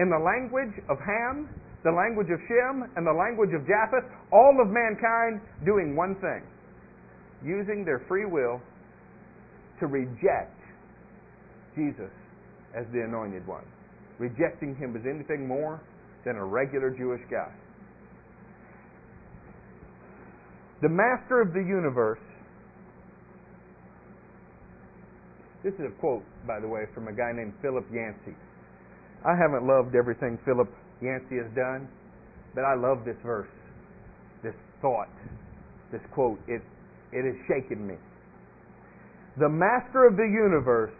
in 0.00 0.08
the 0.08 0.18
language 0.18 0.72
of 0.88 0.96
Ham, 1.04 1.48
the 1.84 1.92
language 1.92 2.32
of 2.32 2.40
Shem, 2.48 2.88
and 2.96 3.04
the 3.04 3.12
language 3.12 3.52
of 3.52 3.68
Japheth, 3.68 4.08
all 4.32 4.56
of 4.56 4.72
mankind 4.72 5.44
doing 5.64 5.94
one 5.94 6.16
thing 6.16 6.40
using 7.44 7.84
their 7.84 8.04
free 8.08 8.24
will 8.24 8.60
to 9.80 9.86
reject 9.86 10.58
Jesus 11.74 12.12
as 12.76 12.84
the 12.92 13.00
anointed 13.00 13.46
one, 13.46 13.64
rejecting 14.18 14.74
him 14.76 14.96
as 14.96 15.02
anything 15.06 15.46
more 15.46 15.80
than 16.24 16.36
a 16.36 16.44
regular 16.44 16.90
Jewish 16.90 17.22
guy. 17.30 17.52
the 20.84 20.88
master 20.90 21.40
of 21.40 21.54
the 21.54 21.64
universe. 21.64 22.20
This 25.64 25.72
is 25.80 25.88
a 25.88 25.98
quote, 25.98 26.22
by 26.46 26.60
the 26.60 26.68
way, 26.68 26.82
from 26.92 27.08
a 27.08 27.12
guy 27.12 27.32
named 27.32 27.54
Philip 27.62 27.86
Yancey. 27.90 28.36
I 29.24 29.32
haven't 29.32 29.66
loved 29.66 29.96
everything 29.96 30.38
Philip 30.44 30.68
Yancey 31.00 31.40
has 31.40 31.48
done, 31.56 31.88
but 32.54 32.64
I 32.68 32.74
love 32.76 33.06
this 33.06 33.16
verse, 33.24 33.48
this 34.42 34.52
thought, 34.82 35.08
this 35.90 36.02
quote. 36.12 36.38
It, 36.46 36.60
it 37.12 37.24
has 37.24 37.34
shaken 37.48 37.86
me. 37.86 37.94
The 39.38 39.48
master 39.48 40.06
of 40.06 40.16
the 40.16 40.26
universe 40.26 40.94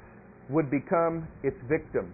would 0.51 0.71
become 0.71 1.29
its 1.43 1.57
victim. 1.69 2.13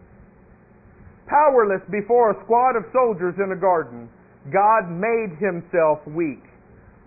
Powerless 1.26 1.82
before 1.91 2.30
a 2.32 2.45
squad 2.45 2.76
of 2.76 2.84
soldiers 2.93 3.34
in 3.38 3.53
a 3.53 3.57
garden, 3.57 4.09
God 4.53 4.91
made 4.91 5.38
himself 5.38 5.99
weak 6.07 6.43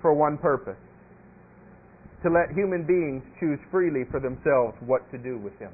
for 0.01 0.13
one 0.13 0.37
purpose 0.37 0.79
to 2.23 2.31
let 2.31 2.55
human 2.55 2.87
beings 2.87 3.21
choose 3.39 3.59
freely 3.69 4.07
for 4.09 4.19
themselves 4.23 4.73
what 4.87 5.03
to 5.11 5.19
do 5.19 5.37
with 5.37 5.53
him. 5.59 5.71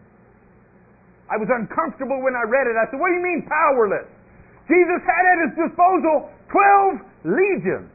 I 1.29 1.37
was 1.37 1.45
uncomfortable 1.45 2.17
when 2.25 2.33
I 2.33 2.41
read 2.49 2.65
it. 2.65 2.73
I 2.73 2.89
said, 2.89 2.97
What 2.97 3.13
do 3.13 3.15
you 3.21 3.21
mean 3.21 3.45
powerless? 3.45 4.09
Jesus 4.65 5.01
had 5.05 5.23
at 5.29 5.37
his 5.45 5.53
disposal 5.69 6.29
12 6.49 7.37
legions. 7.37 7.89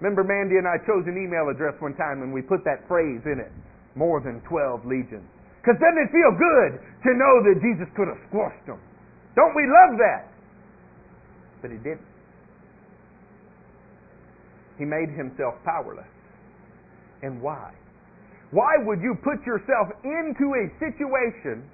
Remember, 0.00 0.22
Mandy 0.22 0.56
and 0.56 0.66
I 0.66 0.78
chose 0.86 1.04
an 1.10 1.18
email 1.18 1.50
address 1.50 1.74
one 1.82 1.94
time 1.94 2.22
and 2.22 2.32
we 2.32 2.42
put 2.42 2.62
that 2.64 2.86
phrase 2.86 3.22
in 3.26 3.42
it 3.42 3.50
more 3.98 4.22
than 4.22 4.40
12 4.46 4.86
legions. 4.86 5.26
Because 5.58 5.74
doesn't 5.82 5.98
it 5.98 6.10
feel 6.14 6.32
good 6.38 6.78
to 7.02 7.10
know 7.18 7.34
that 7.50 7.58
Jesus 7.58 7.90
could 7.98 8.06
have 8.06 8.22
squashed 8.30 8.62
them? 8.66 8.78
Don't 9.34 9.54
we 9.58 9.66
love 9.66 9.98
that? 9.98 10.30
But 11.60 11.74
he 11.74 11.78
didn't. 11.82 12.06
He 14.78 14.86
made 14.86 15.10
himself 15.10 15.58
powerless. 15.66 16.06
And 17.22 17.42
why? 17.42 17.74
Why 18.54 18.78
would 18.78 19.02
you 19.02 19.18
put 19.18 19.42
yourself 19.44 19.90
into 20.06 20.54
a 20.54 20.70
situation 20.78 21.66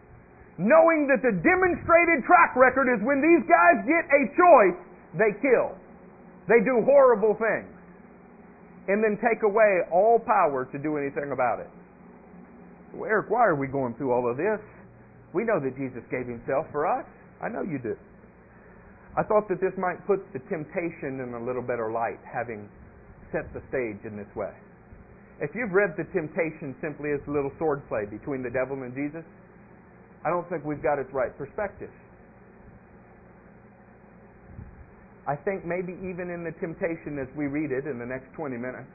knowing 0.56 1.10
that 1.10 1.20
the 1.20 1.34
demonstrated 1.42 2.24
track 2.24 2.54
record 2.56 2.86
is 2.86 3.02
when 3.04 3.18
these 3.18 3.42
guys 3.50 3.82
get 3.84 4.06
a 4.06 4.22
choice, 4.32 4.78
they 5.18 5.34
kill. 5.42 5.74
They 6.46 6.62
do 6.62 6.82
horrible 6.86 7.34
things. 7.34 7.73
And 8.86 9.02
then 9.02 9.16
take 9.16 9.42
away 9.42 9.80
all 9.90 10.18
power 10.18 10.68
to 10.70 10.78
do 10.78 10.98
anything 10.98 11.32
about 11.32 11.60
it. 11.60 11.70
Well, 12.92 13.08
Eric, 13.08 13.30
why 13.30 13.46
are 13.46 13.56
we 13.56 13.66
going 13.66 13.94
through 13.94 14.12
all 14.12 14.30
of 14.30 14.36
this? 14.36 14.60
We 15.32 15.42
know 15.44 15.58
that 15.58 15.74
Jesus 15.76 16.04
gave 16.10 16.26
himself 16.26 16.66
for 16.70 16.86
us. 16.86 17.06
I 17.42 17.48
know 17.48 17.62
you 17.62 17.78
do. 17.78 17.96
I 19.16 19.22
thought 19.22 19.48
that 19.48 19.60
this 19.60 19.72
might 19.78 20.04
put 20.06 20.20
the 20.32 20.38
temptation 20.50 21.22
in 21.22 21.34
a 21.34 21.42
little 21.42 21.62
better 21.62 21.90
light, 21.90 22.18
having 22.22 22.68
set 23.32 23.46
the 23.54 23.62
stage 23.70 24.04
in 24.04 24.16
this 24.16 24.30
way. 24.36 24.52
If 25.40 25.50
you've 25.54 25.72
read 25.72 25.94
the 25.96 26.04
temptation 26.14 26.76
simply 26.80 27.10
as 27.10 27.20
a 27.26 27.30
little 27.30 27.50
sword 27.58 27.82
play 27.88 28.06
between 28.06 28.42
the 28.42 28.50
devil 28.50 28.82
and 28.82 28.94
Jesus, 28.94 29.24
I 30.24 30.30
don't 30.30 30.48
think 30.48 30.64
we've 30.64 30.82
got 30.82 30.98
its 30.98 31.12
right 31.12 31.36
perspective. 31.36 31.90
I 35.26 35.36
think 35.36 35.64
maybe 35.64 35.96
even 36.04 36.28
in 36.28 36.44
the 36.44 36.52
temptation 36.60 37.16
as 37.16 37.28
we 37.36 37.46
read 37.46 37.72
it 37.72 37.88
in 37.88 37.98
the 37.98 38.04
next 38.04 38.28
20 38.36 38.56
minutes, 38.56 38.92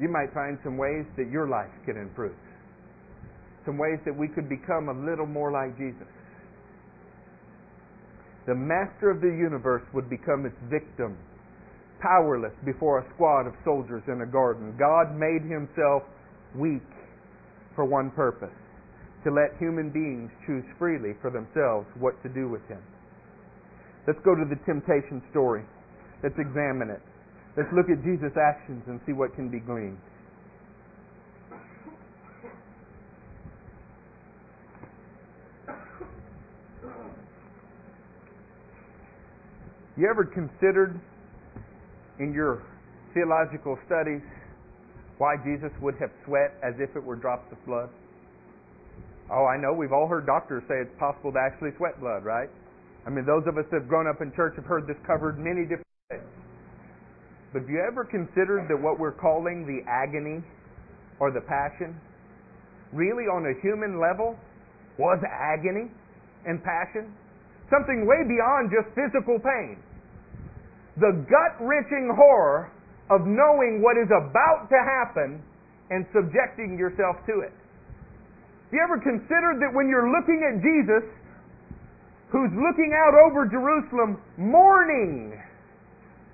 you 0.00 0.08
might 0.08 0.34
find 0.34 0.58
some 0.64 0.76
ways 0.76 1.06
that 1.16 1.30
your 1.30 1.48
life 1.48 1.70
can 1.86 1.96
improve. 1.96 2.34
Some 3.64 3.78
ways 3.78 4.02
that 4.04 4.16
we 4.16 4.26
could 4.26 4.48
become 4.48 4.90
a 4.90 4.96
little 5.06 5.26
more 5.26 5.52
like 5.52 5.78
Jesus. 5.78 6.10
The 8.46 8.54
master 8.54 9.08
of 9.08 9.20
the 9.22 9.30
universe 9.30 9.82
would 9.94 10.10
become 10.10 10.44
its 10.44 10.58
victim 10.68 11.16
powerless 12.04 12.52
before 12.66 12.98
a 12.98 13.06
squad 13.14 13.46
of 13.46 13.54
soldiers 13.64 14.02
in 14.08 14.20
a 14.20 14.26
garden. 14.26 14.76
God 14.76 15.16
made 15.16 15.40
himself 15.48 16.02
weak 16.54 16.84
for 17.74 17.86
one 17.86 18.10
purpose 18.10 18.52
to 19.24 19.30
let 19.32 19.56
human 19.58 19.88
beings 19.88 20.30
choose 20.46 20.64
freely 20.78 21.16
for 21.22 21.30
themselves 21.30 21.88
what 21.98 22.20
to 22.22 22.28
do 22.28 22.48
with 22.48 22.60
him. 22.68 22.82
Let's 24.06 24.20
go 24.24 24.34
to 24.34 24.44
the 24.44 24.56
temptation 24.66 25.22
story. 25.30 25.64
Let's 26.22 26.38
examine 26.38 26.90
it. 26.90 27.00
Let's 27.56 27.68
look 27.72 27.88
at 27.88 28.02
Jesus' 28.04 28.36
actions 28.36 28.82
and 28.86 29.00
see 29.06 29.12
what 29.12 29.34
can 29.34 29.48
be 29.48 29.60
gleaned. 29.60 29.98
You 39.96 40.10
ever 40.10 40.24
considered 40.24 41.00
in 42.18 42.32
your 42.32 42.62
theological 43.14 43.78
studies 43.86 44.22
why 45.18 45.36
Jesus 45.44 45.70
would 45.80 45.94
have 46.00 46.10
sweat 46.26 46.58
as 46.64 46.74
if 46.80 46.96
it 46.96 47.02
were 47.02 47.14
drops 47.14 47.46
of 47.52 47.64
blood? 47.64 47.88
Oh, 49.30 49.46
I 49.46 49.56
know 49.56 49.72
we've 49.72 49.92
all 49.92 50.08
heard 50.08 50.26
doctors 50.26 50.64
say 50.68 50.74
it's 50.82 50.98
possible 50.98 51.30
to 51.32 51.38
actually 51.38 51.70
sweat 51.78 52.00
blood, 52.00 52.24
right? 52.24 52.50
I 53.06 53.10
mean, 53.10 53.26
those 53.26 53.44
of 53.46 53.58
us 53.58 53.64
that 53.70 53.84
have 53.84 53.88
grown 53.88 54.06
up 54.06 54.20
in 54.20 54.32
church 54.32 54.56
have 54.56 54.64
heard 54.64 54.86
this 54.86 54.96
covered 55.06 55.38
many 55.38 55.62
different 55.62 55.94
ways. 56.10 56.24
But 57.52 57.62
have 57.62 57.70
you 57.70 57.84
ever 57.84 58.04
considered 58.04 58.66
that 58.68 58.80
what 58.80 58.98
we're 58.98 59.14
calling 59.14 59.66
the 59.68 59.84
agony 59.88 60.42
or 61.20 61.30
the 61.30 61.42
passion 61.44 62.00
really 62.92 63.28
on 63.28 63.44
a 63.46 63.54
human 63.60 64.00
level 64.00 64.36
was 64.98 65.20
agony 65.28 65.92
and 66.46 66.62
passion? 66.64 67.12
Something 67.70 68.08
way 68.08 68.24
beyond 68.24 68.72
just 68.72 68.88
physical 68.96 69.38
pain 69.38 69.78
the 70.96 71.26
gut 71.26 71.58
wrenching 71.58 72.06
horror 72.14 72.70
of 73.10 73.26
knowing 73.26 73.82
what 73.82 73.98
is 73.98 74.08
about 74.14 74.70
to 74.70 74.78
happen 74.78 75.42
and 75.90 76.06
subjecting 76.14 76.78
yourself 76.78 77.18
to 77.26 77.42
it. 77.42 77.50
Have 77.50 78.72
you 78.72 78.82
ever 78.82 78.98
considered 79.02 79.58
that 79.60 79.74
when 79.74 79.90
you're 79.90 80.10
looking 80.10 80.40
at 80.46 80.62
Jesus, 80.62 81.04
who's 82.30 82.52
looking 82.54 82.92
out 82.94 83.14
over 83.14 83.46
Jerusalem 83.46 84.20
mourning 84.36 85.38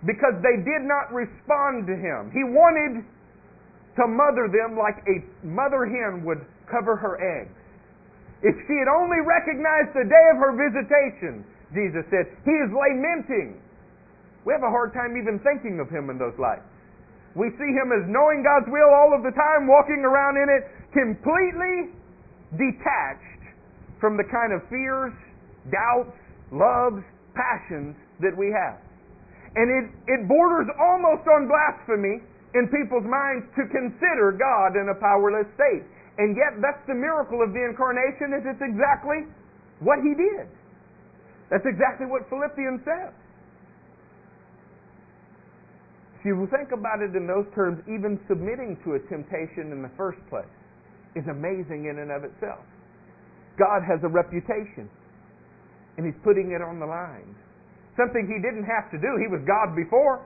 because 0.06 0.34
they 0.40 0.56
did 0.64 0.82
not 0.88 1.12
respond 1.12 1.86
to 1.86 1.94
him. 1.96 2.32
He 2.32 2.44
wanted 2.44 3.04
to 3.96 4.04
mother 4.08 4.48
them 4.48 4.78
like 4.78 4.96
a 5.04 5.20
mother 5.44 5.84
hen 5.84 6.24
would 6.24 6.40
cover 6.70 6.96
her 6.96 7.20
eggs. 7.20 7.52
If 8.40 8.56
she 8.64 8.74
had 8.80 8.88
only 8.88 9.20
recognized 9.20 9.92
the 9.92 10.08
day 10.08 10.26
of 10.32 10.40
her 10.40 10.56
visitation, 10.56 11.44
Jesus 11.76 12.08
said, 12.08 12.32
He 12.48 12.54
is 12.56 12.72
lamenting. 12.72 13.60
We 14.48 14.56
have 14.56 14.64
a 14.64 14.72
hard 14.72 14.96
time 14.96 15.20
even 15.20 15.36
thinking 15.44 15.76
of 15.76 15.92
Him 15.92 16.08
in 16.08 16.16
those 16.16 16.32
lights. 16.40 16.64
We 17.36 17.52
see 17.60 17.70
Him 17.76 17.92
as 17.92 18.08
knowing 18.08 18.40
God's 18.40 18.72
will 18.72 18.88
all 18.88 19.12
of 19.12 19.20
the 19.22 19.36
time, 19.36 19.68
walking 19.68 20.00
around 20.00 20.40
in 20.40 20.48
it, 20.48 20.64
completely 20.96 21.92
detached 22.56 23.44
from 24.00 24.16
the 24.16 24.24
kind 24.24 24.56
of 24.56 24.64
fears, 24.72 25.12
doubts, 25.68 26.16
loves, 26.48 27.04
passions 27.36 27.96
that 28.24 28.32
we 28.32 28.48
have. 28.48 28.80
And 29.56 29.66
it, 29.68 29.86
it 30.06 30.20
borders 30.30 30.70
almost 30.78 31.26
on 31.26 31.50
blasphemy 31.50 32.22
in 32.54 32.66
people's 32.70 33.06
minds 33.06 33.46
to 33.58 33.66
consider 33.68 34.34
God 34.34 34.78
in 34.78 34.88
a 34.90 34.96
powerless 34.96 35.46
state. 35.54 35.84
And 36.18 36.36
yet 36.36 36.58
that's 36.62 36.82
the 36.86 36.94
miracle 36.94 37.42
of 37.42 37.52
the 37.52 37.62
incarnation 37.62 38.34
is 38.34 38.42
it's 38.46 38.62
exactly 38.62 39.26
what 39.80 40.02
he 40.02 40.14
did. 40.14 40.46
That's 41.50 41.66
exactly 41.66 42.06
what 42.06 42.28
Philippians 42.30 42.82
says. 42.86 43.14
If 46.20 46.26
you 46.26 46.36
think 46.52 46.70
about 46.76 47.00
it 47.00 47.16
in 47.16 47.26
those 47.26 47.48
terms, 47.54 47.80
even 47.88 48.20
submitting 48.28 48.76
to 48.84 48.94
a 48.94 49.00
temptation 49.08 49.72
in 49.72 49.80
the 49.80 49.90
first 49.96 50.20
place 50.28 50.52
is 51.16 51.24
amazing 51.26 51.88
in 51.88 51.98
and 51.98 52.12
of 52.12 52.28
itself. 52.28 52.60
God 53.58 53.80
has 53.82 53.98
a 54.04 54.08
reputation, 54.12 54.92
and 55.96 56.06
He's 56.06 56.18
putting 56.22 56.52
it 56.52 56.62
on 56.62 56.78
the 56.78 56.86
line. 56.86 57.34
Something 57.96 58.28
He 58.28 58.38
didn't 58.42 58.64
have 58.64 58.90
to 58.90 58.98
do. 58.98 59.18
He 59.18 59.26
was 59.26 59.40
God 59.46 59.74
before. 59.74 60.22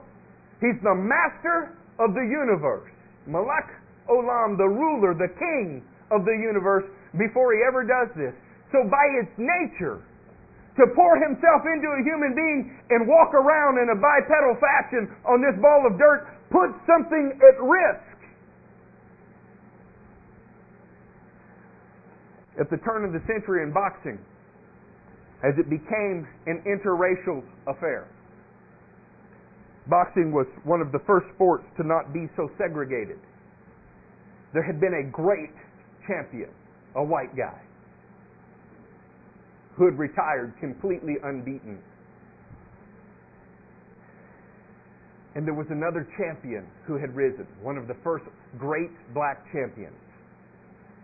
He's 0.61 0.77
the 0.83 0.95
master 0.95 1.75
of 1.99 2.13
the 2.13 2.23
universe. 2.23 2.91
Malak 3.27 3.71
Olam, 4.09 4.57
the 4.57 4.69
ruler, 4.69 5.13
the 5.13 5.31
king 5.39 5.81
of 6.11 6.25
the 6.25 6.37
universe, 6.37 6.85
before 7.17 7.53
He 7.53 7.61
ever 7.65 7.83
does 7.83 8.13
this. 8.15 8.33
So 8.71 8.85
by 8.89 9.05
its 9.19 9.31
nature, 9.37 10.03
to 10.75 10.83
pour 10.91 11.15
himself 11.15 11.63
into 11.63 11.87
a 11.87 12.03
human 12.03 12.35
being 12.35 12.75
and 12.91 13.07
walk 13.07 13.33
around 13.33 13.79
in 13.79 13.87
a 13.89 13.95
bipedal 13.95 14.59
fashion 14.59 15.07
on 15.23 15.39
this 15.39 15.55
ball 15.61 15.87
of 15.87 15.97
dirt 15.97 16.27
puts 16.51 16.75
something 16.83 17.39
at 17.39 17.55
risk. 17.63 18.11
At 22.59 22.69
the 22.69 22.77
turn 22.83 23.03
of 23.03 23.11
the 23.11 23.23
century 23.27 23.63
in 23.63 23.71
boxing, 23.71 24.19
as 25.43 25.53
it 25.57 25.69
became 25.69 26.27
an 26.47 26.63
interracial 26.65 27.43
affair, 27.67 28.07
boxing 29.87 30.31
was 30.31 30.47
one 30.63 30.81
of 30.81 30.91
the 30.91 30.99
first 31.05 31.27
sports 31.35 31.65
to 31.77 31.83
not 31.85 32.13
be 32.13 32.27
so 32.35 32.49
segregated. 32.57 33.19
There 34.53 34.63
had 34.63 34.79
been 34.79 34.93
a 34.93 35.11
great 35.11 35.53
champion, 36.07 36.49
a 36.95 37.03
white 37.03 37.35
guy 37.35 37.59
who 39.75 39.85
had 39.85 39.99
retired 39.99 40.53
completely 40.59 41.15
unbeaten. 41.23 41.79
And 45.35 45.45
there 45.45 45.53
was 45.53 45.67
another 45.69 46.07
champion 46.17 46.65
who 46.87 46.97
had 46.97 47.13
risen, 47.13 47.45
one 47.61 47.77
of 47.77 47.87
the 47.87 47.95
first 48.01 48.23
great 48.57 48.91
black 49.13 49.43
champions. 49.51 49.99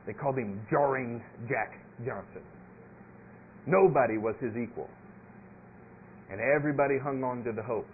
They 0.08 0.14
called 0.14 0.38
him 0.38 0.66
Jarring 0.70 1.22
Jack 1.50 1.74
Johnson. 2.06 2.42
Nobody 3.66 4.18
was 4.18 4.36
his 4.42 4.56
equal. 4.58 4.90
And 6.32 6.40
everybody 6.40 6.98
hung 6.98 7.24
on 7.24 7.44
to 7.44 7.52
the 7.52 7.64
hope. 7.64 7.90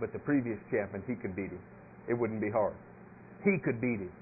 But 0.00 0.12
the 0.12 0.18
previous 0.18 0.58
champion, 0.70 1.02
he 1.06 1.14
could 1.14 1.36
beat 1.36 1.50
him. 1.50 1.62
It 2.08 2.14
wouldn't 2.14 2.40
be 2.40 2.50
hard. 2.50 2.74
He 3.44 3.58
could 3.62 3.80
beat 3.80 4.00
him. 4.00 4.12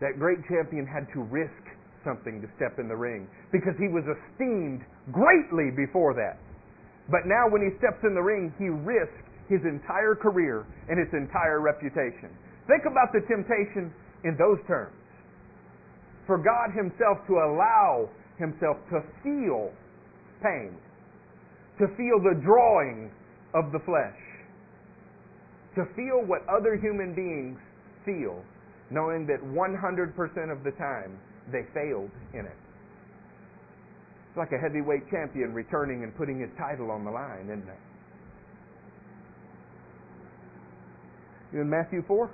That 0.00 0.18
great 0.18 0.38
champion 0.48 0.86
had 0.86 1.06
to 1.14 1.22
risk 1.22 1.52
something 2.04 2.42
to 2.42 2.48
step 2.56 2.78
in 2.78 2.88
the 2.88 2.96
ring 2.96 3.26
because 3.52 3.72
he 3.78 3.88
was 3.88 4.04
esteemed 4.04 4.84
greatly 5.12 5.70
before 5.72 6.12
that. 6.14 6.36
But 7.08 7.24
now 7.26 7.48
when 7.48 7.62
he 7.62 7.72
steps 7.78 8.02
in 8.04 8.14
the 8.14 8.22
ring, 8.22 8.52
he 8.58 8.68
risks 8.68 9.24
his 9.48 9.60
entire 9.64 10.14
career 10.14 10.66
and 10.88 10.98
his 10.98 11.12
entire 11.12 11.60
reputation. 11.60 12.32
Think 12.66 12.84
about 12.88 13.12
the 13.12 13.20
temptation 13.28 13.92
in 14.24 14.36
those 14.36 14.58
terms. 14.66 14.96
For 16.26 16.38
God 16.38 16.72
himself 16.72 17.20
to 17.28 17.36
allow 17.44 18.08
himself 18.38 18.76
to 18.90 19.00
feel 19.22 19.70
pain, 20.42 20.74
to 21.78 21.86
feel 21.96 22.18
the 22.22 22.40
drawing 22.42 23.10
of 23.54 23.72
the 23.72 23.78
flesh, 23.86 24.18
to 25.74 25.84
feel 25.94 26.22
what 26.26 26.42
other 26.48 26.76
human 26.76 27.14
beings 27.14 27.58
feel, 28.04 28.42
knowing 28.90 29.26
that 29.26 29.40
100% 29.42 30.52
of 30.52 30.64
the 30.64 30.70
time 30.72 31.18
they 31.50 31.62
failed 31.72 32.10
in 32.32 32.46
it. 32.46 32.58
It's 34.28 34.38
like 34.38 34.52
a 34.52 34.58
heavyweight 34.58 35.10
champion 35.10 35.54
returning 35.54 36.02
and 36.02 36.14
putting 36.16 36.40
his 36.40 36.50
title 36.58 36.90
on 36.90 37.04
the 37.04 37.10
line, 37.10 37.46
isn't 37.46 37.68
it? 37.68 37.82
You 41.52 41.60
in 41.60 41.70
Matthew 41.70 42.02
4? 42.08 42.30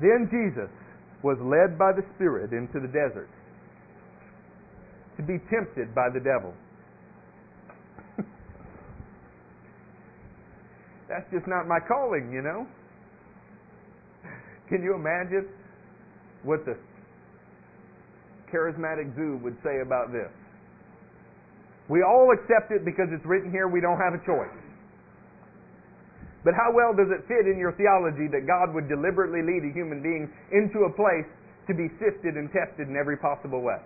Then 0.00 0.28
Jesus 0.30 0.70
was 1.22 1.38
led 1.40 1.78
by 1.78 1.92
the 1.92 2.02
Spirit 2.14 2.52
into 2.52 2.80
the 2.80 2.88
desert 2.88 3.28
to 5.16 5.22
be 5.22 5.38
tempted 5.50 5.94
by 5.94 6.08
the 6.12 6.20
devil. 6.20 6.54
That's 11.08 11.26
just 11.32 11.46
not 11.46 11.66
my 11.66 11.80
calling, 11.80 12.30
you 12.32 12.42
know. 12.42 12.66
Can 14.68 14.82
you 14.82 14.94
imagine 14.94 15.48
what 16.44 16.64
the 16.64 16.76
charismatic 18.52 19.14
zoo 19.16 19.40
would 19.42 19.56
say 19.64 19.80
about 19.82 20.12
this? 20.12 20.30
We 21.88 22.02
all 22.02 22.30
accept 22.32 22.70
it 22.70 22.84
because 22.84 23.08
it's 23.10 23.24
written 23.24 23.50
here, 23.50 23.66
we 23.66 23.80
don't 23.80 23.98
have 23.98 24.12
a 24.12 24.22
choice. 24.24 24.67
But 26.44 26.54
how 26.54 26.70
well 26.70 26.94
does 26.94 27.10
it 27.10 27.26
fit 27.26 27.50
in 27.50 27.58
your 27.58 27.74
theology 27.74 28.30
that 28.30 28.46
God 28.46 28.74
would 28.74 28.88
deliberately 28.88 29.42
lead 29.42 29.66
a 29.66 29.72
human 29.74 30.02
being 30.02 30.30
into 30.54 30.86
a 30.86 30.92
place 30.92 31.26
to 31.66 31.74
be 31.74 31.90
sifted 31.98 32.38
and 32.38 32.48
tested 32.54 32.88
in 32.88 32.96
every 32.96 33.18
possible 33.18 33.60
way? 33.60 33.78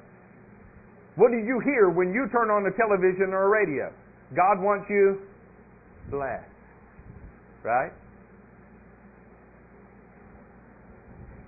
What 1.17 1.31
do 1.33 1.39
you 1.39 1.61
hear 1.65 1.91
when 1.91 2.13
you 2.13 2.29
turn 2.33 2.51
on 2.51 2.65
the 2.65 2.73
television 2.77 3.33
or 3.33 3.45
a 3.45 3.51
radio? 3.51 3.93
God 4.37 4.61
wants 4.61 4.87
you 4.89 5.21
blessed. 6.11 6.49
Right? 7.63 7.93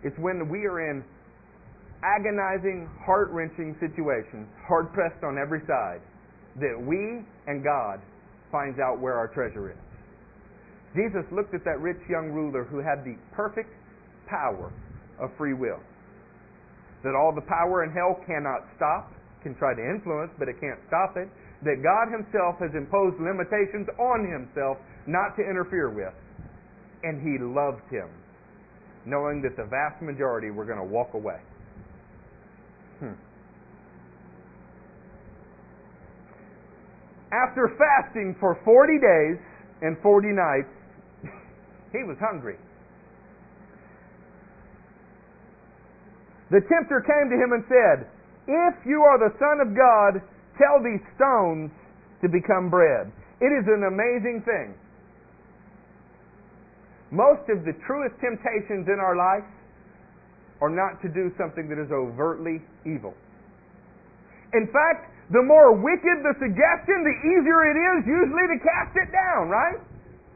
It's 0.03 0.19
when 0.19 0.49
we 0.49 0.67
are 0.67 0.91
in 0.91 1.03
agonizing, 2.05 2.89
heart 3.05 3.31
wrenching 3.31 3.75
situations, 3.81 4.47
hard 4.69 4.93
pressed 4.93 5.25
on 5.25 5.39
every 5.39 5.61
side, 5.67 6.01
that 6.61 6.77
we 6.77 7.25
and 7.47 7.65
God 7.65 8.01
finds 8.53 8.79
out 8.79 9.01
where 9.01 9.15
our 9.15 9.29
treasure 9.29 9.71
is. 9.71 9.84
Jesus 10.95 11.27
looked 11.33 11.55
at 11.55 11.65
that 11.65 11.81
rich 11.81 12.01
young 12.09 12.31
ruler 12.31 12.65
who 12.65 12.79
had 12.79 13.05
the 13.05 13.19
perfect 13.35 13.71
power 14.27 14.73
of 15.19 15.31
free 15.37 15.55
will. 15.55 15.81
That 17.03 17.15
all 17.15 17.35
the 17.35 17.45
power 17.45 17.85
in 17.85 17.91
hell 17.91 18.19
cannot 18.27 18.65
stop, 18.77 19.13
can 19.43 19.55
try 19.57 19.75
to 19.75 19.83
influence, 19.83 20.31
but 20.39 20.49
it 20.49 20.57
can't 20.61 20.79
stop 20.87 21.17
it. 21.17 21.29
That 21.67 21.83
God 21.83 22.15
Himself 22.15 22.57
has 22.61 22.71
imposed 22.73 23.19
limitations 23.21 23.91
on 23.99 24.25
Himself 24.25 24.79
not 25.07 25.37
to 25.37 25.43
interfere 25.43 25.91
with. 25.91 26.15
And 27.03 27.21
He 27.21 27.37
loved 27.43 27.85
him 27.91 28.09
knowing 29.07 29.43
that 29.43 29.57
the 29.57 29.65
vast 29.65 30.01
majority 30.03 30.51
were 30.51 30.65
going 30.65 30.79
to 30.79 30.85
walk 30.85 31.15
away. 31.15 31.39
Hmm. 33.01 33.13
After 37.33 37.69
fasting 37.77 38.37
for 38.41 38.59
40 38.65 38.93
days 38.99 39.39
and 39.83 39.99
40 40.01 40.29
nights, 40.29 40.73
he 41.95 42.03
was 42.03 42.19
hungry. 42.19 42.59
The 46.51 46.61
tempter 46.67 47.01
came 47.01 47.31
to 47.31 47.37
him 47.39 47.55
and 47.55 47.65
said, 47.71 48.11
If 48.47 48.75
you 48.85 49.03
are 49.07 49.19
the 49.19 49.33
Son 49.39 49.63
of 49.63 49.73
God, 49.73 50.21
tell 50.59 50.83
these 50.83 51.03
stones 51.17 51.71
to 52.21 52.29
become 52.29 52.69
bread. 52.69 53.11
It 53.41 53.51
is 53.55 53.65
an 53.71 53.87
amazing 53.87 54.43
thing 54.45 54.75
most 57.15 57.47
of 57.47 57.63
the 57.63 57.73
truest 57.87 58.19
temptations 58.19 58.91
in 58.91 58.99
our 58.99 59.15
life 59.15 59.47
are 60.59 60.69
not 60.69 60.99
to 61.07 61.09
do 61.09 61.31
something 61.39 61.71
that 61.71 61.79
is 61.79 61.95
overtly 61.95 62.59
evil. 62.83 63.15
In 64.53 64.67
fact, 64.75 65.15
the 65.31 65.43
more 65.43 65.73
wicked 65.73 66.27
the 66.27 66.35
suggestion, 66.43 67.07
the 67.07 67.17
easier 67.23 67.71
it 67.71 67.79
is 67.79 67.99
usually 68.05 68.47
to 68.51 68.59
cast 68.59 68.99
it 68.99 69.11
down, 69.15 69.49
right? 69.49 69.79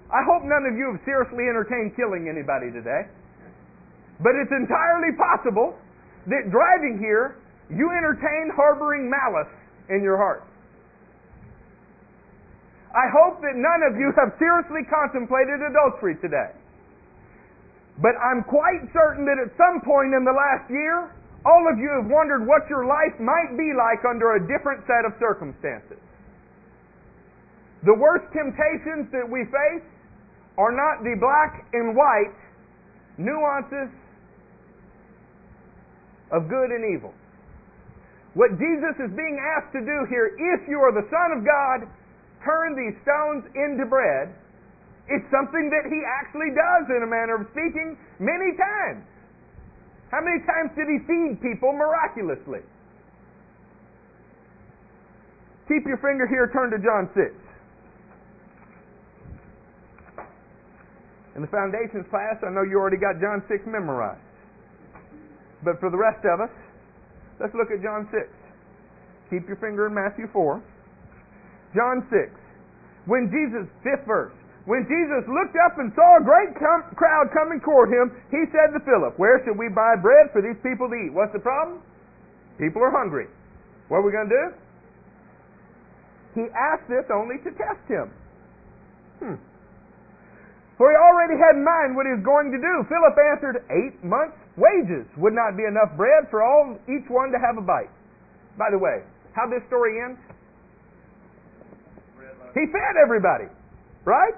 I 0.09 0.25
hope 0.25 0.41
none 0.45 0.65
of 0.65 0.73
you 0.73 0.97
have 0.97 1.01
seriously 1.05 1.45
entertained 1.53 1.93
killing 1.93 2.33
anybody 2.33 2.73
today. 2.73 3.05
But 4.25 4.33
it's 4.41 4.51
entirely 4.51 5.13
possible 5.21 5.77
that 6.27 6.49
driving 6.49 6.97
here, 6.97 7.37
you 7.69 7.93
entertain 7.93 8.51
harboring 8.57 9.09
malice 9.13 9.53
in 9.93 10.01
your 10.03 10.17
heart. 10.17 10.49
I 12.89 13.05
hope 13.13 13.45
that 13.45 13.53
none 13.53 13.85
of 13.85 14.01
you 14.01 14.09
have 14.17 14.33
seriously 14.41 14.81
contemplated 14.89 15.61
adultery 15.61 16.17
today. 16.25 16.57
But 18.01 18.17
I'm 18.17 18.43
quite 18.49 18.89
certain 18.97 19.29
that 19.29 19.37
at 19.37 19.53
some 19.61 19.85
point 19.85 20.17
in 20.17 20.25
the 20.25 20.33
last 20.33 20.71
year, 20.73 21.13
all 21.45 21.69
of 21.69 21.77
you 21.77 21.93
have 22.01 22.09
wondered 22.09 22.49
what 22.49 22.65
your 22.73 22.89
life 22.89 23.15
might 23.21 23.53
be 23.61 23.77
like 23.77 24.03
under 24.09 24.35
a 24.37 24.41
different 24.41 24.89
set 24.89 25.05
of 25.05 25.13
circumstances. 25.21 26.01
The 27.85 27.95
worst 27.95 28.27
temptations 28.33 29.13
that 29.13 29.27
we 29.29 29.45
face 29.47 29.87
are 30.59 30.75
not 30.75 31.07
the 31.07 31.15
black 31.23 31.65
and 31.73 31.95
white 31.95 32.35
nuances 33.17 33.95
of 36.35 36.51
good 36.51 36.75
and 36.75 36.83
evil. 36.99 37.15
What 38.35 38.51
Jesus 38.59 38.95
is 38.99 39.11
being 39.15 39.39
asked 39.57 39.73
to 39.73 39.81
do 39.81 39.99
here, 40.11 40.35
if 40.35 40.69
you 40.69 40.83
are 40.83 40.93
the 40.93 41.07
Son 41.09 41.39
of 41.39 41.47
God, 41.47 41.87
turn 42.45 42.75
these 42.75 42.99
stones 43.07 43.47
into 43.55 43.87
bread, 43.87 44.35
it's 45.09 45.25
something 45.33 45.71
that 45.73 45.89
he 45.89 46.01
actually 46.21 46.53
does 46.53 46.91
in 46.93 47.01
a 47.03 47.09
manner 47.09 47.41
of 47.41 47.49
speaking 47.55 47.97
many 48.21 48.53
times. 48.59 49.07
How 50.11 50.21
many 50.21 50.43
times 50.45 50.75
did 50.77 50.91
he 50.91 51.01
feed 51.07 51.41
people 51.41 51.73
miraculously? 51.73 52.61
Keep 55.69 55.87
your 55.87 56.01
finger 56.01 56.27
here, 56.29 56.51
turn 56.53 56.71
to 56.73 56.79
John 56.81 57.09
6. 57.15 57.48
In 61.39 61.47
the 61.47 61.55
foundations 61.55 62.03
class, 62.11 62.35
I 62.43 62.51
know 62.51 62.67
you 62.67 62.83
already 62.83 62.99
got 62.99 63.23
John 63.23 63.47
6 63.47 63.63
memorized. 63.71 64.19
But 65.63 65.79
for 65.79 65.87
the 65.87 65.95
rest 65.95 66.19
of 66.27 66.43
us, 66.43 66.51
let's 67.39 67.55
look 67.55 67.71
at 67.71 67.79
John 67.79 68.11
6. 68.11 68.27
Keep 69.31 69.47
your 69.47 69.55
finger 69.63 69.87
in 69.87 69.95
Matthew 69.95 70.27
4. 70.35 70.59
John 71.79 72.03
6. 72.11 72.35
When 73.07 73.31
Jesus, 73.31 73.71
fifth 73.87 74.03
verse, 74.03 74.35
when 74.67 74.83
Jesus 74.91 75.31
looked 75.31 75.55
up 75.63 75.79
and 75.79 75.95
saw 75.95 76.19
a 76.19 76.27
great 76.27 76.59
com- 76.59 76.91
crowd 76.99 77.31
coming 77.31 77.63
toward 77.63 77.95
him, 77.95 78.11
he 78.35 78.43
said 78.51 78.75
to 78.75 78.83
Philip, 78.83 79.15
Where 79.15 79.39
should 79.47 79.55
we 79.55 79.71
buy 79.71 79.95
bread 79.95 80.35
for 80.35 80.43
these 80.43 80.59
people 80.67 80.91
to 80.91 80.97
eat? 81.07 81.15
What's 81.15 81.31
the 81.31 81.39
problem? 81.39 81.87
People 82.59 82.83
are 82.83 82.91
hungry. 82.91 83.31
What 83.87 84.03
are 84.03 84.07
we 84.07 84.11
going 84.11 84.27
to 84.27 84.35
do? 84.35 84.47
He 86.43 86.45
asked 86.51 86.91
this 86.91 87.07
only 87.15 87.39
to 87.47 87.51
test 87.55 87.87
him. 87.87 88.11
Hmm. 89.23 89.39
For 90.79 90.87
he 90.89 90.97
already 90.97 91.35
had 91.35 91.59
in 91.59 91.67
mind 91.67 91.99
what 91.99 92.07
he 92.07 92.15
was 92.15 92.23
going 92.23 92.55
to 92.55 92.61
do. 92.63 92.75
Philip 92.87 93.19
answered, 93.35 93.67
Eight 93.67 93.99
months' 94.07 94.39
wages 94.55 95.11
would 95.19 95.35
not 95.35 95.59
be 95.59 95.67
enough 95.67 95.91
bread 95.99 96.31
for 96.31 96.47
all 96.47 96.79
each 96.87 97.11
one 97.11 97.35
to 97.35 97.39
have 97.43 97.59
a 97.59 97.65
bite. 97.67 97.91
By 98.55 98.71
the 98.71 98.79
way, 98.79 99.03
how 99.35 99.51
this 99.51 99.63
story 99.67 99.99
ends? 99.99 100.23
He 102.55 102.65
fed 102.71 102.95
everybody, 102.95 103.51
right? 104.07 104.35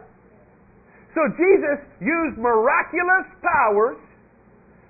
So 1.15 1.29
Jesus 1.37 1.79
used 2.01 2.41
miraculous 2.41 3.29
powers 3.45 4.01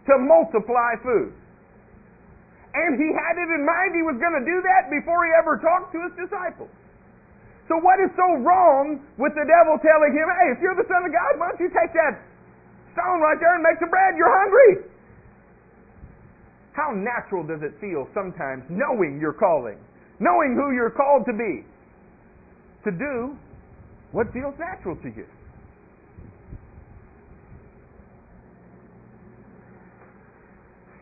to 0.06 0.18
multiply 0.18 0.94
food. 1.02 1.34
And 2.74 2.94
he 2.94 3.10
had 3.10 3.34
it 3.42 3.50
in 3.50 3.66
mind 3.66 3.98
he 3.98 4.06
was 4.06 4.14
going 4.22 4.38
to 4.38 4.46
do 4.46 4.62
that 4.62 4.90
before 4.90 5.26
he 5.26 5.30
ever 5.34 5.58
talked 5.58 5.90
to 5.94 5.98
his 6.06 6.14
disciples. 6.14 6.70
So 7.70 7.78
what 7.78 8.02
is 8.02 8.10
so 8.18 8.42
wrong 8.42 8.98
with 9.14 9.30
the 9.38 9.46
devil 9.46 9.78
telling 9.78 10.10
him, 10.10 10.26
hey, 10.26 10.46
if 10.50 10.58
you're 10.58 10.74
the 10.74 10.90
Son 10.90 11.06
of 11.06 11.14
God, 11.14 11.38
why 11.38 11.54
don't 11.54 11.62
you 11.62 11.70
take 11.70 11.94
that 11.94 12.18
stone 12.98 13.22
right 13.22 13.38
there 13.38 13.54
and 13.54 13.62
make 13.62 13.78
some 13.78 13.94
bread? 13.94 14.18
You're 14.18 14.26
hungry. 14.26 14.90
How 16.74 16.90
natural 16.90 17.46
does 17.46 17.62
it 17.62 17.78
feel 17.78 18.10
sometimes 18.10 18.66
knowing 18.66 19.22
your 19.22 19.32
calling, 19.32 19.78
knowing 20.18 20.58
who 20.58 20.74
you're 20.74 20.90
called 20.90 21.22
to 21.30 21.32
be, 21.32 21.62
to 22.82 22.90
do 22.90 23.38
what 24.10 24.26
feels 24.34 24.58
natural 24.58 24.98
to 25.06 25.08
you? 25.14 25.26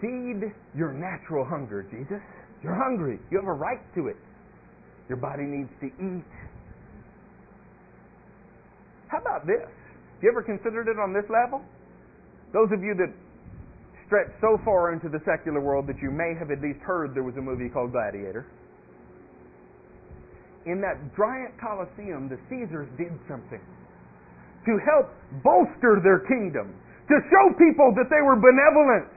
Feed 0.05 0.53
your 0.77 0.93
natural 0.93 1.47
hunger, 1.49 1.83
Jesus. 1.89 2.21
You're 2.63 2.77
hungry. 2.77 3.19
You 3.31 3.39
have 3.39 3.49
a 3.49 3.57
right 3.57 3.81
to 3.95 4.09
it. 4.09 4.17
Your 5.09 5.17
body 5.17 5.45
needs 5.45 5.71
to 5.81 5.87
eat. 5.87 6.29
How 9.09 9.19
about 9.19 9.47
this? 9.47 9.65
Have 9.65 10.23
you 10.23 10.31
ever 10.31 10.43
considered 10.43 10.89
it 10.89 10.99
on 10.99 11.13
this 11.13 11.25
level? 11.29 11.65
Those 12.53 12.69
of 12.73 12.83
you 12.83 12.95
that 12.97 13.13
stretch 14.07 14.33
so 14.41 14.57
far 14.65 14.93
into 14.93 15.09
the 15.09 15.21
secular 15.25 15.61
world 15.61 15.87
that 15.87 16.01
you 16.01 16.11
may 16.11 16.33
have 16.39 16.51
at 16.51 16.61
least 16.61 16.81
heard 16.81 17.15
there 17.15 17.23
was 17.23 17.37
a 17.37 17.45
movie 17.45 17.69
called 17.69 17.93
Gladiator. 17.93 18.47
In 20.67 20.81
that 20.81 20.97
giant 21.17 21.57
Colosseum, 21.61 22.29
the 22.29 22.37
Caesars 22.49 22.89
did 22.97 23.13
something 23.29 23.61
to 24.65 24.73
help 24.85 25.09
bolster 25.45 26.01
their 26.03 26.21
kingdom, 26.29 26.75
to 27.09 27.17
show 27.33 27.53
people 27.57 27.93
that 27.97 28.09
they 28.13 28.21
were 28.21 28.37
benevolent, 28.37 29.09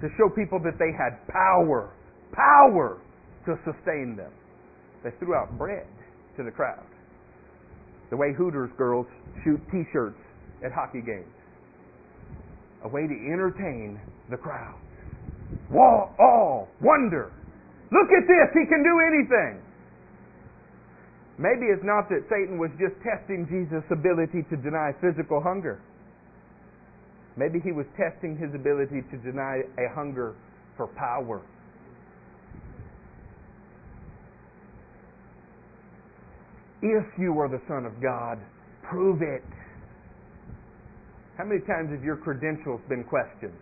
to 0.00 0.08
show 0.18 0.28
people 0.28 0.60
that 0.60 0.76
they 0.76 0.92
had 0.92 1.16
power, 1.28 1.88
power 2.32 3.00
to 3.46 3.56
sustain 3.64 4.16
them. 4.16 4.32
They 5.02 5.10
threw 5.18 5.34
out 5.34 5.56
bread 5.56 5.86
to 6.36 6.42
the 6.42 6.50
crowd. 6.50 6.84
The 8.14 8.18
way 8.18 8.32
Hooters 8.32 8.70
girls 8.78 9.08
shoot 9.42 9.58
t-shirts 9.72 10.20
at 10.64 10.70
hockey 10.70 11.00
games. 11.00 11.34
A 12.84 12.88
way 12.88 13.08
to 13.08 13.12
entertain 13.12 13.98
the 14.30 14.36
crowd. 14.36 14.78
Wall, 15.68 16.14
all, 16.20 16.68
wonder. 16.80 17.32
Look 17.90 18.12
at 18.14 18.22
this, 18.28 18.54
he 18.54 18.70
can 18.70 18.84
do 18.84 19.00
anything. 19.02 19.60
Maybe 21.38 21.66
it's 21.74 21.82
not 21.82 22.08
that 22.10 22.22
Satan 22.30 22.56
was 22.56 22.70
just 22.78 22.94
testing 23.02 23.48
Jesus' 23.50 23.82
ability 23.90 24.46
to 24.48 24.56
deny 24.62 24.94
physical 25.00 25.42
hunger. 25.42 25.80
Maybe 27.36 27.58
he 27.58 27.72
was 27.72 27.86
testing 27.98 28.38
his 28.38 28.54
ability 28.54 29.02
to 29.10 29.16
deny 29.26 29.62
a 29.76 29.92
hunger 29.92 30.36
for 30.76 30.86
power. 30.86 31.42
If 36.84 37.08
you 37.16 37.32
are 37.40 37.48
the 37.48 37.64
Son 37.64 37.88
of 37.88 37.96
God, 37.96 38.36
prove 38.84 39.24
it. 39.24 39.40
How 41.40 41.48
many 41.48 41.64
times 41.64 41.88
have 41.96 42.04
your 42.04 42.20
credentials 42.20 42.84
been 42.92 43.08
questioned? 43.08 43.56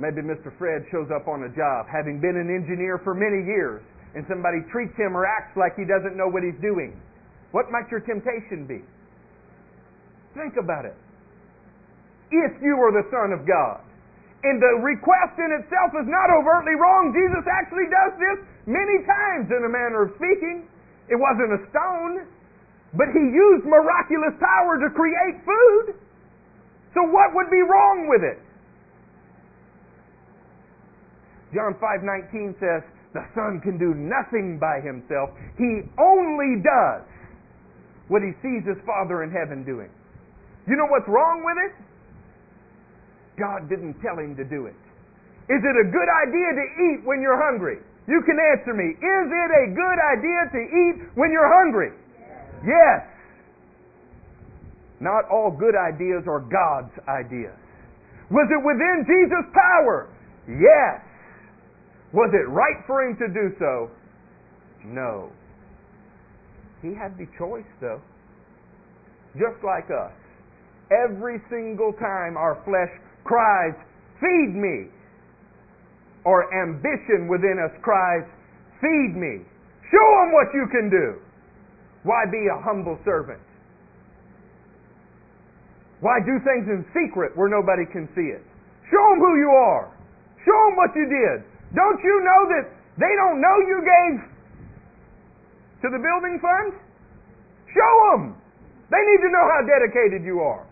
Maybe 0.00 0.24
Mr. 0.24 0.48
Fred 0.56 0.88
shows 0.88 1.12
up 1.12 1.28
on 1.28 1.44
a 1.44 1.52
job, 1.52 1.92
having 1.92 2.24
been 2.24 2.40
an 2.40 2.48
engineer 2.48 2.98
for 3.04 3.12
many 3.12 3.44
years, 3.44 3.84
and 4.16 4.24
somebody 4.32 4.64
treats 4.72 4.96
him 4.96 5.12
or 5.12 5.28
acts 5.28 5.52
like 5.60 5.76
he 5.76 5.84
doesn't 5.84 6.16
know 6.16 6.26
what 6.26 6.42
he's 6.42 6.58
doing. 6.64 6.96
What 7.52 7.68
might 7.70 7.86
your 7.92 8.00
temptation 8.00 8.64
be? 8.64 8.80
Think 10.32 10.56
about 10.56 10.88
it 10.88 10.96
if 12.32 12.52
you 12.64 12.80
are 12.80 12.90
the 12.90 13.06
Son 13.12 13.30
of 13.30 13.46
God. 13.46 13.84
And 14.42 14.56
the 14.56 14.80
request 14.80 15.36
in 15.36 15.52
itself 15.52 15.92
is 16.00 16.08
not 16.08 16.32
overtly 16.32 16.74
wrong. 16.80 17.12
Jesus 17.12 17.44
actually 17.44 17.92
does 17.92 18.16
this 18.16 18.38
many 18.66 19.04
times 19.04 19.52
in 19.52 19.68
a 19.68 19.70
manner 19.70 20.08
of 20.08 20.16
speaking. 20.16 20.64
It 21.08 21.16
wasn't 21.16 21.52
a 21.52 21.60
stone, 21.70 22.26
but 22.94 23.08
he 23.12 23.20
used 23.20 23.64
miraculous 23.66 24.34
power 24.40 24.78
to 24.80 24.88
create 24.90 25.44
food. 25.44 25.94
So 26.94 27.02
what 27.02 27.34
would 27.34 27.50
be 27.50 27.60
wrong 27.60 28.06
with 28.08 28.22
it? 28.22 28.38
John 31.52 31.74
5:19 31.74 32.54
says, 32.58 32.82
"The 33.12 33.24
Son 33.34 33.60
can 33.60 33.78
do 33.78 33.94
nothing 33.94 34.58
by 34.58 34.80
himself. 34.80 35.30
He 35.56 35.88
only 35.98 36.60
does 36.60 37.02
what 38.08 38.22
he 38.22 38.32
sees 38.42 38.64
his 38.64 38.78
Father 38.82 39.22
in 39.22 39.30
heaven 39.30 39.62
doing." 39.62 39.90
You 40.66 40.76
know 40.76 40.86
what's 40.86 41.08
wrong 41.08 41.44
with 41.44 41.58
it? 41.58 41.72
God 43.36 43.68
didn't 43.68 43.94
tell 44.00 44.18
him 44.18 44.34
to 44.36 44.44
do 44.44 44.66
it. 44.66 44.74
Is 45.48 45.62
it 45.62 45.76
a 45.76 45.84
good 45.84 46.08
idea 46.08 46.52
to 46.54 46.82
eat 46.82 47.04
when 47.04 47.20
you're 47.20 47.36
hungry? 47.36 47.78
You 48.06 48.20
can 48.26 48.36
answer 48.52 48.74
me. 48.74 48.92
Is 49.00 49.26
it 49.32 49.50
a 49.50 49.64
good 49.72 49.98
idea 50.12 50.40
to 50.52 50.60
eat 50.60 50.96
when 51.14 51.32
you're 51.32 51.48
hungry? 51.48 51.92
Yes. 52.20 52.66
yes. 52.66 53.00
Not 55.00 55.24
all 55.30 55.50
good 55.50 55.74
ideas 55.74 56.24
are 56.28 56.40
God's 56.40 56.92
ideas. 57.08 57.56
Was 58.30 58.48
it 58.52 58.60
within 58.64 59.04
Jesus' 59.08 59.48
power? 59.52 60.08
Yes. 60.48 61.00
Was 62.12 62.30
it 62.32 62.48
right 62.48 62.84
for 62.86 63.02
him 63.02 63.16
to 63.16 63.28
do 63.28 63.54
so? 63.58 63.90
No. 64.84 65.30
He 66.82 66.94
had 66.94 67.16
the 67.16 67.26
choice, 67.38 67.68
though. 67.80 68.00
Just 69.34 69.64
like 69.64 69.88
us. 69.90 70.12
Every 70.92 71.40
single 71.50 71.92
time 71.94 72.36
our 72.36 72.60
flesh 72.64 72.92
cries, 73.24 73.74
Feed 74.20 74.54
me. 74.54 74.88
Or 76.24 76.48
ambition 76.52 77.28
within 77.28 77.60
us 77.60 77.72
cries, 77.82 78.24
Feed 78.80 79.16
me. 79.16 79.44
Show 79.90 80.08
them 80.20 80.32
what 80.32 80.48
you 80.52 80.66
can 80.72 80.90
do. 80.90 81.20
Why 82.02 82.24
be 82.28 82.48
a 82.52 82.58
humble 82.60 82.98
servant? 83.04 83.40
Why 86.00 86.20
do 86.20 86.36
things 86.44 86.68
in 86.68 86.84
secret 86.92 87.32
where 87.32 87.48
nobody 87.48 87.88
can 87.88 88.08
see 88.12 88.28
it? 88.28 88.44
Show 88.92 89.04
them 89.08 89.20
who 89.24 89.40
you 89.40 89.48
are. 89.48 89.88
Show 90.44 90.60
them 90.68 90.76
what 90.76 90.92
you 90.92 91.08
did. 91.08 91.48
Don't 91.72 92.00
you 92.04 92.16
know 92.20 92.40
that 92.52 92.64
they 93.00 93.12
don't 93.16 93.40
know 93.40 93.56
you 93.64 93.80
gave 93.80 94.20
to 95.80 95.88
the 95.88 96.00
building 96.00 96.36
fund? 96.44 96.76
Show 97.72 97.94
them. 98.12 98.36
They 98.92 99.00
need 99.00 99.20
to 99.24 99.30
know 99.32 99.48
how 99.48 99.64
dedicated 99.64 100.24
you 100.24 100.40
are. 100.40 100.66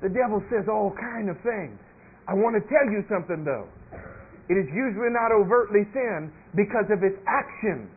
The 0.00 0.08
devil 0.08 0.42
says 0.48 0.64
all 0.68 0.94
kind 0.96 1.28
of 1.28 1.36
things. 1.44 1.78
I 2.28 2.36
want 2.36 2.60
to 2.60 2.62
tell 2.68 2.84
you 2.92 3.00
something 3.08 3.40
though. 3.42 3.64
It 4.52 4.60
is 4.60 4.68
usually 4.68 5.08
not 5.08 5.32
overtly 5.32 5.88
sin 5.96 6.28
because 6.52 6.88
of 6.92 7.00
its 7.00 7.16
action. 7.24 7.88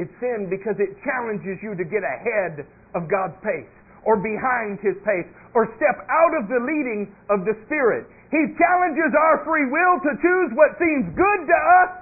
It's 0.00 0.12
sin 0.20 0.48
because 0.48 0.80
it 0.80 0.96
challenges 1.04 1.60
you 1.60 1.76
to 1.76 1.84
get 1.84 2.00
ahead 2.00 2.64
of 2.96 3.08
God's 3.12 3.36
pace 3.44 3.68
or 4.08 4.16
behind 4.16 4.80
His 4.80 4.96
pace 5.04 5.28
or 5.52 5.68
step 5.76 6.00
out 6.08 6.32
of 6.40 6.48
the 6.48 6.60
leading 6.64 7.12
of 7.28 7.44
the 7.44 7.52
Spirit. 7.68 8.08
He 8.32 8.40
challenges 8.56 9.12
our 9.12 9.44
free 9.44 9.68
will 9.68 10.00
to 10.00 10.12
choose 10.24 10.50
what 10.56 10.80
seems 10.80 11.12
good 11.12 11.40
to 11.44 11.58
us 11.84 11.92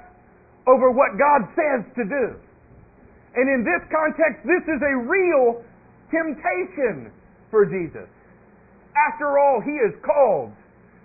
over 0.71 0.95
what 0.95 1.19
God 1.19 1.51
says 1.59 1.83
to 1.99 2.05
do. 2.07 2.27
And 3.35 3.47
in 3.51 3.67
this 3.67 3.83
context, 3.91 4.47
this 4.47 4.63
is 4.71 4.81
a 4.83 4.95
real 5.03 5.63
temptation 6.11 7.11
for 7.51 7.67
Jesus. 7.67 8.07
After 9.07 9.39
all, 9.39 9.63
He 9.63 9.79
is 9.79 9.95
called 10.03 10.51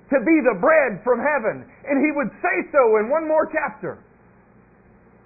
to 0.09 0.17
be 0.21 0.37
the 0.41 0.57
bread 0.57 1.01
from 1.03 1.21
heaven. 1.21 1.65
And 1.85 2.01
He 2.01 2.11
would 2.11 2.31
say 2.41 2.55
so 2.71 2.97
in 2.97 3.09
one 3.09 3.27
more 3.27 3.45
chapter. 3.51 4.01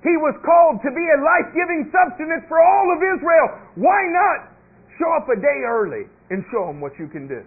He 0.04 0.16
was 0.16 0.36
called 0.46 0.80
to 0.86 0.92
be 0.94 1.06
a 1.10 1.20
life 1.20 1.50
giving 1.56 1.90
substance 1.90 2.46
for 2.48 2.62
all 2.62 2.88
of 2.94 3.00
Israel. 3.02 3.48
Why 3.76 4.00
not 4.14 4.54
show 5.00 5.10
up 5.18 5.28
a 5.30 5.40
day 5.40 5.60
early 5.66 6.06
and 6.30 6.46
show 6.52 6.68
them 6.68 6.80
what 6.80 6.94
you 7.00 7.08
can 7.08 7.28
do? 7.28 7.42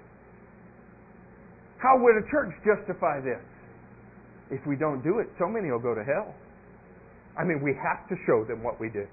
How 1.78 1.96
would 1.96 2.16
a 2.18 2.26
church 2.28 2.52
justify 2.66 3.20
this? 3.20 3.40
If 4.50 4.66
we 4.66 4.76
don't 4.76 5.00
do 5.02 5.20
it, 5.20 5.30
so 5.38 5.46
many 5.46 5.70
will 5.70 5.80
go 5.80 5.94
to 5.94 6.02
hell. 6.02 6.34
I 7.38 7.44
mean, 7.44 7.62
we 7.62 7.72
have 7.78 8.04
to 8.10 8.16
show 8.26 8.44
them 8.44 8.62
what 8.62 8.80
we 8.80 8.90
do. 8.90 9.06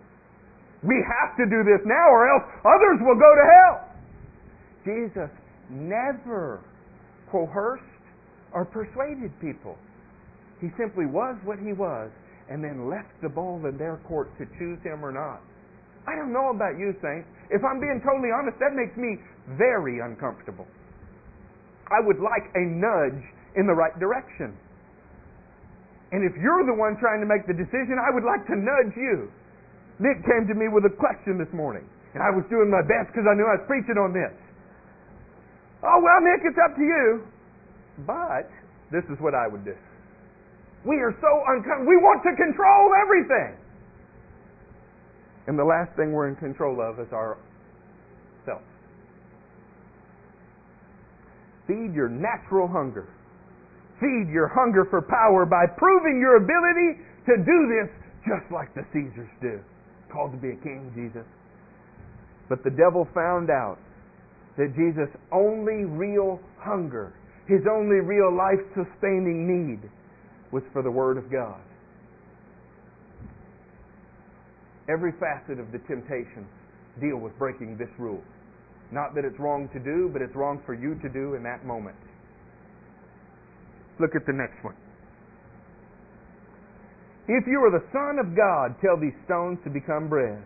We 0.83 0.97
have 1.05 1.37
to 1.37 1.45
do 1.45 1.63
this 1.63 1.79
now, 1.85 2.09
or 2.09 2.27
else 2.27 2.43
others 2.65 2.99
will 3.05 3.15
go 3.15 3.31
to 3.37 3.45
hell. 3.45 3.75
Jesus 4.83 5.29
never 5.69 6.61
coerced 7.31 7.83
or 8.53 8.65
persuaded 8.65 9.31
people. 9.39 9.77
He 10.61 10.69
simply 10.77 11.05
was 11.05 11.37
what 11.43 11.59
he 11.59 11.73
was 11.73 12.09
and 12.49 12.63
then 12.63 12.89
left 12.89 13.11
the 13.21 13.29
ball 13.29 13.59
in 13.67 13.77
their 13.77 13.99
court 14.07 14.31
to 14.39 14.45
choose 14.57 14.79
him 14.83 15.03
or 15.03 15.11
not. 15.11 15.43
I 16.07 16.15
don't 16.15 16.31
know 16.31 16.55
about 16.55 16.79
you, 16.79 16.95
saints. 17.03 17.27
If 17.51 17.63
I'm 17.67 17.83
being 17.83 17.99
totally 17.99 18.31
honest, 18.31 18.55
that 18.63 18.71
makes 18.71 18.95
me 18.95 19.19
very 19.59 19.99
uncomfortable. 19.99 20.65
I 21.91 21.99
would 21.99 22.19
like 22.23 22.47
a 22.55 22.63
nudge 22.63 23.23
in 23.59 23.67
the 23.67 23.75
right 23.75 23.95
direction. 23.99 24.55
And 26.15 26.23
if 26.23 26.31
you're 26.39 26.63
the 26.63 26.75
one 26.75 26.95
trying 27.03 27.19
to 27.19 27.27
make 27.27 27.43
the 27.43 27.55
decision, 27.55 27.99
I 27.99 28.15
would 28.15 28.23
like 28.23 28.47
to 28.47 28.55
nudge 28.55 28.95
you. 28.95 29.27
Nick 29.99 30.23
came 30.23 30.47
to 30.47 30.55
me 30.55 30.71
with 30.71 30.87
a 30.87 30.93
question 30.95 31.35
this 31.35 31.51
morning, 31.51 31.83
and 32.15 32.23
I 32.23 32.31
was 32.31 32.47
doing 32.47 32.71
my 32.71 32.85
best 32.85 33.11
because 33.11 33.27
I 33.27 33.35
knew 33.35 33.43
I 33.43 33.59
was 33.59 33.67
preaching 33.67 33.99
on 33.99 34.15
this. 34.15 34.31
Oh, 35.83 35.99
well, 36.01 36.21
Nick, 36.21 36.41
it's 36.45 36.57
up 36.57 36.75
to 36.75 36.81
you. 36.81 37.23
But 38.05 38.49
this 38.91 39.03
is 39.05 39.17
what 39.19 39.33
I 39.33 39.47
would 39.47 39.65
do. 39.65 39.75
We 40.85 40.95
are 40.97 41.15
so 41.21 41.31
uncomfortable. 41.47 41.89
We 41.89 41.97
want 41.97 42.23
to 42.23 42.33
control 42.35 42.93
everything. 43.01 43.57
And 45.47 45.57
the 45.57 45.63
last 45.63 45.95
thing 45.95 46.11
we're 46.11 46.27
in 46.27 46.35
control 46.35 46.81
of 46.81 46.99
is 46.99 47.11
our 47.11 47.37
self. 48.45 48.61
Feed 51.67 51.93
your 51.93 52.09
natural 52.09 52.67
hunger. 52.67 53.07
Feed 53.99 54.29
your 54.31 54.47
hunger 54.47 54.85
for 54.89 55.01
power 55.01 55.45
by 55.45 55.65
proving 55.77 56.19
your 56.19 56.37
ability 56.37 57.01
to 57.25 57.37
do 57.43 57.57
this 57.67 57.89
just 58.27 58.51
like 58.51 58.73
the 58.75 58.85
Caesars 58.93 59.29
do. 59.41 59.59
Called 60.11 60.31
to 60.31 60.37
be 60.37 60.49
a 60.49 60.59
king, 60.63 60.91
Jesus. 60.95 61.25
But 62.47 62.63
the 62.63 62.69
devil 62.69 63.07
found 63.13 63.49
out 63.49 63.79
that 64.57 64.73
Jesus' 64.75 65.13
only 65.31 65.85
real 65.85 66.39
hunger, 66.59 67.13
his 67.47 67.61
only 67.69 68.01
real 68.01 68.35
life 68.35 68.59
sustaining 68.73 69.45
need, 69.45 69.89
was 70.51 70.63
for 70.73 70.81
the 70.81 70.91
Word 70.91 71.17
of 71.17 71.31
God. 71.31 71.61
Every 74.89 75.11
facet 75.19 75.59
of 75.59 75.71
the 75.71 75.79
temptations 75.87 76.47
deal 76.99 77.17
with 77.17 77.37
breaking 77.37 77.77
this 77.77 77.91
rule. 77.99 78.23
Not 78.91 79.13
that 79.15 79.25
it's 79.25 79.37
wrong 79.37 79.69
to 79.73 79.79
do, 79.79 80.09
but 80.11 80.21
it's 80.21 80.35
wrong 80.35 80.61
for 80.65 80.73
you 80.73 80.95
to 81.03 81.09
do 81.09 81.35
in 81.35 81.43
that 81.43 81.65
moment. 81.65 81.97
Look 83.99 84.15
at 84.15 84.25
the 84.25 84.33
next 84.33 84.63
one. 84.63 84.75
If 87.27 87.43
you 87.45 87.59
are 87.59 87.71
the 87.71 87.83
Son 87.91 88.23
of 88.23 88.31
God, 88.37 88.79
tell 88.79 88.95
these 88.95 89.15
stones 89.25 89.59
to 89.65 89.69
become 89.69 90.07
bread. 90.07 90.39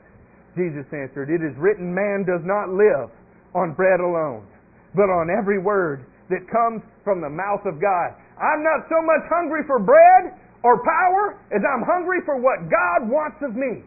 Jesus 0.58 0.90
answered, 0.90 1.30
It 1.30 1.46
is 1.46 1.54
written, 1.62 1.94
man 1.94 2.26
does 2.26 2.42
not 2.44 2.74
live 2.74 3.14
on 3.54 3.74
bread 3.74 4.00
alone, 4.00 4.48
but 4.96 5.12
on 5.12 5.30
every 5.30 5.60
word 5.60 6.06
that 6.30 6.48
comes 6.48 6.82
from 7.04 7.20
the 7.20 7.30
mouth 7.30 7.62
of 7.68 7.82
God. 7.82 8.16
I'm 8.40 8.64
not 8.64 8.88
so 8.88 9.04
much 9.04 9.28
hungry 9.28 9.62
for 9.68 9.78
bread 9.78 10.34
or 10.64 10.80
power 10.82 11.38
as 11.52 11.62
I'm 11.62 11.84
hungry 11.84 12.24
for 12.26 12.40
what 12.40 12.72
God 12.72 13.10
wants 13.10 13.38
of 13.44 13.54
me. 13.54 13.84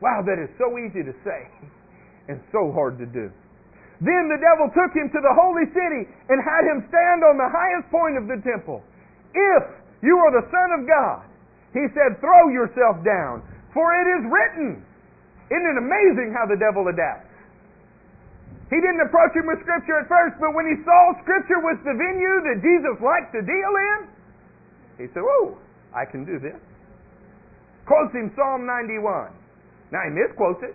Wow, 0.00 0.22
that 0.24 0.38
is 0.38 0.50
so 0.56 0.78
easy 0.78 1.02
to 1.02 1.14
say 1.24 1.40
and 2.30 2.40
so 2.52 2.70
hard 2.72 2.96
to 2.98 3.06
do. 3.06 3.30
Then 4.02 4.28
the 4.28 4.40
devil 4.42 4.68
took 4.74 4.92
him 4.92 5.08
to 5.08 5.20
the 5.22 5.34
holy 5.34 5.64
city 5.70 6.02
and 6.28 6.38
had 6.42 6.66
him 6.66 6.84
stand 6.90 7.22
on 7.22 7.38
the 7.38 7.48
highest 7.48 7.88
point 7.94 8.18
of 8.18 8.26
the 8.26 8.42
temple. 8.42 8.82
If 9.32 9.62
you 10.02 10.18
are 10.18 10.32
the 10.34 10.46
Son 10.50 10.68
of 10.76 10.82
God, 10.86 11.24
he 11.72 11.86
said, 11.94 12.20
throw 12.20 12.50
yourself 12.50 13.02
down, 13.02 13.42
for 13.72 13.94
it 13.96 14.06
is 14.06 14.22
written. 14.30 14.82
Isn't 15.50 15.66
it 15.66 15.78
amazing 15.78 16.34
how 16.36 16.46
the 16.46 16.58
devil 16.58 16.86
adapts? 16.86 17.26
He 18.72 18.78
didn't 18.80 19.04
approach 19.04 19.36
him 19.36 19.44
with 19.44 19.60
Scripture 19.60 20.00
at 20.00 20.08
first, 20.08 20.40
but 20.40 20.56
when 20.56 20.64
he 20.64 20.80
saw 20.82 21.00
Scripture 21.20 21.60
was 21.60 21.76
the 21.84 21.94
venue 21.94 22.36
that 22.48 22.58
Jesus 22.64 22.96
liked 23.04 23.30
to 23.36 23.44
deal 23.44 23.72
in, 23.76 23.98
he 25.04 25.06
said, 25.12 25.22
Oh, 25.22 25.58
I 25.92 26.08
can 26.08 26.24
do 26.24 26.40
this. 26.40 26.56
Quotes 27.84 28.14
him 28.16 28.32
Psalm 28.32 28.64
91. 28.64 29.30
Now 29.92 30.02
he 30.08 30.12
misquotes 30.16 30.64
it. 30.64 30.74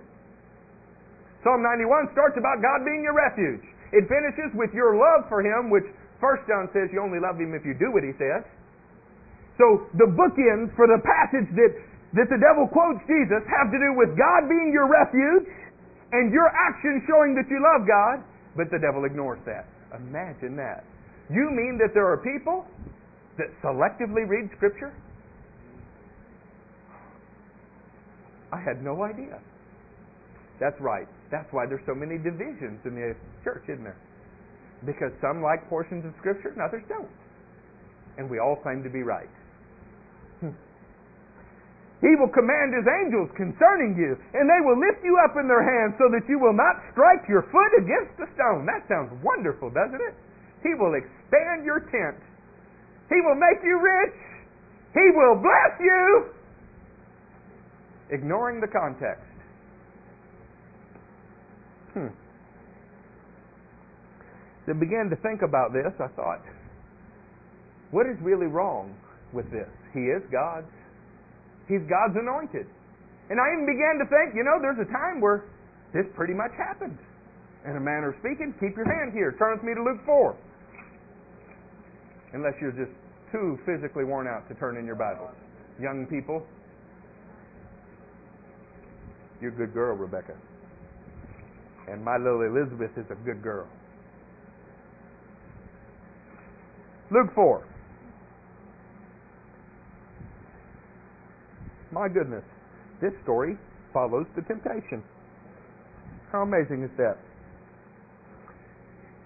Psalm 1.43 1.63
91 1.63 2.11
starts 2.11 2.35
about 2.35 2.59
God 2.59 2.83
being 2.83 3.01
your 3.01 3.15
refuge. 3.15 3.63
It 3.95 4.05
finishes 4.05 4.51
with 4.53 4.69
your 4.75 4.99
love 4.99 5.25
for 5.31 5.41
Him, 5.41 5.71
which 5.71 5.87
First 6.19 6.43
John 6.45 6.67
says 6.75 6.91
you 6.91 6.99
only 6.99 7.17
love 7.17 7.39
Him 7.39 7.55
if 7.55 7.63
you 7.63 7.73
do 7.73 7.89
what 7.95 8.03
He 8.03 8.11
says. 8.19 8.43
So 9.57 9.87
the 9.95 10.07
bookends 10.07 10.71
for 10.75 10.87
the 10.87 10.99
passage 10.99 11.47
that, 11.55 11.71
that 12.15 12.27
the 12.27 12.39
devil 12.39 12.67
quotes 12.67 12.99
Jesus 13.07 13.43
have 13.47 13.71
to 13.71 13.79
do 13.79 13.91
with 13.95 14.15
God 14.19 14.47
being 14.47 14.71
your 14.71 14.87
refuge 14.87 15.47
and 16.11 16.33
your 16.33 16.49
actions 16.49 17.03
showing 17.07 17.35
that 17.35 17.45
you 17.49 17.61
love 17.61 17.87
God, 17.87 18.25
but 18.55 18.71
the 18.71 18.79
devil 18.79 19.05
ignores 19.05 19.39
that. 19.45 19.65
Imagine 19.95 20.55
that. 20.57 20.83
You 21.29 21.49
mean 21.53 21.77
that 21.77 21.93
there 21.93 22.09
are 22.09 22.17
people 22.17 22.65
that 23.37 23.47
selectively 23.63 24.27
read 24.27 24.49
Scripture? 24.57 24.93
I 28.51 28.59
had 28.59 28.83
no 28.83 29.03
idea. 29.03 29.39
That's 30.59 30.79
right. 30.81 31.07
That's 31.31 31.47
why 31.51 31.65
there's 31.69 31.85
so 31.85 31.93
many 31.93 32.17
divisions 32.17 32.81
in 32.85 32.95
the 32.95 33.15
church, 33.43 33.63
isn't 33.69 33.83
there? 33.83 33.97
Because 34.85 35.13
some 35.21 35.41
like 35.41 35.69
portions 35.69 36.03
of 36.05 36.13
Scripture 36.19 36.49
and 36.49 36.61
others 36.61 36.83
don't. 36.89 37.09
And 38.17 38.29
we 38.29 38.39
all 38.39 38.57
claim 38.57 38.83
to 38.83 38.89
be 38.89 39.03
right. 39.03 39.29
He 41.99 42.15
will 42.15 42.31
command 42.31 42.71
His 42.71 42.87
angels 42.87 43.27
concerning 43.35 43.99
you, 43.99 44.15
and 44.33 44.47
they 44.47 44.61
will 44.63 44.79
lift 44.79 45.03
you 45.03 45.19
up 45.19 45.35
in 45.35 45.51
their 45.51 45.63
hands 45.63 45.99
so 45.99 46.07
that 46.15 46.23
you 46.31 46.39
will 46.39 46.55
not 46.55 46.79
strike 46.95 47.27
your 47.27 47.43
foot 47.51 47.75
against 47.75 48.15
a 48.23 48.27
stone. 48.39 48.63
That 48.63 48.87
sounds 48.87 49.11
wonderful, 49.19 49.67
doesn't 49.69 49.99
it? 49.99 50.15
He 50.63 50.75
will 50.79 50.95
expand 50.95 51.67
your 51.67 51.83
tent. 51.91 52.19
He 53.11 53.19
will 53.19 53.35
make 53.35 53.59
you 53.63 53.75
rich. 53.79 54.15
He 54.93 55.11
will 55.11 55.35
bless 55.35 55.75
you. 55.79 56.31
Ignoring 58.11 58.61
the 58.61 58.67
context. 58.67 59.27
Hmm. 61.93 62.07
I 64.69 64.73
began 64.73 65.09
to 65.09 65.15
think 65.17 65.41
about 65.41 65.73
this, 65.73 65.91
I 65.99 66.07
thought, 66.15 66.41
what 67.91 68.05
is 68.05 68.17
really 68.21 68.45
wrong 68.45 68.95
with 69.33 69.49
this? 69.51 69.67
He 69.93 70.01
is 70.01 70.21
God. 70.31 70.63
He's 71.69 71.85
God's 71.85 72.17
anointed. 72.17 72.65
And 73.29 73.37
I 73.37 73.45
even 73.53 73.69
began 73.69 74.01
to 74.01 74.09
think, 74.09 74.33
you 74.33 74.41
know, 74.41 74.57
there's 74.57 74.81
a 74.81 74.89
time 74.89 75.21
where 75.21 75.45
this 75.93 76.09
pretty 76.17 76.33
much 76.33 76.49
happened. 76.57 76.97
In 77.63 77.77
a 77.77 77.79
manner 77.79 78.09
of 78.09 78.15
speaking, 78.19 78.57
keep 78.59 78.75
your 78.75 78.89
hand 78.89 79.13
here. 79.13 79.37
Turn 79.37 79.53
with 79.53 79.63
me 79.63 79.77
to 79.77 79.83
Luke 79.85 80.01
4. 80.05 80.35
Unless 82.33 82.53
you're 82.59 82.73
just 82.73 82.91
too 83.31 83.59
physically 83.65 84.03
worn 84.03 84.25
out 84.27 84.49
to 84.49 84.55
turn 84.55 84.77
in 84.77 84.85
your 84.85 84.95
Bible. 84.95 85.29
Young 85.79 86.07
people, 86.09 86.41
you're 89.39 89.53
a 89.53 89.55
good 89.55 89.73
girl, 89.73 89.95
Rebecca. 89.95 90.33
And 91.87 92.03
my 92.03 92.17
little 92.17 92.41
Elizabeth 92.41 92.91
is 92.97 93.05
a 93.11 93.15
good 93.25 93.43
girl. 93.43 93.67
Luke 97.11 97.29
4. 97.33 97.63
My 101.91 102.07
goodness, 102.07 102.43
this 103.01 103.13
story 103.23 103.57
follows 103.93 104.25
the 104.35 104.41
temptation. 104.43 105.03
How 106.31 106.43
amazing 106.43 106.83
is 106.83 106.93
that? 106.97 107.17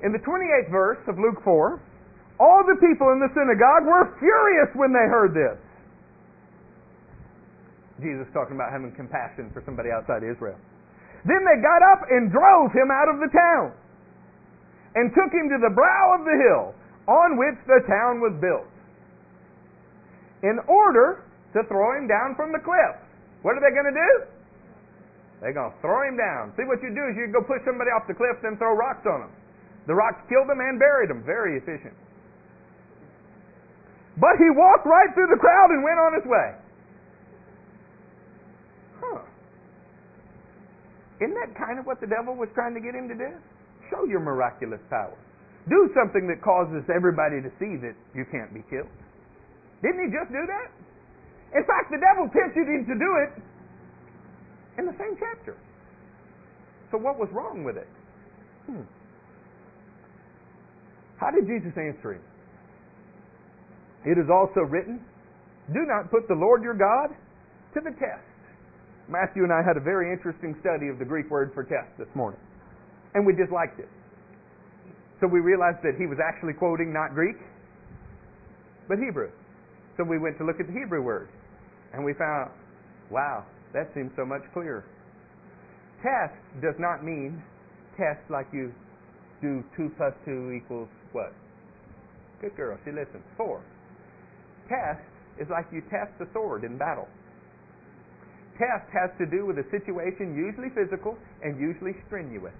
In 0.03 0.11
the 0.11 0.19
28th 0.19 0.71
verse 0.71 0.99
of 1.07 1.19
Luke 1.19 1.43
4, 1.43 1.79
all 2.39 2.63
the 2.67 2.79
people 2.79 3.11
in 3.11 3.19
the 3.19 3.31
synagogue 3.35 3.87
were 3.87 4.15
furious 4.19 4.71
when 4.75 4.91
they 4.91 5.07
heard 5.07 5.35
this. 5.35 5.59
Jesus 8.01 8.27
talking 8.33 8.55
about 8.55 8.71
having 8.71 8.91
compassion 8.95 9.51
for 9.53 9.63
somebody 9.63 9.91
outside 9.91 10.23
Israel. 10.23 10.59
Then 11.23 11.39
they 11.47 11.59
got 11.63 11.79
up 11.83 12.03
and 12.11 12.31
drove 12.31 12.71
him 12.75 12.91
out 12.91 13.07
of 13.07 13.19
the 13.23 13.31
town 13.31 13.71
and 14.95 15.11
took 15.15 15.31
him 15.31 15.47
to 15.55 15.59
the 15.63 15.71
brow 15.71 16.19
of 16.19 16.27
the 16.27 16.35
hill 16.35 16.75
on 17.07 17.39
which 17.39 17.55
the 17.67 17.79
town 17.87 18.19
was 18.19 18.35
built 18.43 18.67
in 20.43 20.59
order 20.67 21.23
to 21.53 21.63
throw 21.69 21.97
him 21.97 22.09
down 22.09 22.35
from 22.35 22.51
the 22.51 22.59
cliff. 22.59 22.97
What 23.41 23.57
are 23.57 23.63
they 23.63 23.73
going 23.73 23.89
to 23.89 23.97
do? 23.97 24.11
They're 25.41 25.53
going 25.53 25.71
to 25.71 25.79
throw 25.83 26.07
him 26.07 26.15
down. 26.15 26.55
See, 26.55 26.63
what 26.63 26.79
you 26.79 26.89
do 26.95 27.03
is 27.11 27.19
you 27.19 27.27
go 27.29 27.43
push 27.43 27.59
somebody 27.67 27.91
off 27.91 28.07
the 28.07 28.15
cliff, 28.15 28.39
then 28.41 28.55
throw 28.57 28.73
rocks 28.73 29.03
on 29.03 29.27
them. 29.27 29.33
The 29.87 29.93
rocks 29.93 30.23
killed 30.31 30.47
them 30.47 30.63
and 30.63 30.79
buried 30.79 31.11
them. 31.11 31.21
Very 31.27 31.59
efficient. 31.59 31.93
But 34.15 34.39
he 34.39 34.47
walked 34.55 34.87
right 34.87 35.11
through 35.11 35.27
the 35.27 35.41
crowd 35.41 35.69
and 35.75 35.83
went 35.83 35.99
on 35.99 36.11
his 36.15 36.25
way. 36.25 36.49
Huh. 39.03 39.21
Isn't 41.19 41.35
that 41.35 41.51
kind 41.59 41.79
of 41.79 41.85
what 41.85 41.99
the 41.99 42.07
devil 42.07 42.35
was 42.35 42.47
trying 42.55 42.73
to 42.73 42.79
get 42.79 42.95
him 42.95 43.09
to 43.09 43.17
do? 43.17 43.31
Show 43.89 44.05
your 44.05 44.21
miraculous 44.21 44.79
power. 44.89 45.17
Do 45.67 45.91
something 45.95 46.27
that 46.27 46.39
causes 46.43 46.83
everybody 46.93 47.41
to 47.41 47.51
see 47.59 47.75
that 47.83 47.95
you 48.15 48.23
can't 48.31 48.53
be 48.53 48.63
killed. 48.69 48.91
Didn't 49.81 50.07
he 50.07 50.09
just 50.11 50.31
do 50.31 50.43
that? 50.47 50.71
In 51.53 51.63
fact, 51.65 51.93
the 51.93 52.01
devil 52.01 52.29
tempted 52.33 52.65
him 52.65 52.85
to 52.89 52.95
do 52.97 53.11
it 53.21 53.31
in 54.77 54.85
the 54.85 54.95
same 54.97 55.15
chapter. 55.19 55.55
So 56.91 56.97
what 56.97 57.19
was 57.19 57.29
wrong 57.31 57.63
with 57.63 57.77
it? 57.77 57.89
Hmm. 58.65 58.85
How 61.17 61.29
did 61.31 61.45
Jesus 61.45 61.73
answer 61.77 62.13
him? 62.13 62.25
It 64.05 64.17
is 64.17 64.29
also 64.29 64.61
written, 64.61 64.99
Do 65.71 65.85
not 65.87 66.11
put 66.11 66.27
the 66.27 66.35
Lord 66.35 66.63
your 66.63 66.75
God 66.75 67.15
to 67.73 67.79
the 67.79 67.91
test. 67.91 68.25
Matthew 69.07 69.43
and 69.43 69.51
I 69.51 69.61
had 69.65 69.77
a 69.77 69.83
very 69.83 70.11
interesting 70.11 70.55
study 70.61 70.87
of 70.87 70.97
the 70.97 71.05
Greek 71.05 71.29
word 71.29 71.51
for 71.53 71.63
test 71.63 71.91
this 71.97 72.07
morning, 72.15 72.39
and 73.13 73.25
we 73.25 73.33
disliked 73.33 73.79
it. 73.79 73.89
So 75.19 75.27
we 75.27 75.39
realized 75.39 75.79
that 75.83 75.95
he 75.97 76.05
was 76.05 76.17
actually 76.19 76.53
quoting 76.53 76.91
not 76.91 77.13
Greek, 77.13 77.37
but 78.87 78.97
Hebrew. 78.97 79.31
So 79.97 80.03
we 80.03 80.19
went 80.19 80.37
to 80.39 80.45
look 80.45 80.59
at 80.59 80.67
the 80.67 80.73
Hebrew 80.73 81.01
word, 81.01 81.29
and 81.93 82.03
we 82.03 82.13
found, 82.13 82.51
wow, 83.09 83.45
that 83.73 83.89
seems 83.93 84.11
so 84.17 84.25
much 84.25 84.41
clearer. 84.53 84.83
Test 86.01 86.35
does 86.61 86.75
not 86.79 87.03
mean 87.03 87.41
test 87.97 88.19
like 88.29 88.47
you 88.51 88.73
do 89.41 89.63
2 89.77 89.91
plus 89.97 90.13
2 90.25 90.51
equals 90.51 90.89
what? 91.11 91.33
Good 92.41 92.55
girl, 92.57 92.77
she 92.83 92.91
listens. 92.91 93.23
4. 93.37 93.61
Test 94.67 95.05
is 95.39 95.47
like 95.49 95.65
you 95.71 95.81
test 95.89 96.11
a 96.19 96.27
sword 96.33 96.63
in 96.63 96.77
battle. 96.77 97.07
Test 98.57 98.89
has 98.93 99.09
to 99.17 99.25
do 99.25 99.45
with 99.45 99.57
a 99.57 99.65
situation 99.71 100.35
usually 100.35 100.69
physical 100.75 101.17
and 101.41 101.59
usually 101.59 101.93
strenuous. 102.07 102.53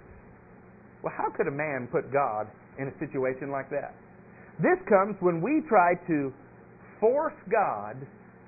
Well, 1.03 1.13
how 1.17 1.29
could 1.35 1.47
a 1.47 1.53
man 1.53 1.87
put 1.91 2.11
God 2.11 2.47
in 2.79 2.87
a 2.87 2.95
situation 2.97 3.51
like 3.51 3.69
that? 3.69 3.93
This 4.57 4.79
comes 4.87 5.15
when 5.19 5.41
we 5.41 5.61
try 5.67 5.93
to 6.07 6.33
force 6.99 7.35
God 7.51 7.97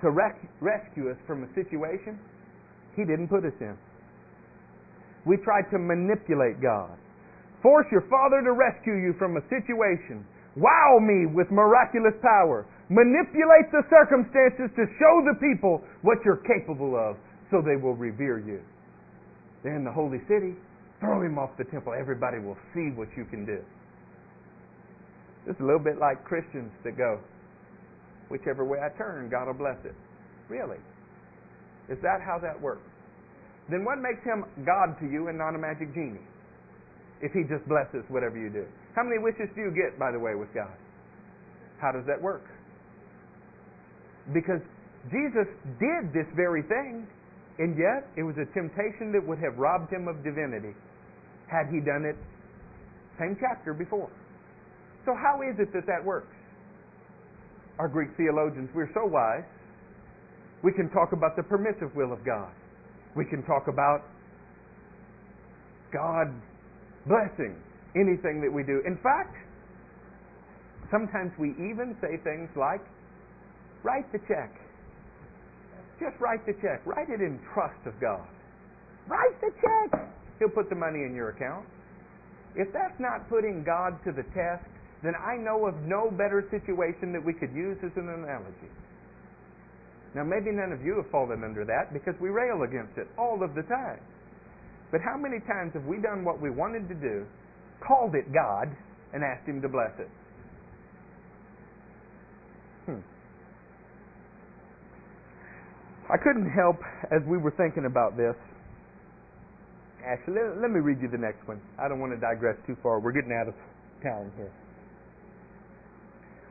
to 0.05 0.13
rec- 0.13 0.45
rescue 0.61 1.09
us 1.09 1.17
from 1.25 1.43
a 1.43 1.49
situation 1.57 2.21
He 2.95 3.03
didn't 3.03 3.27
put 3.27 3.43
us 3.43 3.57
in. 3.59 3.75
We 5.25 5.37
try 5.41 5.65
to 5.73 5.77
manipulate 5.81 6.61
God. 6.61 6.93
Force 7.65 7.89
your 7.91 8.05
father 8.07 8.45
to 8.45 8.53
rescue 8.53 8.93
you 8.93 9.17
from 9.17 9.37
a 9.37 9.43
situation. 9.49 10.21
Wow 10.55 11.01
me 11.01 11.25
with 11.25 11.49
miraculous 11.49 12.13
power. 12.21 12.65
Manipulate 12.89 13.73
the 13.73 13.81
circumstances 13.89 14.69
to 14.77 14.85
show 15.01 15.25
the 15.25 15.33
people 15.41 15.81
what 16.03 16.19
you're 16.23 16.45
capable 16.45 16.93
of 16.95 17.17
so 17.49 17.61
they 17.65 17.75
will 17.75 17.95
revere 17.95 18.37
you. 18.37 18.61
They're 19.63 19.75
in 19.75 19.83
the 19.83 19.91
holy 19.91 20.21
city. 20.29 20.53
Throw 21.01 21.25
him 21.25 21.37
off 21.37 21.49
the 21.57 21.65
temple. 21.65 21.93
Everybody 21.97 22.37
will 22.37 22.57
see 22.73 22.93
what 22.93 23.09
you 23.17 23.25
can 23.25 23.45
do. 23.45 23.59
It's 25.47 25.59
a 25.59 25.63
little 25.63 25.81
bit 25.81 25.97
like 25.97 26.23
Christians 26.23 26.71
that 26.83 26.97
go, 26.97 27.19
whichever 28.29 28.65
way 28.65 28.79
I 28.79 28.89
turn, 28.97 29.29
God 29.29 29.47
will 29.47 29.53
bless 29.53 29.77
it. 29.85 29.95
Really? 30.49 30.77
Is 31.89 31.97
that 32.01 32.21
how 32.21 32.39
that 32.41 32.59
works? 32.59 32.85
Then 33.69 33.83
what 33.85 33.97
makes 33.97 34.23
him 34.23 34.45
God 34.65 34.97
to 35.01 35.05
you 35.05 35.27
and 35.27 35.37
not 35.37 35.55
a 35.55 35.57
magic 35.57 35.93
genie? 35.93 36.21
If 37.21 37.31
he 37.31 37.41
just 37.49 37.65
blesses 37.67 38.03
whatever 38.09 38.37
you 38.37 38.49
do. 38.49 38.65
How 38.95 39.03
many 39.03 39.17
wishes 39.17 39.49
do 39.55 39.61
you 39.61 39.71
get, 39.71 39.97
by 39.97 40.11
the 40.11 40.19
way, 40.19 40.35
with 40.35 40.53
God? 40.53 40.73
How 41.81 41.91
does 41.91 42.05
that 42.05 42.21
work? 42.21 42.43
Because 44.33 44.61
Jesus 45.09 45.47
did 45.79 46.13
this 46.13 46.27
very 46.35 46.61
thing, 46.63 47.07
and 47.57 47.77
yet 47.77 48.09
it 48.17 48.23
was 48.23 48.35
a 48.37 48.45
temptation 48.53 49.11
that 49.13 49.21
would 49.25 49.39
have 49.39 49.57
robbed 49.57 49.91
him 49.91 50.07
of 50.07 50.23
divinity 50.23 50.75
had 51.47 51.69
he 51.71 51.79
done 51.79 52.05
it 52.05 52.17
same 53.19 53.37
chapter 53.39 53.73
before. 53.73 54.09
So 55.05 55.13
how 55.13 55.39
is 55.41 55.55
it 55.59 55.71
that 55.73 55.85
that 55.87 56.03
works? 56.03 56.34
Our 57.79 57.87
Greek 57.87 58.09
theologians, 58.15 58.69
we're 58.73 58.89
so 58.93 59.05
wise. 59.05 59.43
We 60.63 60.71
can 60.71 60.89
talk 60.89 61.11
about 61.11 61.35
the 61.35 61.43
permissive 61.43 61.93
will 61.95 62.13
of 62.13 62.25
God. 62.25 62.51
We 63.15 63.25
can 63.25 63.43
talk 63.43 63.67
about 63.67 64.03
God 65.91 66.27
blessing 67.07 67.55
anything 67.95 68.41
that 68.41 68.51
we 68.51 68.63
do. 68.63 68.81
In 68.85 68.97
fact, 69.03 69.35
sometimes 70.91 71.31
we 71.39 71.51
even 71.59 71.95
say 72.01 72.17
things 72.23 72.49
like, 72.55 72.81
write 73.83 74.11
the 74.11 74.19
check. 74.27 74.51
Just 75.99 76.19
write 76.19 76.45
the 76.45 76.53
check. 76.59 76.83
Write 76.85 77.07
it 77.09 77.21
in 77.21 77.39
trust 77.53 77.79
of 77.85 77.95
God. 78.01 78.27
Write 79.07 79.39
the 79.39 79.51
check. 79.61 80.09
He'll 80.39 80.49
put 80.49 80.69
the 80.69 80.75
money 80.75 81.07
in 81.07 81.15
your 81.15 81.29
account. 81.29 81.65
If 82.55 82.71
that's 82.73 82.99
not 82.99 83.29
putting 83.29 83.63
God 83.63 83.95
to 84.03 84.11
the 84.11 84.23
test, 84.35 84.67
then 85.03 85.13
I 85.15 85.37
know 85.37 85.67
of 85.67 85.75
no 85.83 86.09
better 86.09 86.45
situation 86.49 87.11
that 87.13 87.23
we 87.23 87.33
could 87.33 87.51
use 87.53 87.77
as 87.83 87.91
an 87.95 88.09
analogy. 88.09 88.71
Now, 90.15 90.23
maybe 90.23 90.55
none 90.55 90.71
of 90.71 90.79
you 90.79 90.95
have 90.95 91.11
fallen 91.11 91.43
under 91.43 91.65
that 91.65 91.91
because 91.91 92.15
we 92.21 92.29
rail 92.29 92.63
against 92.63 92.97
it 92.97 93.07
all 93.19 93.43
of 93.43 93.53
the 93.53 93.63
time. 93.63 93.99
But 94.91 95.01
how 95.03 95.17
many 95.17 95.43
times 95.43 95.73
have 95.73 95.83
we 95.83 95.99
done 95.99 96.23
what 96.23 96.41
we 96.41 96.49
wanted 96.49 96.87
to 96.87 96.95
do, 96.95 97.25
called 97.85 98.15
it 98.15 98.31
God, 98.31 98.71
and 99.13 99.23
asked 99.23 99.45
Him 99.45 99.61
to 99.61 99.67
bless 99.67 99.91
it? 99.99 100.09
Hmm. 102.85 103.03
I 106.07 106.15
couldn't 106.15 106.49
help 106.49 106.77
as 107.11 107.19
we 107.27 107.37
were 107.37 107.51
thinking 107.51 107.85
about 107.85 108.15
this. 108.15 108.35
Actually, 110.05 110.37
let, 110.61 110.69
me 110.69 110.79
read 110.79 111.01
you 111.01 111.09
the 111.09 111.17
next 111.17 111.45
one. 111.47 111.59
I 111.81 111.89
don't 111.89 111.99
want 111.99 112.13
to 112.13 112.19
digress 112.21 112.55
too 112.67 112.77
far. 112.83 112.99
We're 113.01 113.11
getting 113.11 113.33
out 113.33 113.49
of 113.49 113.55
town 114.03 114.31
here. 114.37 114.53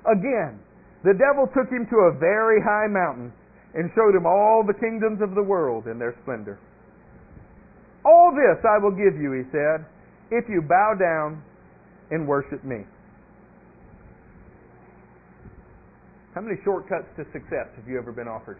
Again, 0.05 0.61
the 1.03 1.15
devil 1.15 1.49
took 1.53 1.71
him 1.73 1.87
to 1.91 1.97
a 2.09 2.19
very 2.19 2.61
high 2.61 2.87
mountain 2.89 3.33
and 3.75 3.91
showed 3.95 4.15
him 4.15 4.27
all 4.27 4.65
the 4.67 4.75
kingdoms 4.75 5.21
of 5.21 5.35
the 5.35 5.43
world 5.43 5.87
in 5.87 5.99
their 5.99 6.15
splendor. 6.23 6.59
All 8.05 8.33
this 8.33 8.65
I 8.65 8.79
will 8.79 8.93
give 8.93 9.21
you, 9.21 9.33
he 9.33 9.51
said, 9.51 9.85
if 10.31 10.45
you 10.49 10.63
bow 10.63 10.95
down 10.99 11.43
and 12.11 12.29
worship 12.29 12.63
me. 12.65 12.85
How 16.35 16.41
many 16.41 16.57
shortcuts 16.65 17.07
to 17.17 17.25
success 17.33 17.69
have 17.77 17.89
you 17.89 17.97
ever 17.97 18.13
been 18.13 18.29
offered? 18.29 18.59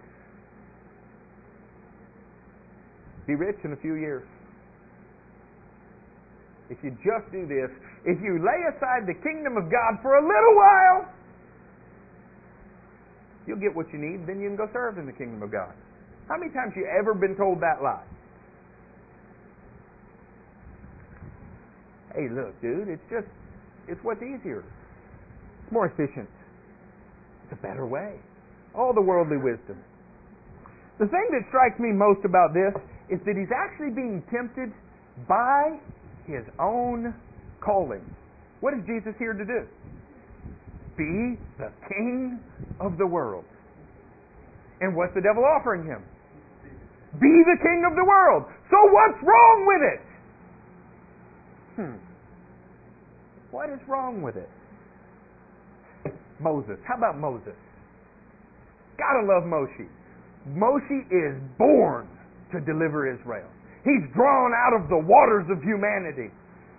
Be 3.27 3.35
rich 3.35 3.57
in 3.65 3.73
a 3.73 3.77
few 3.77 3.95
years. 3.95 4.25
If 6.71 6.79
you 6.83 6.91
just 7.05 7.31
do 7.33 7.47
this, 7.47 7.71
if 8.05 8.21
you 8.23 8.41
lay 8.41 8.61
aside 8.77 9.07
the 9.07 9.15
kingdom 9.21 9.57
of 9.57 9.71
God 9.71 10.01
for 10.03 10.17
a 10.17 10.23
little 10.23 10.57
while, 10.57 11.13
You'll 13.47 13.61
get 13.61 13.75
what 13.75 13.87
you 13.93 13.99
need, 13.99 14.27
then 14.27 14.41
you 14.41 14.49
can 14.49 14.57
go 14.57 14.69
serve 14.73 14.99
in 14.99 15.07
the 15.07 15.13
kingdom 15.13 15.43
of 15.43 15.53
God. 15.53 15.73
How 16.29 16.39
many 16.39 16.53
times 16.53 16.73
you 16.77 16.89
ever 16.89 17.13
been 17.13 17.37
told 17.37 17.61
that 17.61 17.83
lie? 17.83 18.05
Hey, 22.15 22.29
look, 22.31 22.55
dude, 22.63 22.89
it's 22.89 23.05
just, 23.11 23.27
it's 23.89 24.01
what's 24.03 24.23
easier. 24.23 24.65
It's 25.63 25.73
more 25.73 25.87
efficient. 25.87 26.31
It's 27.45 27.53
a 27.53 27.61
better 27.61 27.87
way. 27.87 28.15
All 28.75 28.95
the 28.95 29.03
worldly 29.03 29.37
wisdom. 29.37 29.77
The 30.99 31.07
thing 31.07 31.27
that 31.33 31.43
strikes 31.49 31.79
me 31.81 31.91
most 31.93 32.25
about 32.25 32.55
this 32.55 32.73
is 33.11 33.19
that 33.27 33.37
he's 33.37 33.51
actually 33.53 33.91
being 33.91 34.23
tempted 34.31 34.73
by 35.29 35.77
his 36.27 36.45
own 36.59 37.13
calling. 37.61 38.03
What 38.61 38.75
is 38.75 38.81
Jesus 38.87 39.13
here 39.19 39.35
to 39.35 39.45
do? 39.45 39.67
Be 40.97 41.39
the 41.59 41.71
king 41.89 42.41
of 42.81 42.99
the 42.99 43.07
world. 43.07 43.45
And 44.81 44.97
what's 44.97 45.15
the 45.15 45.21
devil 45.21 45.45
offering 45.45 45.85
him? 45.85 46.03
Be 47.21 47.43
the 47.47 47.59
king 47.63 47.85
of 47.89 47.95
the 47.95 48.05
world. 48.05 48.45
So 48.71 48.77
what's 48.91 49.19
wrong 49.23 49.65
with 49.67 49.83
it? 49.83 50.01
Hmm. 51.77 51.97
What 53.51 53.71
is 53.71 53.79
wrong 53.87 54.23
with 54.23 54.37
it? 54.37 54.51
Moses. 56.41 56.79
How 56.87 56.97
about 56.97 57.19
Moses? 57.19 57.55
Gotta 58.99 59.27
love 59.27 59.45
Moshe. 59.45 59.87
Moshe 60.55 61.01
is 61.11 61.41
born 61.59 62.09
to 62.53 62.61
deliver 62.61 63.07
Israel. 63.11 63.49
He's 63.85 64.05
drawn 64.15 64.53
out 64.53 64.75
of 64.75 64.89
the 64.89 64.99
waters 64.99 65.47
of 65.51 65.63
humanity. 65.63 66.31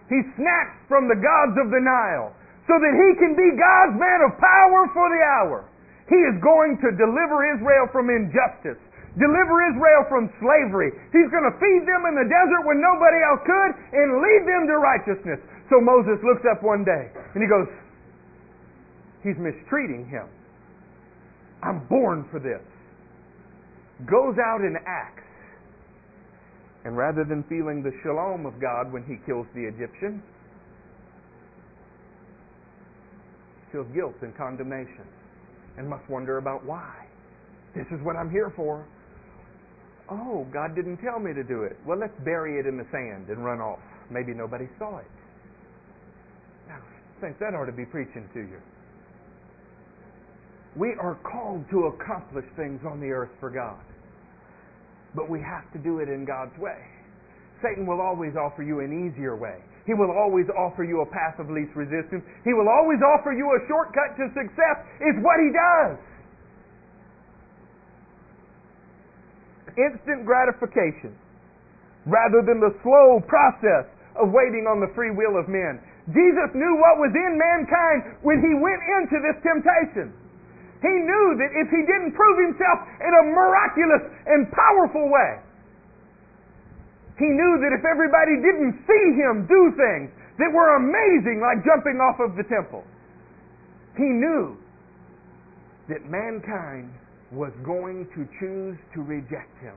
He's 0.10 0.26
snatched 0.36 0.86
from 0.88 1.08
the 1.08 1.16
gods 1.16 1.58
of 1.58 1.72
the 1.72 1.82
Nile 1.82 2.36
so 2.66 2.76
that 2.82 2.94
he 2.94 3.10
can 3.22 3.38
be 3.38 3.54
God's 3.54 3.96
man 3.98 4.26
of 4.26 4.34
power 4.42 4.90
for 4.94 5.08
the 5.10 5.22
hour. 5.22 5.66
He 6.10 6.18
is 6.18 6.38
going 6.42 6.78
to 6.82 6.90
deliver 6.98 7.46
Israel 7.58 7.90
from 7.90 8.10
injustice, 8.14 8.78
deliver 9.18 9.66
Israel 9.74 10.06
from 10.10 10.30
slavery. 10.42 10.94
He's 11.10 11.30
going 11.34 11.46
to 11.46 11.56
feed 11.58 11.86
them 11.86 12.06
in 12.10 12.14
the 12.14 12.28
desert 12.30 12.62
when 12.66 12.82
nobody 12.82 13.20
else 13.26 13.42
could 13.46 13.72
and 13.94 14.22
lead 14.22 14.44
them 14.46 14.70
to 14.70 14.76
righteousness. 14.78 15.42
So 15.70 15.82
Moses 15.82 16.22
looks 16.22 16.46
up 16.46 16.62
one 16.62 16.86
day 16.86 17.10
and 17.34 17.42
he 17.42 17.50
goes, 17.50 17.66
He's 19.26 19.38
mistreating 19.42 20.06
him. 20.06 20.30
I'm 21.64 21.82
born 21.90 22.30
for 22.30 22.40
this. 22.40 22.62
Goes 24.06 24.38
out 24.38 24.62
and 24.62 24.78
acts. 24.86 25.24
And 26.86 26.96
rather 26.96 27.26
than 27.26 27.44
feeling 27.50 27.82
the 27.82 27.90
shalom 28.04 28.46
of 28.46 28.62
God 28.62 28.94
when 28.94 29.02
he 29.10 29.18
kills 29.26 29.48
the 29.56 29.66
Egyptian, 29.66 30.22
feels 33.76 33.88
guilt 33.94 34.16
and 34.22 34.36
condemnation 34.38 35.04
and 35.78 35.90
must 35.90 36.10
wonder 36.10 36.38
about 36.38 36.64
why. 36.66 36.96
This 37.76 37.86
is 37.92 38.00
what 38.04 38.16
I'm 38.16 38.32
here 38.32 38.54
for. 38.56 38.88
Oh, 40.10 40.48
God 40.54 40.76
didn't 40.76 40.98
tell 41.04 41.20
me 41.20 41.34
to 41.34 41.44
do 41.44 41.64
it. 41.64 41.76
Well, 41.86 42.00
let's 42.00 42.16
bury 42.24 42.60
it 42.60 42.66
in 42.66 42.78
the 42.78 42.86
sand 42.92 43.28
and 43.28 43.44
run 43.44 43.60
off. 43.60 43.80
Maybe 44.10 44.34
nobody 44.34 44.66
saw 44.80 45.00
it. 45.00 45.12
Now, 46.70 46.80
think 47.20 47.38
that 47.40 47.54
ought 47.54 47.66
to 47.66 47.76
be 47.76 47.86
preaching 47.86 48.30
to 48.34 48.40
you. 48.40 48.62
We 50.78 50.96
are 51.02 51.20
called 51.30 51.66
to 51.72 51.92
accomplish 51.92 52.46
things 52.56 52.80
on 52.90 53.02
the 53.02 53.08
earth 53.08 53.32
for 53.42 53.50
God. 53.50 53.84
But 55.16 55.30
we 55.30 55.40
have 55.40 55.72
to 55.74 55.80
do 55.80 56.00
it 56.00 56.08
in 56.08 56.24
God's 56.24 56.58
way. 56.60 56.80
Satan 57.64 57.86
will 57.86 58.00
always 58.00 58.36
offer 58.40 58.64
you 58.64 58.80
an 58.80 59.12
easier 59.12 59.36
way. 59.36 59.58
He 59.86 59.94
will 59.94 60.10
always 60.10 60.50
offer 60.58 60.84
you 60.84 61.02
a 61.02 61.06
path 61.06 61.38
of 61.38 61.50
least 61.50 61.78
resistance. 61.78 62.26
He 62.44 62.54
will 62.54 62.70
always 62.70 62.98
offer 63.06 63.34
you 63.34 63.46
a 63.54 63.60
shortcut 63.70 64.18
to 64.18 64.26
success. 64.34 64.82
It's 65.00 65.22
what 65.22 65.38
he 65.38 65.54
does. 65.54 65.98
Instant 69.78 70.26
gratification 70.26 71.14
rather 72.06 72.42
than 72.46 72.62
the 72.62 72.74
slow 72.82 73.22
process 73.26 73.90
of 74.18 74.30
waiting 74.30 74.70
on 74.70 74.80
the 74.80 74.90
free 74.94 75.12
will 75.12 75.38
of 75.38 75.50
men. 75.50 75.82
Jesus 76.14 76.50
knew 76.54 76.78
what 76.78 77.02
was 77.02 77.14
in 77.14 77.34
mankind 77.34 78.18
when 78.22 78.38
he 78.42 78.54
went 78.54 78.82
into 79.02 79.18
this 79.26 79.38
temptation. 79.42 80.14
He 80.86 80.96
knew 81.02 81.28
that 81.42 81.52
if 81.58 81.68
he 81.74 81.82
didn't 81.82 82.14
prove 82.14 82.38
himself 82.46 82.86
in 83.02 83.10
a 83.10 83.24
miraculous 83.34 84.06
and 84.30 84.46
powerful 84.54 85.10
way, 85.10 85.42
he 87.18 87.30
knew 87.32 87.54
that 87.64 87.72
if 87.72 87.84
everybody 87.88 88.36
didn't 88.44 88.76
see 88.84 89.06
him 89.16 89.48
do 89.48 89.72
things 89.80 90.12
that 90.38 90.52
were 90.52 90.76
amazing, 90.76 91.40
like 91.40 91.64
jumping 91.64 92.04
off 92.04 92.20
of 92.20 92.36
the 92.36 92.44
temple, 92.52 92.84
he 93.96 94.04
knew 94.04 94.60
that 95.88 96.04
mankind 96.12 96.92
was 97.32 97.52
going 97.64 98.08
to 98.16 98.28
choose 98.40 98.76
to 98.94 99.02
reject 99.02 99.56
him. 99.64 99.76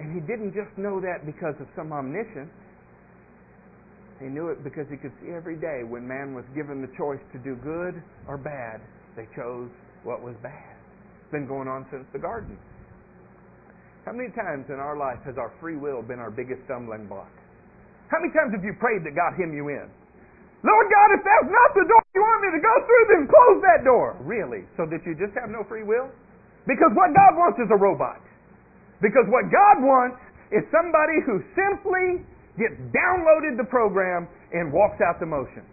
And 0.00 0.14
he 0.14 0.20
didn't 0.24 0.54
just 0.54 0.72
know 0.78 1.00
that 1.00 1.26
because 1.26 1.54
of 1.60 1.68
some 1.76 1.92
omniscience. 1.92 2.50
He 4.18 4.26
knew 4.26 4.48
it 4.48 4.64
because 4.64 4.86
he 4.90 4.96
could 4.96 5.12
see 5.20 5.30
every 5.30 5.56
day 5.56 5.84
when 5.84 6.06
man 6.06 6.34
was 6.34 6.44
given 6.54 6.80
the 6.80 6.90
choice 6.96 7.20
to 7.32 7.38
do 7.38 7.54
good 7.62 8.00
or 8.26 8.38
bad, 8.38 8.80
they 9.16 9.28
chose 9.36 9.68
what 10.02 10.22
was 10.22 10.34
bad. 10.42 10.74
It's 11.22 11.32
been 11.32 11.46
going 11.46 11.68
on 11.68 11.86
since 11.90 12.06
the 12.12 12.18
garden. 12.18 12.58
How 14.04 14.12
many 14.12 14.28
times 14.36 14.68
in 14.68 14.76
our 14.76 15.00
life 15.00 15.18
has 15.24 15.40
our 15.40 15.48
free 15.64 15.80
will 15.80 16.04
been 16.04 16.20
our 16.20 16.30
biggest 16.30 16.60
stumbling 16.68 17.08
block? 17.08 17.32
How 18.12 18.20
many 18.20 18.36
times 18.36 18.52
have 18.52 18.60
you 18.60 18.76
prayed 18.76 19.00
that 19.08 19.16
God 19.16 19.32
hem 19.40 19.56
you 19.56 19.72
in? 19.72 19.88
Lord 20.60 20.86
God, 20.92 21.08
if 21.16 21.22
that's 21.24 21.48
not 21.48 21.70
the 21.76 21.84
door 21.88 22.04
you 22.12 22.20
want 22.20 22.40
me 22.44 22.50
to 22.56 22.62
go 22.62 22.74
through, 22.84 23.04
then 23.12 23.22
close 23.28 23.58
that 23.64 23.80
door. 23.84 24.16
Really? 24.20 24.68
So 24.76 24.84
that 24.88 25.00
you 25.08 25.16
just 25.16 25.32
have 25.36 25.48
no 25.48 25.64
free 25.64 25.84
will? 25.84 26.08
Because 26.68 26.92
what 26.96 27.12
God 27.16 27.36
wants 27.36 27.60
is 27.60 27.68
a 27.72 27.80
robot. 27.80 28.20
Because 29.00 29.28
what 29.28 29.48
God 29.52 29.84
wants 29.84 30.20
is 30.52 30.64
somebody 30.68 31.20
who 31.24 31.40
simply 31.56 32.24
gets 32.56 32.76
downloaded 32.92 33.56
the 33.56 33.68
program 33.68 34.28
and 34.52 34.72
walks 34.72 35.00
out 35.04 35.20
the 35.20 35.28
motions. 35.28 35.68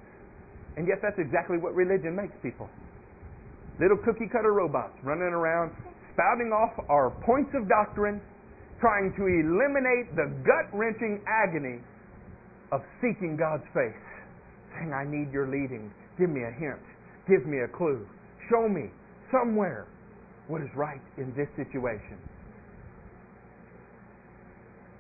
And 0.76 0.88
yet 0.88 1.04
that's 1.04 1.20
exactly 1.20 1.60
what 1.60 1.76
religion 1.76 2.16
makes 2.16 2.36
people. 2.44 2.68
Little 3.80 4.00
cookie 4.04 4.28
cutter 4.28 4.52
robots 4.52 4.96
running 5.04 5.32
around 5.32 5.72
spouting 6.14 6.52
off 6.52 6.72
our 6.90 7.12
points 7.26 7.52
of 7.56 7.68
doctrine, 7.68 8.22
trying 8.80 9.14
to 9.18 9.24
eliminate 9.28 10.16
the 10.16 10.28
gut 10.44 10.68
wrenching 10.74 11.22
agony 11.28 11.80
of 12.72 12.82
seeking 13.02 13.38
God's 13.38 13.66
face, 13.74 14.04
saying, 14.74 14.94
I 14.94 15.04
need 15.04 15.32
your 15.32 15.48
leading. 15.48 15.92
Give 16.18 16.30
me 16.30 16.42
a 16.44 16.52
hint. 16.52 16.82
Give 17.28 17.46
me 17.46 17.60
a 17.60 17.68
clue. 17.68 18.08
Show 18.50 18.68
me 18.68 18.90
somewhere 19.32 19.88
what 20.48 20.62
is 20.62 20.70
right 20.76 21.02
in 21.18 21.34
this 21.36 21.48
situation. 21.56 22.18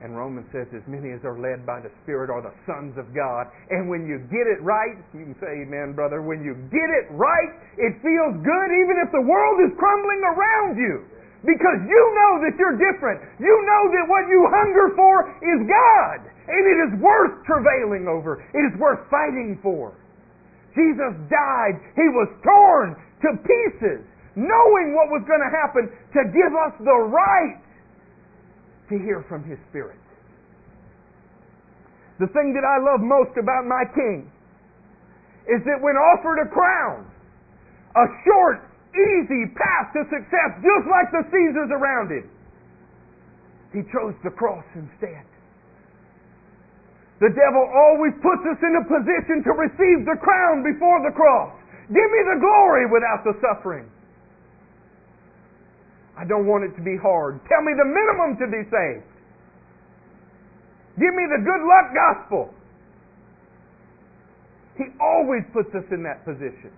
And 0.02 0.18
Romans 0.18 0.50
says, 0.50 0.66
as 0.74 0.82
many 0.90 1.14
as 1.14 1.22
are 1.22 1.38
led 1.38 1.62
by 1.62 1.78
the 1.78 1.94
Spirit 2.02 2.34
are 2.34 2.42
the 2.42 2.54
sons 2.66 2.98
of 2.98 3.14
God. 3.14 3.46
And 3.70 3.86
when 3.86 4.10
you 4.10 4.18
get 4.34 4.50
it 4.50 4.58
right, 4.66 4.98
you 5.14 5.30
can 5.30 5.38
say 5.38 5.62
amen, 5.62 5.94
brother. 5.94 6.26
When 6.26 6.42
you 6.42 6.58
get 6.74 6.90
it 6.90 7.06
right, 7.14 7.54
it 7.78 7.94
feels 8.02 8.34
good 8.42 8.70
even 8.74 8.98
if 8.98 9.14
the 9.14 9.22
world 9.22 9.62
is 9.62 9.70
crumbling 9.78 10.26
around 10.26 10.82
you. 10.82 11.06
Because 11.46 11.86
you 11.86 12.02
know 12.18 12.42
that 12.42 12.58
you're 12.58 12.78
different. 12.82 13.22
You 13.38 13.54
know 13.66 13.84
that 13.94 14.06
what 14.10 14.26
you 14.26 14.42
hunger 14.50 14.94
for 14.98 15.30
is 15.42 15.60
God. 15.70 16.20
And 16.50 16.64
it 16.66 16.78
is 16.90 16.92
worth 16.98 17.46
travailing 17.46 18.10
over. 18.10 18.42
It 18.58 18.64
is 18.66 18.74
worth 18.82 19.06
fighting 19.14 19.62
for. 19.62 19.94
Jesus 20.74 21.14
died. 21.30 21.78
He 21.94 22.10
was 22.10 22.30
torn 22.42 22.98
to 23.22 23.30
pieces, 23.42 24.02
knowing 24.34 24.98
what 24.98 25.14
was 25.14 25.22
going 25.30 25.46
to 25.46 25.54
happen 25.54 25.90
to 25.90 26.22
give 26.34 26.54
us 26.58 26.74
the 26.82 27.00
right 27.10 27.62
to 28.92 29.00
hear 29.00 29.26
from 29.28 29.44
His 29.44 29.58
Spirit. 29.72 29.98
The 32.20 32.28
thing 32.38 32.54
that 32.54 32.62
I 32.62 32.78
love 32.78 33.02
most 33.02 33.34
about 33.40 33.66
my 33.66 33.82
King 33.98 34.30
is 35.50 35.64
that 35.66 35.82
when 35.82 35.98
offered 35.98 36.38
a 36.38 36.48
crown, 36.54 37.10
a 37.98 38.06
short, 38.28 38.62
easy 38.94 39.50
path 39.58 39.90
to 39.98 40.06
success, 40.06 40.54
just 40.62 40.86
like 40.86 41.10
the 41.10 41.26
Caesars 41.34 41.72
around 41.74 42.14
him, 42.14 42.30
he 43.74 43.82
chose 43.90 44.14
the 44.22 44.30
cross 44.30 44.68
instead. 44.76 45.26
The 47.24 47.34
devil 47.34 47.64
always 47.74 48.14
puts 48.22 48.44
us 48.50 48.60
in 48.62 48.74
a 48.82 48.86
position 48.86 49.42
to 49.46 49.54
receive 49.54 50.06
the 50.06 50.18
crown 50.22 50.62
before 50.62 51.02
the 51.06 51.14
cross. 51.14 51.54
Give 51.90 52.10
me 52.10 52.22
the 52.34 52.40
glory 52.42 52.86
without 52.90 53.24
the 53.24 53.34
suffering. 53.42 53.90
I 56.18 56.26
don't 56.26 56.46
want 56.46 56.64
it 56.64 56.76
to 56.76 56.84
be 56.84 56.98
hard. 57.02 57.40
Tell 57.48 57.64
me 57.64 57.72
the 57.78 57.88
minimum 57.88 58.38
to 58.44 58.48
be 58.52 58.64
saved. 58.68 59.12
Give 61.00 61.14
me 61.16 61.24
the 61.32 61.40
good 61.40 61.64
luck 61.64 61.88
gospel. 61.96 62.54
He 64.76 64.92
always 65.00 65.44
puts 65.54 65.72
us 65.76 65.88
in 65.92 66.04
that 66.04 66.26
position. 66.26 66.72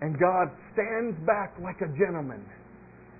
And 0.00 0.18
God 0.18 0.48
stands 0.72 1.18
back 1.26 1.54
like 1.60 1.82
a 1.82 1.90
gentleman, 1.98 2.44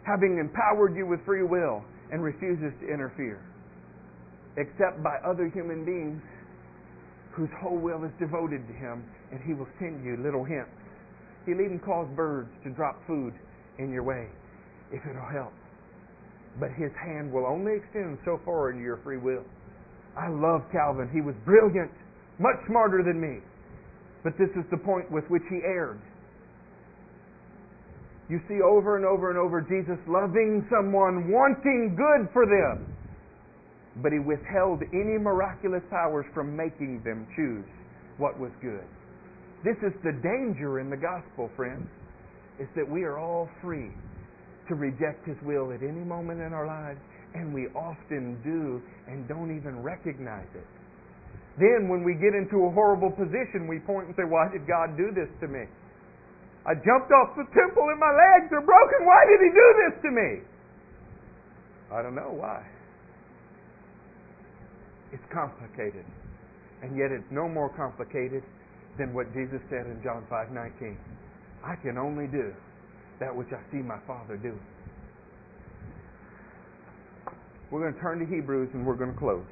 having 0.07 0.39
empowered 0.39 0.97
you 0.97 1.07
with 1.07 1.21
free 1.27 1.43
will, 1.43 1.85
and 2.13 2.23
refuses 2.23 2.73
to 2.81 2.87
interfere, 2.89 3.43
except 4.57 5.03
by 5.03 5.19
other 5.27 5.51
human 5.53 5.85
beings 5.85 6.23
whose 7.33 7.51
whole 7.61 7.79
will 7.79 8.03
is 8.05 8.11
devoted 8.19 8.67
to 8.67 8.73
Him, 8.73 9.05
and 9.31 9.41
He 9.45 9.53
will 9.53 9.69
send 9.79 10.05
you 10.05 10.17
little 10.23 10.45
hints. 10.45 10.71
He'll 11.45 11.61
even 11.61 11.81
cause 11.85 12.09
birds 12.17 12.51
to 12.65 12.71
drop 12.71 12.97
food 13.07 13.35
in 13.79 13.93
your 13.93 14.03
way 14.03 14.29
if 14.93 15.01
it'll 15.07 15.31
help. 15.31 15.53
But 16.59 16.71
his 16.75 16.91
hand 16.99 17.33
will 17.33 17.47
only 17.47 17.77
extend 17.77 18.19
so 18.25 18.41
far 18.45 18.71
into 18.71 18.83
your 18.83 18.99
free 19.05 19.19
will. 19.19 19.45
I 20.19 20.29
love 20.29 20.63
Calvin. 20.73 21.09
He 21.13 21.21
was 21.21 21.35
brilliant, 21.45 21.91
much 22.39 22.59
smarter 22.67 23.03
than 23.03 23.21
me. 23.21 23.39
But 24.25 24.35
this 24.37 24.51
is 24.59 24.67
the 24.71 24.77
point 24.77 25.11
with 25.11 25.25
which 25.31 25.47
he 25.49 25.63
erred. 25.65 26.01
You 28.29 28.41
see 28.49 28.61
over 28.63 28.97
and 28.97 29.05
over 29.05 29.31
and 29.31 29.39
over 29.39 29.61
Jesus 29.61 29.99
loving 30.07 30.67
someone, 30.71 31.31
wanting 31.31 31.97
good 31.97 32.31
for 32.33 32.47
them. 32.47 32.87
But 34.03 34.13
he 34.13 34.19
withheld 34.19 34.83
any 34.93 35.19
miraculous 35.19 35.83
powers 35.91 36.27
from 36.35 36.57
making 36.57 37.03
them 37.03 37.27
choose 37.35 37.67
what 38.19 38.39
was 38.39 38.51
good. 38.61 38.87
This 39.65 39.77
is 39.83 39.93
the 40.05 40.13
danger 40.13 40.79
in 40.79 40.91
the 40.91 40.97
gospel, 40.97 41.51
friends, 41.57 41.89
is 42.61 42.69
that 42.77 42.89
we 42.89 43.03
are 43.03 43.19
all 43.19 43.49
free 43.63 43.91
to 44.71 44.79
reject 44.79 45.27
His 45.27 45.37
will 45.43 45.75
at 45.75 45.83
any 45.83 46.07
moment 46.07 46.41
in 46.41 46.55
our 46.55 46.67
lives, 46.67 47.03
and 47.35 47.53
we 47.53 47.67
often 47.75 48.39
do 48.47 48.79
and 49.11 49.27
don't 49.27 49.51
even 49.51 49.83
recognize 49.83 50.49
it. 50.55 50.67
Then, 51.59 51.91
when 51.91 52.07
we 52.07 52.15
get 52.15 52.33
into 52.33 52.65
a 52.65 52.71
horrible 52.71 53.11
position, 53.11 53.67
we 53.67 53.83
point 53.83 54.07
and 54.07 54.15
say, 54.17 54.25
Why 54.25 54.47
did 54.49 54.65
God 54.71 54.97
do 54.97 55.11
this 55.11 55.29
to 55.43 55.49
me? 55.51 55.67
I 56.65 56.79
jumped 56.79 57.11
off 57.11 57.35
the 57.35 57.49
temple 57.51 57.89
and 57.91 57.99
my 57.99 58.13
legs 58.15 58.53
are 58.53 58.63
broken. 58.63 59.03
Why 59.05 59.21
did 59.27 59.41
He 59.43 59.51
do 59.51 59.69
this 59.83 59.95
to 60.07 60.11
me? 60.15 60.31
I 61.91 62.03
don't 62.03 62.15
know 62.15 62.31
why. 62.31 62.63
It's 65.13 65.27
complicated. 65.35 66.07
And 66.83 66.97
yet 66.97 67.11
it's 67.11 67.27
no 67.33 67.49
more 67.49 67.69
complicated 67.75 68.45
than 68.97 69.13
what 69.13 69.27
Jesus 69.35 69.61
said 69.69 69.87
in 69.87 70.01
John 70.05 70.25
5:19. 70.31 70.97
I 71.65 71.77
can 71.77 71.99
only 71.99 72.27
do 72.27 72.55
that 73.21 73.35
which 73.37 73.49
I 73.53 73.61
see 73.71 73.79
my 73.79 73.99
Father 74.07 74.37
do. 74.37 74.59
We're 77.71 77.81
going 77.81 77.95
to 77.95 78.01
turn 78.01 78.19
to 78.19 78.27
Hebrews 78.27 78.71
and 78.75 78.85
we're 78.85 78.97
going 78.97 79.13
to 79.13 79.19
close. 79.19 79.45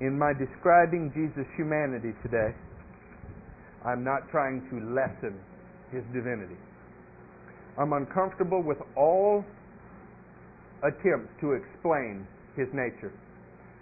In 0.00 0.18
my 0.18 0.32
describing 0.32 1.12
Jesus' 1.14 1.46
humanity 1.56 2.12
today, 2.22 2.50
I'm 3.84 4.02
not 4.02 4.28
trying 4.30 4.60
to 4.70 4.76
lessen 4.92 5.38
his 5.92 6.02
divinity. 6.12 6.56
I'm 7.78 7.92
uncomfortable 7.92 8.62
with 8.62 8.78
all 8.96 9.44
attempts 10.82 11.30
to 11.40 11.52
explain 11.52 12.26
his 12.56 12.66
nature. 12.72 13.12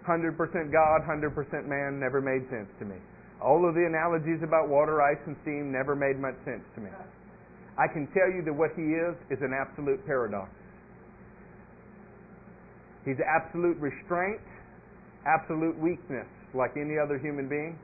100% 0.07 0.36
God, 0.72 0.98
100% 1.07 1.66
man 1.66 2.00
never 2.00 2.20
made 2.20 2.48
sense 2.50 2.68
to 2.78 2.84
me. 2.84 2.96
All 3.42 3.66
of 3.68 3.74
the 3.74 3.86
analogies 3.86 4.42
about 4.42 4.68
water, 4.68 5.03
ice, 5.03 5.18
and 5.26 5.36
steam 5.42 5.72
never 5.72 5.94
made 5.94 6.18
much 6.18 6.38
sense 6.44 6.62
to 6.74 6.80
me. 6.80 6.90
I 7.78 7.88
can 7.88 8.07
tell 8.14 8.30
you 8.30 8.42
that 8.44 8.55
what 8.55 8.70
he 8.76 8.82
is 8.82 9.14
is 9.30 9.42
an 9.42 9.50
absolute 9.50 10.05
paradox. 10.07 10.50
He's 13.05 13.18
absolute 13.26 13.76
restraint, 13.78 14.40
absolute 15.26 15.78
weakness, 15.78 16.28
like 16.55 16.76
any 16.76 16.98
other 17.03 17.18
human 17.18 17.48
being, 17.48 17.78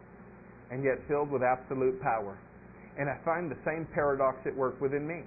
and 0.70 0.84
yet 0.84 1.02
filled 1.08 1.30
with 1.30 1.42
absolute 1.42 2.00
power. 2.02 2.38
And 2.98 3.08
I 3.08 3.18
find 3.24 3.50
the 3.50 3.58
same 3.64 3.86
paradox 3.94 4.38
at 4.46 4.54
work 4.54 4.80
within 4.80 5.06
me. 5.06 5.22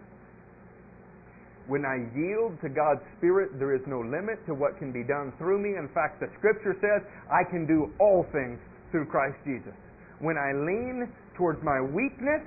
When 1.71 1.87
I 1.87 2.03
yield 2.11 2.59
to 2.59 2.67
God's 2.67 2.99
Spirit, 3.15 3.55
there 3.55 3.71
is 3.71 3.79
no 3.87 4.03
limit 4.03 4.43
to 4.43 4.51
what 4.51 4.75
can 4.75 4.91
be 4.91 5.07
done 5.07 5.31
through 5.39 5.63
me. 5.63 5.79
In 5.79 5.87
fact, 5.95 6.19
the 6.19 6.27
Scripture 6.35 6.75
says, 6.83 6.99
I 7.31 7.47
can 7.47 7.63
do 7.63 7.87
all 7.95 8.27
things 8.35 8.59
through 8.91 9.07
Christ 9.07 9.39
Jesus. 9.47 9.71
When 10.19 10.35
I 10.35 10.51
lean 10.51 11.07
towards 11.39 11.63
my 11.63 11.79
weakness, 11.79 12.43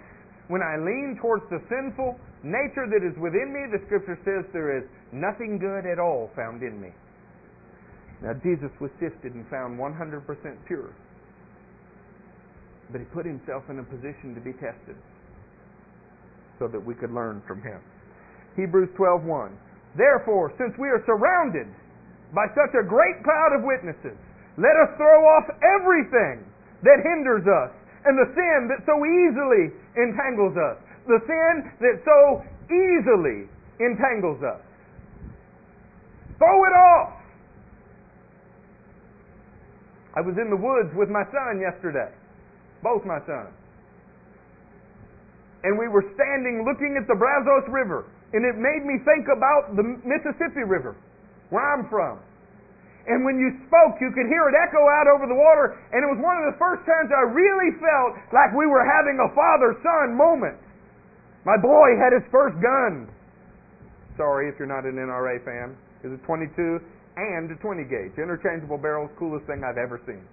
when 0.53 0.61
I 0.61 0.77
lean 0.77 1.17
towards 1.25 1.49
the 1.49 1.57
sinful 1.73 2.21
nature 2.45 2.85
that 2.85 3.01
is 3.01 3.17
within 3.17 3.49
me, 3.49 3.65
the 3.73 3.81
Scripture 3.89 4.21
says 4.29 4.45
there 4.53 4.77
is 4.77 4.85
nothing 5.09 5.57
good 5.57 5.89
at 5.89 5.97
all 5.97 6.29
found 6.37 6.61
in 6.61 6.77
me. 6.77 6.93
Now, 8.21 8.37
Jesus 8.45 8.77
was 8.77 8.93
sifted 9.01 9.33
and 9.33 9.49
found 9.49 9.81
100% 9.81 10.21
pure. 10.69 10.93
But 12.93 13.01
he 13.01 13.09
put 13.09 13.25
himself 13.25 13.65
in 13.73 13.81
a 13.81 13.87
position 13.89 14.37
to 14.37 14.41
be 14.45 14.53
tested 14.53 15.01
so 16.61 16.69
that 16.69 16.85
we 16.85 16.93
could 16.93 17.11
learn 17.11 17.41
from 17.49 17.65
him. 17.65 17.81
Hebrews 18.57 18.91
12:1. 18.97 19.51
Therefore, 19.97 20.53
since 20.59 20.77
we 20.79 20.89
are 20.89 21.03
surrounded 21.07 21.69
by 22.33 22.47
such 22.55 22.75
a 22.75 22.83
great 22.83 23.23
cloud 23.23 23.53
of 23.55 23.63
witnesses, 23.63 24.19
let 24.57 24.75
us 24.77 24.91
throw 24.97 25.27
off 25.27 25.51
everything 25.63 26.45
that 26.83 26.99
hinders 27.03 27.47
us 27.47 27.71
and 28.05 28.19
the 28.19 28.29
sin 28.35 28.69
that 28.69 28.85
so 28.87 28.95
easily 29.05 29.73
entangles 29.97 30.57
us. 30.57 30.79
The 31.07 31.21
sin 31.27 31.71
that 31.81 31.97
so 32.05 32.43
easily 32.71 33.49
entangles 33.81 34.43
us. 34.43 34.61
Throw 36.39 36.65
it 36.65 36.75
off. 36.75 37.13
I 40.15 40.21
was 40.21 40.39
in 40.39 40.51
the 40.51 40.57
woods 40.57 40.95
with 40.95 41.11
my 41.11 41.25
son 41.31 41.61
yesterday. 41.61 42.11
Both 42.83 43.05
my 43.05 43.19
sons. 43.27 43.51
And 45.65 45.79
we 45.79 45.89
were 45.89 46.05
standing 46.15 46.65
looking 46.69 46.97
at 47.01 47.09
the 47.09 47.17
Brazos 47.17 47.67
River 47.69 48.05
and 48.35 48.43
it 48.43 48.59
made 48.59 48.83
me 48.83 48.99
think 49.07 49.31
about 49.31 49.79
the 49.79 49.87
Mississippi 50.03 50.67
River, 50.67 50.99
where 51.55 51.63
I'm 51.63 51.87
from. 51.87 52.19
And 53.07 53.23
when 53.23 53.39
you 53.39 53.55
spoke, 53.71 54.03
you 54.03 54.11
could 54.11 54.27
hear 54.27 54.51
it 54.51 54.57
echo 54.59 54.83
out 54.91 55.07
over 55.07 55.31
the 55.31 55.39
water, 55.39 55.79
and 55.95 56.03
it 56.03 56.11
was 56.11 56.19
one 56.19 56.35
of 56.43 56.51
the 56.51 56.59
first 56.59 56.83
times 56.83 57.15
I 57.15 57.31
really 57.31 57.71
felt 57.79 58.19
like 58.35 58.51
we 58.57 58.67
were 58.67 58.83
having 58.83 59.23
a 59.23 59.31
father 59.39 59.79
son 59.87 60.19
moment. 60.19 60.59
My 61.47 61.55
boy 61.61 61.95
had 62.01 62.11
his 62.17 62.27
first 62.33 62.59
gun. 62.59 63.07
Sorry 64.17 64.49
if 64.49 64.59
you're 64.59 64.71
not 64.71 64.83
an 64.83 64.99
NRA 64.99 65.39
fan. 65.45 65.77
It's 66.03 66.17
a 66.17 66.23
22 66.27 66.81
and 67.17 67.53
a 67.53 67.57
20 67.61 67.85
gauge. 67.87 68.19
Interchangeable 68.19 68.81
barrels, 68.81 69.13
coolest 69.15 69.47
thing 69.47 69.63
I've 69.63 69.79
ever 69.79 70.01
seen. 70.09 70.25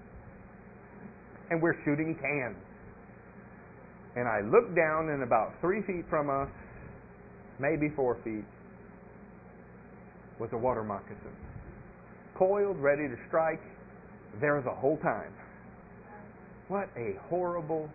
And 1.51 1.61
we're 1.61 1.77
shooting 1.83 2.15
cans. 2.17 2.57
And 4.15 4.25
I 4.27 4.41
looked 4.47 4.73
down, 4.73 5.11
and 5.11 5.21
about 5.21 5.53
three 5.59 5.83
feet 5.83 6.07
from 6.09 6.31
us 6.31 6.47
maybe 7.61 7.93
four 7.95 8.17
feet, 8.23 8.43
was 10.39 10.49
a 10.53 10.57
water 10.57 10.83
moccasin. 10.83 11.35
Coiled, 12.35 12.77
ready 12.79 13.07
to 13.07 13.15
strike, 13.27 13.61
there 14.41 14.61
the 14.61 14.71
whole 14.71 14.97
time. 14.97 15.31
What 16.67 16.89
a 16.97 17.13
horrible, 17.29 17.89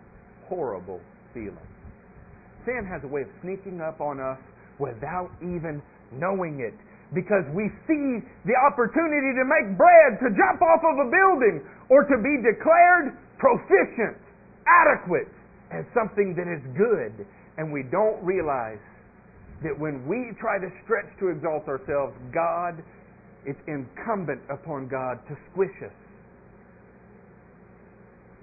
horrible 0.47 1.01
feeling. 1.33 1.57
Sin 2.65 2.87
has 2.89 3.03
a 3.03 3.07
way 3.07 3.21
of 3.21 3.27
sneaking 3.41 3.81
up 3.81 3.99
on 3.99 4.19
us 4.19 4.39
without 4.79 5.31
even 5.41 5.81
knowing 6.13 6.61
it 6.61 6.77
because 7.13 7.43
we 7.55 7.71
see 7.87 8.19
the 8.43 8.55
opportunity 8.67 9.31
to 9.35 9.43
make 9.47 9.77
bread, 9.77 10.19
to 10.19 10.27
jump 10.35 10.61
off 10.61 10.83
of 10.83 11.07
a 11.07 11.09
building, 11.09 11.63
or 11.89 12.03
to 12.03 12.17
be 12.19 12.35
declared 12.43 13.15
proficient, 13.39 14.19
adequate, 14.67 15.31
as 15.71 15.85
something 15.95 16.35
that 16.35 16.47
is 16.47 16.59
good, 16.75 17.25
and 17.57 17.71
we 17.71 17.83
don't 17.83 18.19
realize 18.23 18.79
that 19.63 19.73
when 19.77 20.05
we 20.05 20.33
try 20.39 20.59
to 20.59 20.69
stretch 20.83 21.09
to 21.19 21.29
exalt 21.29 21.67
ourselves, 21.67 22.13
God, 22.33 22.83
it's 23.45 23.59
incumbent 23.67 24.41
upon 24.51 24.87
God 24.87 25.17
to 25.29 25.33
squish 25.51 25.73
us. 25.81 25.95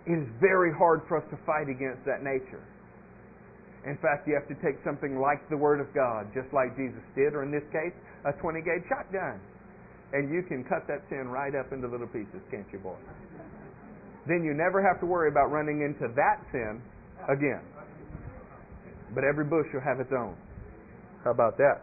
It 0.06 0.18
is 0.20 0.28
very 0.40 0.72
hard 0.72 1.02
for 1.08 1.16
us 1.16 1.26
to 1.30 1.38
fight 1.46 1.68
against 1.70 2.04
that 2.04 2.22
nature. 2.22 2.62
In 3.86 3.96
fact, 4.00 4.26
you 4.26 4.34
have 4.34 4.48
to 4.48 4.56
take 4.64 4.80
something 4.84 5.20
like 5.20 5.44
the 5.48 5.56
Word 5.56 5.80
of 5.80 5.92
God, 5.94 6.28
just 6.32 6.48
like 6.52 6.72
Jesus 6.76 7.04
did, 7.14 7.36
or 7.36 7.44
in 7.44 7.52
this 7.52 7.64
case, 7.68 7.92
a 8.24 8.32
20 8.40 8.60
gauge 8.64 8.84
shotgun. 8.88 9.40
And 10.12 10.32
you 10.32 10.42
can 10.42 10.64
cut 10.64 10.88
that 10.88 11.04
sin 11.08 11.28
right 11.28 11.52
up 11.54 11.72
into 11.72 11.88
little 11.88 12.08
pieces, 12.08 12.40
can't 12.50 12.66
you, 12.72 12.78
boy? 12.78 12.96
Then 14.26 14.42
you 14.42 14.54
never 14.56 14.80
have 14.80 15.00
to 15.00 15.06
worry 15.06 15.28
about 15.28 15.52
running 15.52 15.84
into 15.84 16.08
that 16.16 16.40
sin 16.52 16.80
again. 17.28 17.60
But 19.14 19.24
every 19.24 19.44
bush 19.44 19.68
will 19.72 19.84
have 19.84 20.00
its 20.00 20.12
own. 20.16 20.36
How 21.24 21.32
about 21.32 21.56
that? 21.56 21.80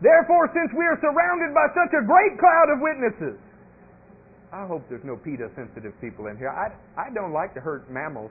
Therefore, 0.00 0.46
since 0.54 0.70
we 0.70 0.86
are 0.86 0.98
surrounded 1.02 1.50
by 1.50 1.66
such 1.74 1.90
a 1.98 2.02
great 2.06 2.38
cloud 2.38 2.70
of 2.70 2.78
witnesses, 2.78 3.38
I 4.54 4.66
hope 4.70 4.86
there's 4.86 5.02
no 5.02 5.18
PETA 5.18 5.50
sensitive 5.58 5.92
people 5.98 6.30
in 6.30 6.38
here. 6.38 6.50
I, 6.50 6.70
I 6.94 7.10
don't 7.10 7.34
like 7.34 7.54
to 7.58 7.60
hurt 7.60 7.90
mammals, 7.90 8.30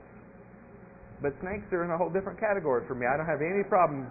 but 1.20 1.36
snakes 1.44 1.68
are 1.76 1.84
in 1.84 1.92
a 1.92 1.98
whole 2.00 2.08
different 2.08 2.40
category 2.40 2.80
for 2.88 2.96
me. 2.96 3.04
I 3.04 3.20
don't 3.20 3.28
have 3.28 3.44
any 3.44 3.60
problem. 3.60 4.08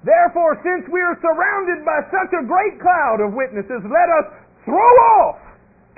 Therefore, 0.00 0.56
since 0.64 0.88
we 0.88 1.02
are 1.04 1.18
surrounded 1.20 1.84
by 1.84 2.00
such 2.08 2.32
a 2.32 2.46
great 2.46 2.80
cloud 2.80 3.20
of 3.20 3.36
witnesses, 3.36 3.84
let 3.84 4.08
us 4.08 4.26
throw 4.64 4.92
off 5.20 5.42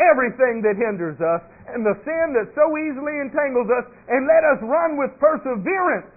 everything 0.00 0.64
that 0.64 0.74
hinders 0.74 1.20
us 1.20 1.44
and 1.70 1.86
the 1.86 1.94
sin 2.02 2.34
that 2.34 2.50
so 2.58 2.66
easily 2.74 3.22
entangles 3.22 3.70
us, 3.70 3.86
and 4.10 4.26
let 4.26 4.42
us 4.42 4.58
run 4.66 4.98
with 4.98 5.14
perseverance 5.22 6.08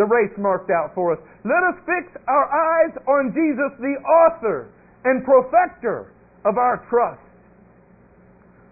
the 0.00 0.08
race 0.08 0.32
marked 0.40 0.72
out 0.72 0.96
for 0.96 1.12
us. 1.12 1.20
Let 1.44 1.60
us 1.60 1.76
fix 1.84 2.08
our 2.24 2.48
eyes 2.48 2.96
on 3.04 3.36
Jesus, 3.36 3.68
the 3.84 4.00
author 4.00 4.72
and 5.04 5.20
perfecter 5.28 6.08
of 6.48 6.56
our 6.56 6.80
trust, 6.88 7.20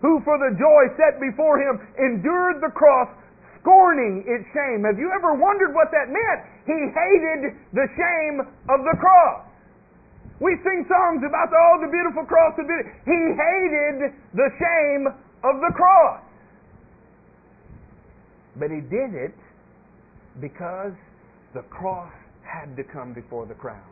who 0.01 0.25
for 0.25 0.41
the 0.41 0.57
joy 0.57 0.89
set 0.97 1.21
before 1.21 1.61
him 1.61 1.85
endured 2.01 2.65
the 2.65 2.73
cross, 2.73 3.13
scorning 3.61 4.25
its 4.25 4.49
shame. 4.57 4.89
Have 4.89 4.97
you 4.97 5.13
ever 5.13 5.37
wondered 5.37 5.77
what 5.77 5.93
that 5.93 6.09
meant? 6.09 6.41
He 6.65 6.81
hated 6.97 7.53
the 7.77 7.87
shame 7.93 8.41
of 8.73 8.89
the 8.89 8.97
cross. 8.97 9.45
We 10.41 10.57
sing 10.65 10.89
songs 10.89 11.21
about 11.29 11.53
the, 11.53 11.61
oh, 11.61 11.77
the 11.85 11.93
beautiful 11.93 12.25
cross. 12.25 12.57
He 12.57 13.21
hated 13.37 14.17
the 14.33 14.49
shame 14.57 15.13
of 15.45 15.61
the 15.61 15.73
cross. 15.77 16.25
But 18.57 18.71
he 18.71 18.81
did 18.81 19.13
it 19.13 19.37
because 20.41 20.95
the 21.55 21.63
cross 21.63 22.13
had 22.43 22.77
to 22.77 22.85
come 22.85 23.15
before 23.15 23.47
the 23.47 23.55
crown. 23.55 23.83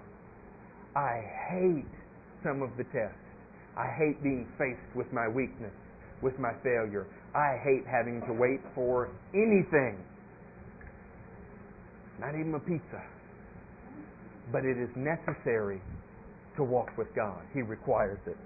I 0.95 1.23
hate 1.51 1.85
some 2.43 2.63
of 2.63 2.71
the 2.77 2.85
tests. 2.85 3.19
I 3.77 3.87
hate 3.99 4.23
being 4.23 4.47
faced 4.57 4.97
with 4.97 5.13
my 5.13 5.29
weakness, 5.29 5.75
with 6.23 6.39
my 6.39 6.53
failure. 6.63 7.07
I 7.35 7.61
hate 7.63 7.85
having 7.87 8.23
to 8.27 8.33
wait 8.33 8.61
for 8.75 9.11
anything. 9.35 9.99
Not 12.19 12.35
even 12.35 12.55
a 12.55 12.61
pizza. 12.61 13.03
But 14.51 14.65
it 14.65 14.79
is 14.79 14.89
necessary 14.97 15.83
to 16.57 16.65
walk 16.65 16.97
with 16.97 17.09
God. 17.15 17.43
He 17.53 17.61
requires 17.61 18.21
it. 18.27 18.37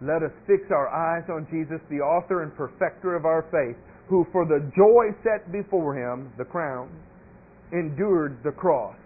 Let 0.00 0.22
us 0.22 0.32
fix 0.46 0.62
our 0.70 0.88
eyes 0.88 1.24
on 1.28 1.46
Jesus, 1.50 1.80
the 1.90 2.00
author 2.00 2.42
and 2.42 2.54
perfecter 2.54 3.16
of 3.16 3.26
our 3.26 3.42
faith, 3.50 3.76
who 4.10 4.26
for 4.32 4.44
the 4.44 4.58
joy 4.74 5.14
set 5.22 5.50
before 5.52 5.94
him, 5.94 6.32
the 6.36 6.44
crown, 6.44 6.90
endured 7.72 8.36
the 8.42 8.50
cross, 8.50 8.96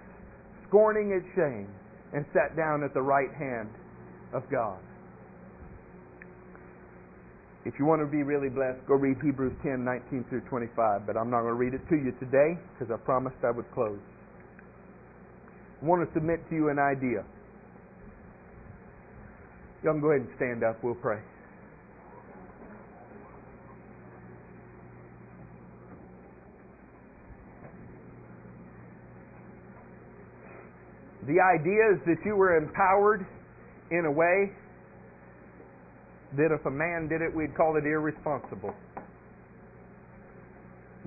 scorning 0.66 1.12
its 1.12 1.28
shame, 1.36 1.68
and 2.14 2.24
sat 2.32 2.56
down 2.56 2.82
at 2.82 2.94
the 2.94 3.02
right 3.02 3.28
hand 3.38 3.68
of 4.32 4.42
God. 4.50 4.80
If 7.66 7.74
you 7.78 7.84
want 7.84 8.00
to 8.00 8.06
be 8.06 8.22
really 8.22 8.48
blessed, 8.48 8.80
go 8.88 8.94
read 8.94 9.16
Hebrews 9.22 9.52
10, 9.62 9.84
19 9.84 10.24
through 10.28 10.42
25. 10.48 11.06
But 11.06 11.16
I'm 11.16 11.30
not 11.30 11.44
going 11.44 11.52
to 11.52 11.60
read 11.60 11.74
it 11.74 11.84
to 11.88 11.96
you 11.96 12.12
today 12.20 12.60
because 12.72 12.92
I 12.92 12.96
promised 13.04 13.36
I 13.44 13.50
would 13.52 13.70
close. 13.72 14.00
I 15.80 15.84
want 15.84 16.06
to 16.06 16.12
submit 16.14 16.40
to 16.48 16.54
you 16.54 16.68
an 16.68 16.78
idea. 16.78 17.24
Y'all 19.82 19.92
can 19.92 20.00
go 20.00 20.12
ahead 20.12 20.28
and 20.28 20.32
stand 20.36 20.64
up. 20.64 20.82
We'll 20.82 20.94
pray. 20.96 21.20
The 31.26 31.40
idea 31.40 31.96
is 31.96 32.00
that 32.06 32.20
you 32.24 32.36
were 32.36 32.56
empowered 32.56 33.26
in 33.90 34.04
a 34.04 34.12
way 34.12 34.52
that 36.36 36.52
if 36.52 36.66
a 36.66 36.70
man 36.70 37.08
did 37.08 37.22
it, 37.22 37.34
we'd 37.34 37.56
call 37.56 37.76
it 37.76 37.84
irresponsible. 37.86 38.74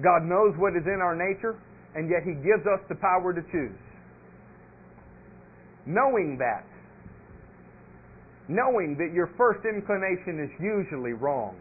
God 0.02 0.24
knows 0.24 0.54
what 0.58 0.74
is 0.76 0.86
in 0.86 1.02
our 1.02 1.16
nature, 1.16 1.56
and 1.96 2.10
yet 2.10 2.22
He 2.24 2.34
gives 2.34 2.66
us 2.66 2.80
the 2.90 2.96
power 2.96 3.34
to 3.34 3.42
choose. 3.52 3.78
Knowing 5.86 6.38
that, 6.40 6.66
knowing 8.48 8.96
that 8.98 9.14
your 9.14 9.30
first 9.38 9.66
inclination 9.66 10.44
is 10.44 10.52
usually 10.62 11.14
wrong, 11.14 11.56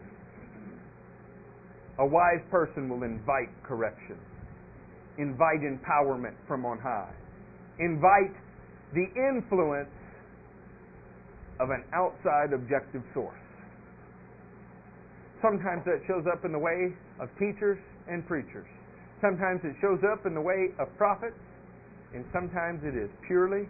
a 1.99 2.07
wise 2.07 2.45
person 2.51 2.89
will 2.89 3.03
invite 3.03 3.49
correction, 3.63 4.19
invite 5.19 5.61
empowerment 5.63 6.35
from 6.47 6.65
on 6.67 6.79
high, 6.79 7.13
invite 7.79 8.35
the 8.95 9.07
influence 9.17 9.91
of 11.61 11.71
an 11.71 11.85
outside 11.95 12.53
objective 12.53 13.03
source. 13.15 13.39
Sometimes 15.43 15.85
that 15.85 16.01
shows 16.07 16.25
up 16.31 16.45
in 16.45 16.53
the 16.53 16.59
way 16.59 16.93
of 17.21 17.29
teachers 17.39 17.79
and 18.09 18.27
preachers. 18.27 18.67
Sometimes 19.21 19.61
it 19.65 19.75
shows 19.81 20.01
up 20.13 20.27
in 20.27 20.35
the 20.35 20.41
way 20.41 20.69
of 20.79 20.89
prophets, 20.97 21.39
and 22.15 22.25
sometimes 22.33 22.81
it 22.85 22.97
is 22.97 23.11
purely 23.27 23.69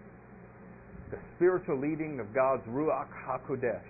the 1.11 1.19
spiritual 1.37 1.79
leading 1.79 2.19
of 2.19 2.35
God's 2.35 2.63
Ruach 2.67 3.09
HaKodesh. 3.27 3.81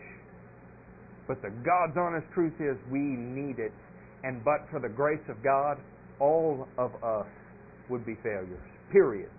But 1.27 1.43
the 1.43 1.51
God's 1.65 1.97
honest 1.97 2.27
truth 2.35 2.55
is 2.61 2.77
we 2.91 3.01
need 3.01 3.59
it, 3.59 3.73
and 4.23 4.45
but 4.45 4.69
for 4.71 4.81
the 4.81 4.89
grace 4.89 5.25
of 5.29 5.43
God, 5.43 5.79
all 6.21 6.69
of 6.79 6.93
us 7.03 7.27
would 7.89 8.05
be 8.05 8.17
failures. 8.23 8.63
Period. 8.93 9.31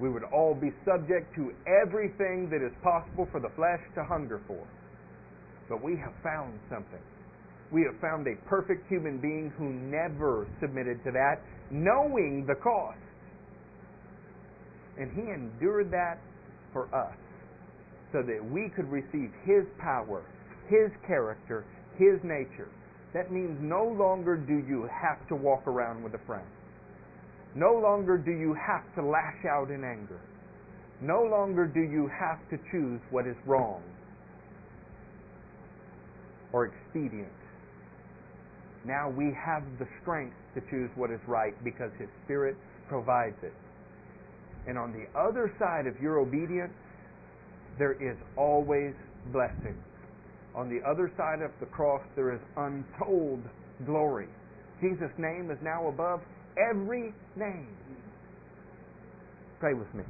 We 0.00 0.08
would 0.08 0.24
all 0.24 0.54
be 0.54 0.70
subject 0.84 1.34
to 1.34 1.52
everything 1.66 2.48
that 2.50 2.64
is 2.64 2.72
possible 2.82 3.26
for 3.32 3.40
the 3.40 3.50
flesh 3.56 3.80
to 3.96 4.04
hunger 4.04 4.40
for. 4.46 4.64
But 5.68 5.82
we 5.82 5.96
have 5.96 6.14
found 6.22 6.58
something. 6.70 7.02
We 7.70 7.82
have 7.82 8.00
found 8.00 8.26
a 8.26 8.36
perfect 8.48 8.88
human 8.88 9.18
being 9.18 9.52
who 9.58 9.68
never 9.68 10.46
submitted 10.60 11.04
to 11.04 11.10
that, 11.12 11.42
knowing 11.70 12.46
the 12.46 12.54
cost. 12.54 12.98
And 14.98 15.10
he 15.12 15.30
endured 15.30 15.90
that 15.90 16.18
for 16.72 16.92
us 16.94 17.16
so 18.12 18.22
that 18.22 18.40
we 18.50 18.70
could 18.74 18.90
receive 18.90 19.30
his 19.44 19.64
power, 19.78 20.22
his 20.68 20.90
character, 21.06 21.64
his 21.98 22.18
nature. 22.22 22.68
That 23.12 23.32
means 23.32 23.58
no 23.60 23.84
longer 23.84 24.36
do 24.36 24.62
you 24.66 24.88
have 24.90 25.26
to 25.28 25.34
walk 25.34 25.66
around 25.66 26.02
with 26.02 26.14
a 26.14 26.20
frown. 26.26 26.46
No 27.54 27.74
longer 27.74 28.18
do 28.18 28.30
you 28.30 28.54
have 28.54 28.84
to 28.94 29.02
lash 29.02 29.44
out 29.50 29.70
in 29.70 29.84
anger. 29.84 30.20
No 31.00 31.22
longer 31.22 31.66
do 31.66 31.80
you 31.80 32.10
have 32.18 32.38
to 32.50 32.58
choose 32.70 33.00
what 33.10 33.26
is 33.26 33.36
wrong 33.46 33.82
or 36.52 36.66
expedient. 36.66 37.28
Now 38.84 39.10
we 39.10 39.34
have 39.44 39.62
the 39.78 39.86
strength 40.02 40.36
to 40.54 40.60
choose 40.70 40.90
what 40.96 41.10
is 41.10 41.20
right 41.26 41.52
because 41.62 41.90
His 41.98 42.08
Spirit 42.24 42.56
provides 42.88 43.36
it. 43.42 43.52
And 44.66 44.78
on 44.78 44.92
the 44.92 45.06
other 45.18 45.52
side 45.58 45.86
of 45.86 46.00
your 46.00 46.18
obedience, 46.18 46.72
there 47.78 47.92
is 47.92 48.16
always 48.36 48.94
blessing. 49.32 49.76
On 50.54 50.68
the 50.68 50.80
other 50.88 51.12
side 51.16 51.42
of 51.42 51.50
the 51.60 51.66
cross, 51.66 52.02
there 52.16 52.34
is 52.34 52.40
untold 52.56 53.40
glory. 53.86 54.28
Jesus' 54.80 55.12
name 55.18 55.50
is 55.50 55.58
now 55.62 55.88
above 55.88 56.20
every 56.70 57.14
name. 57.36 57.76
Pray 59.60 59.74
with 59.74 59.92
me. 59.94 60.04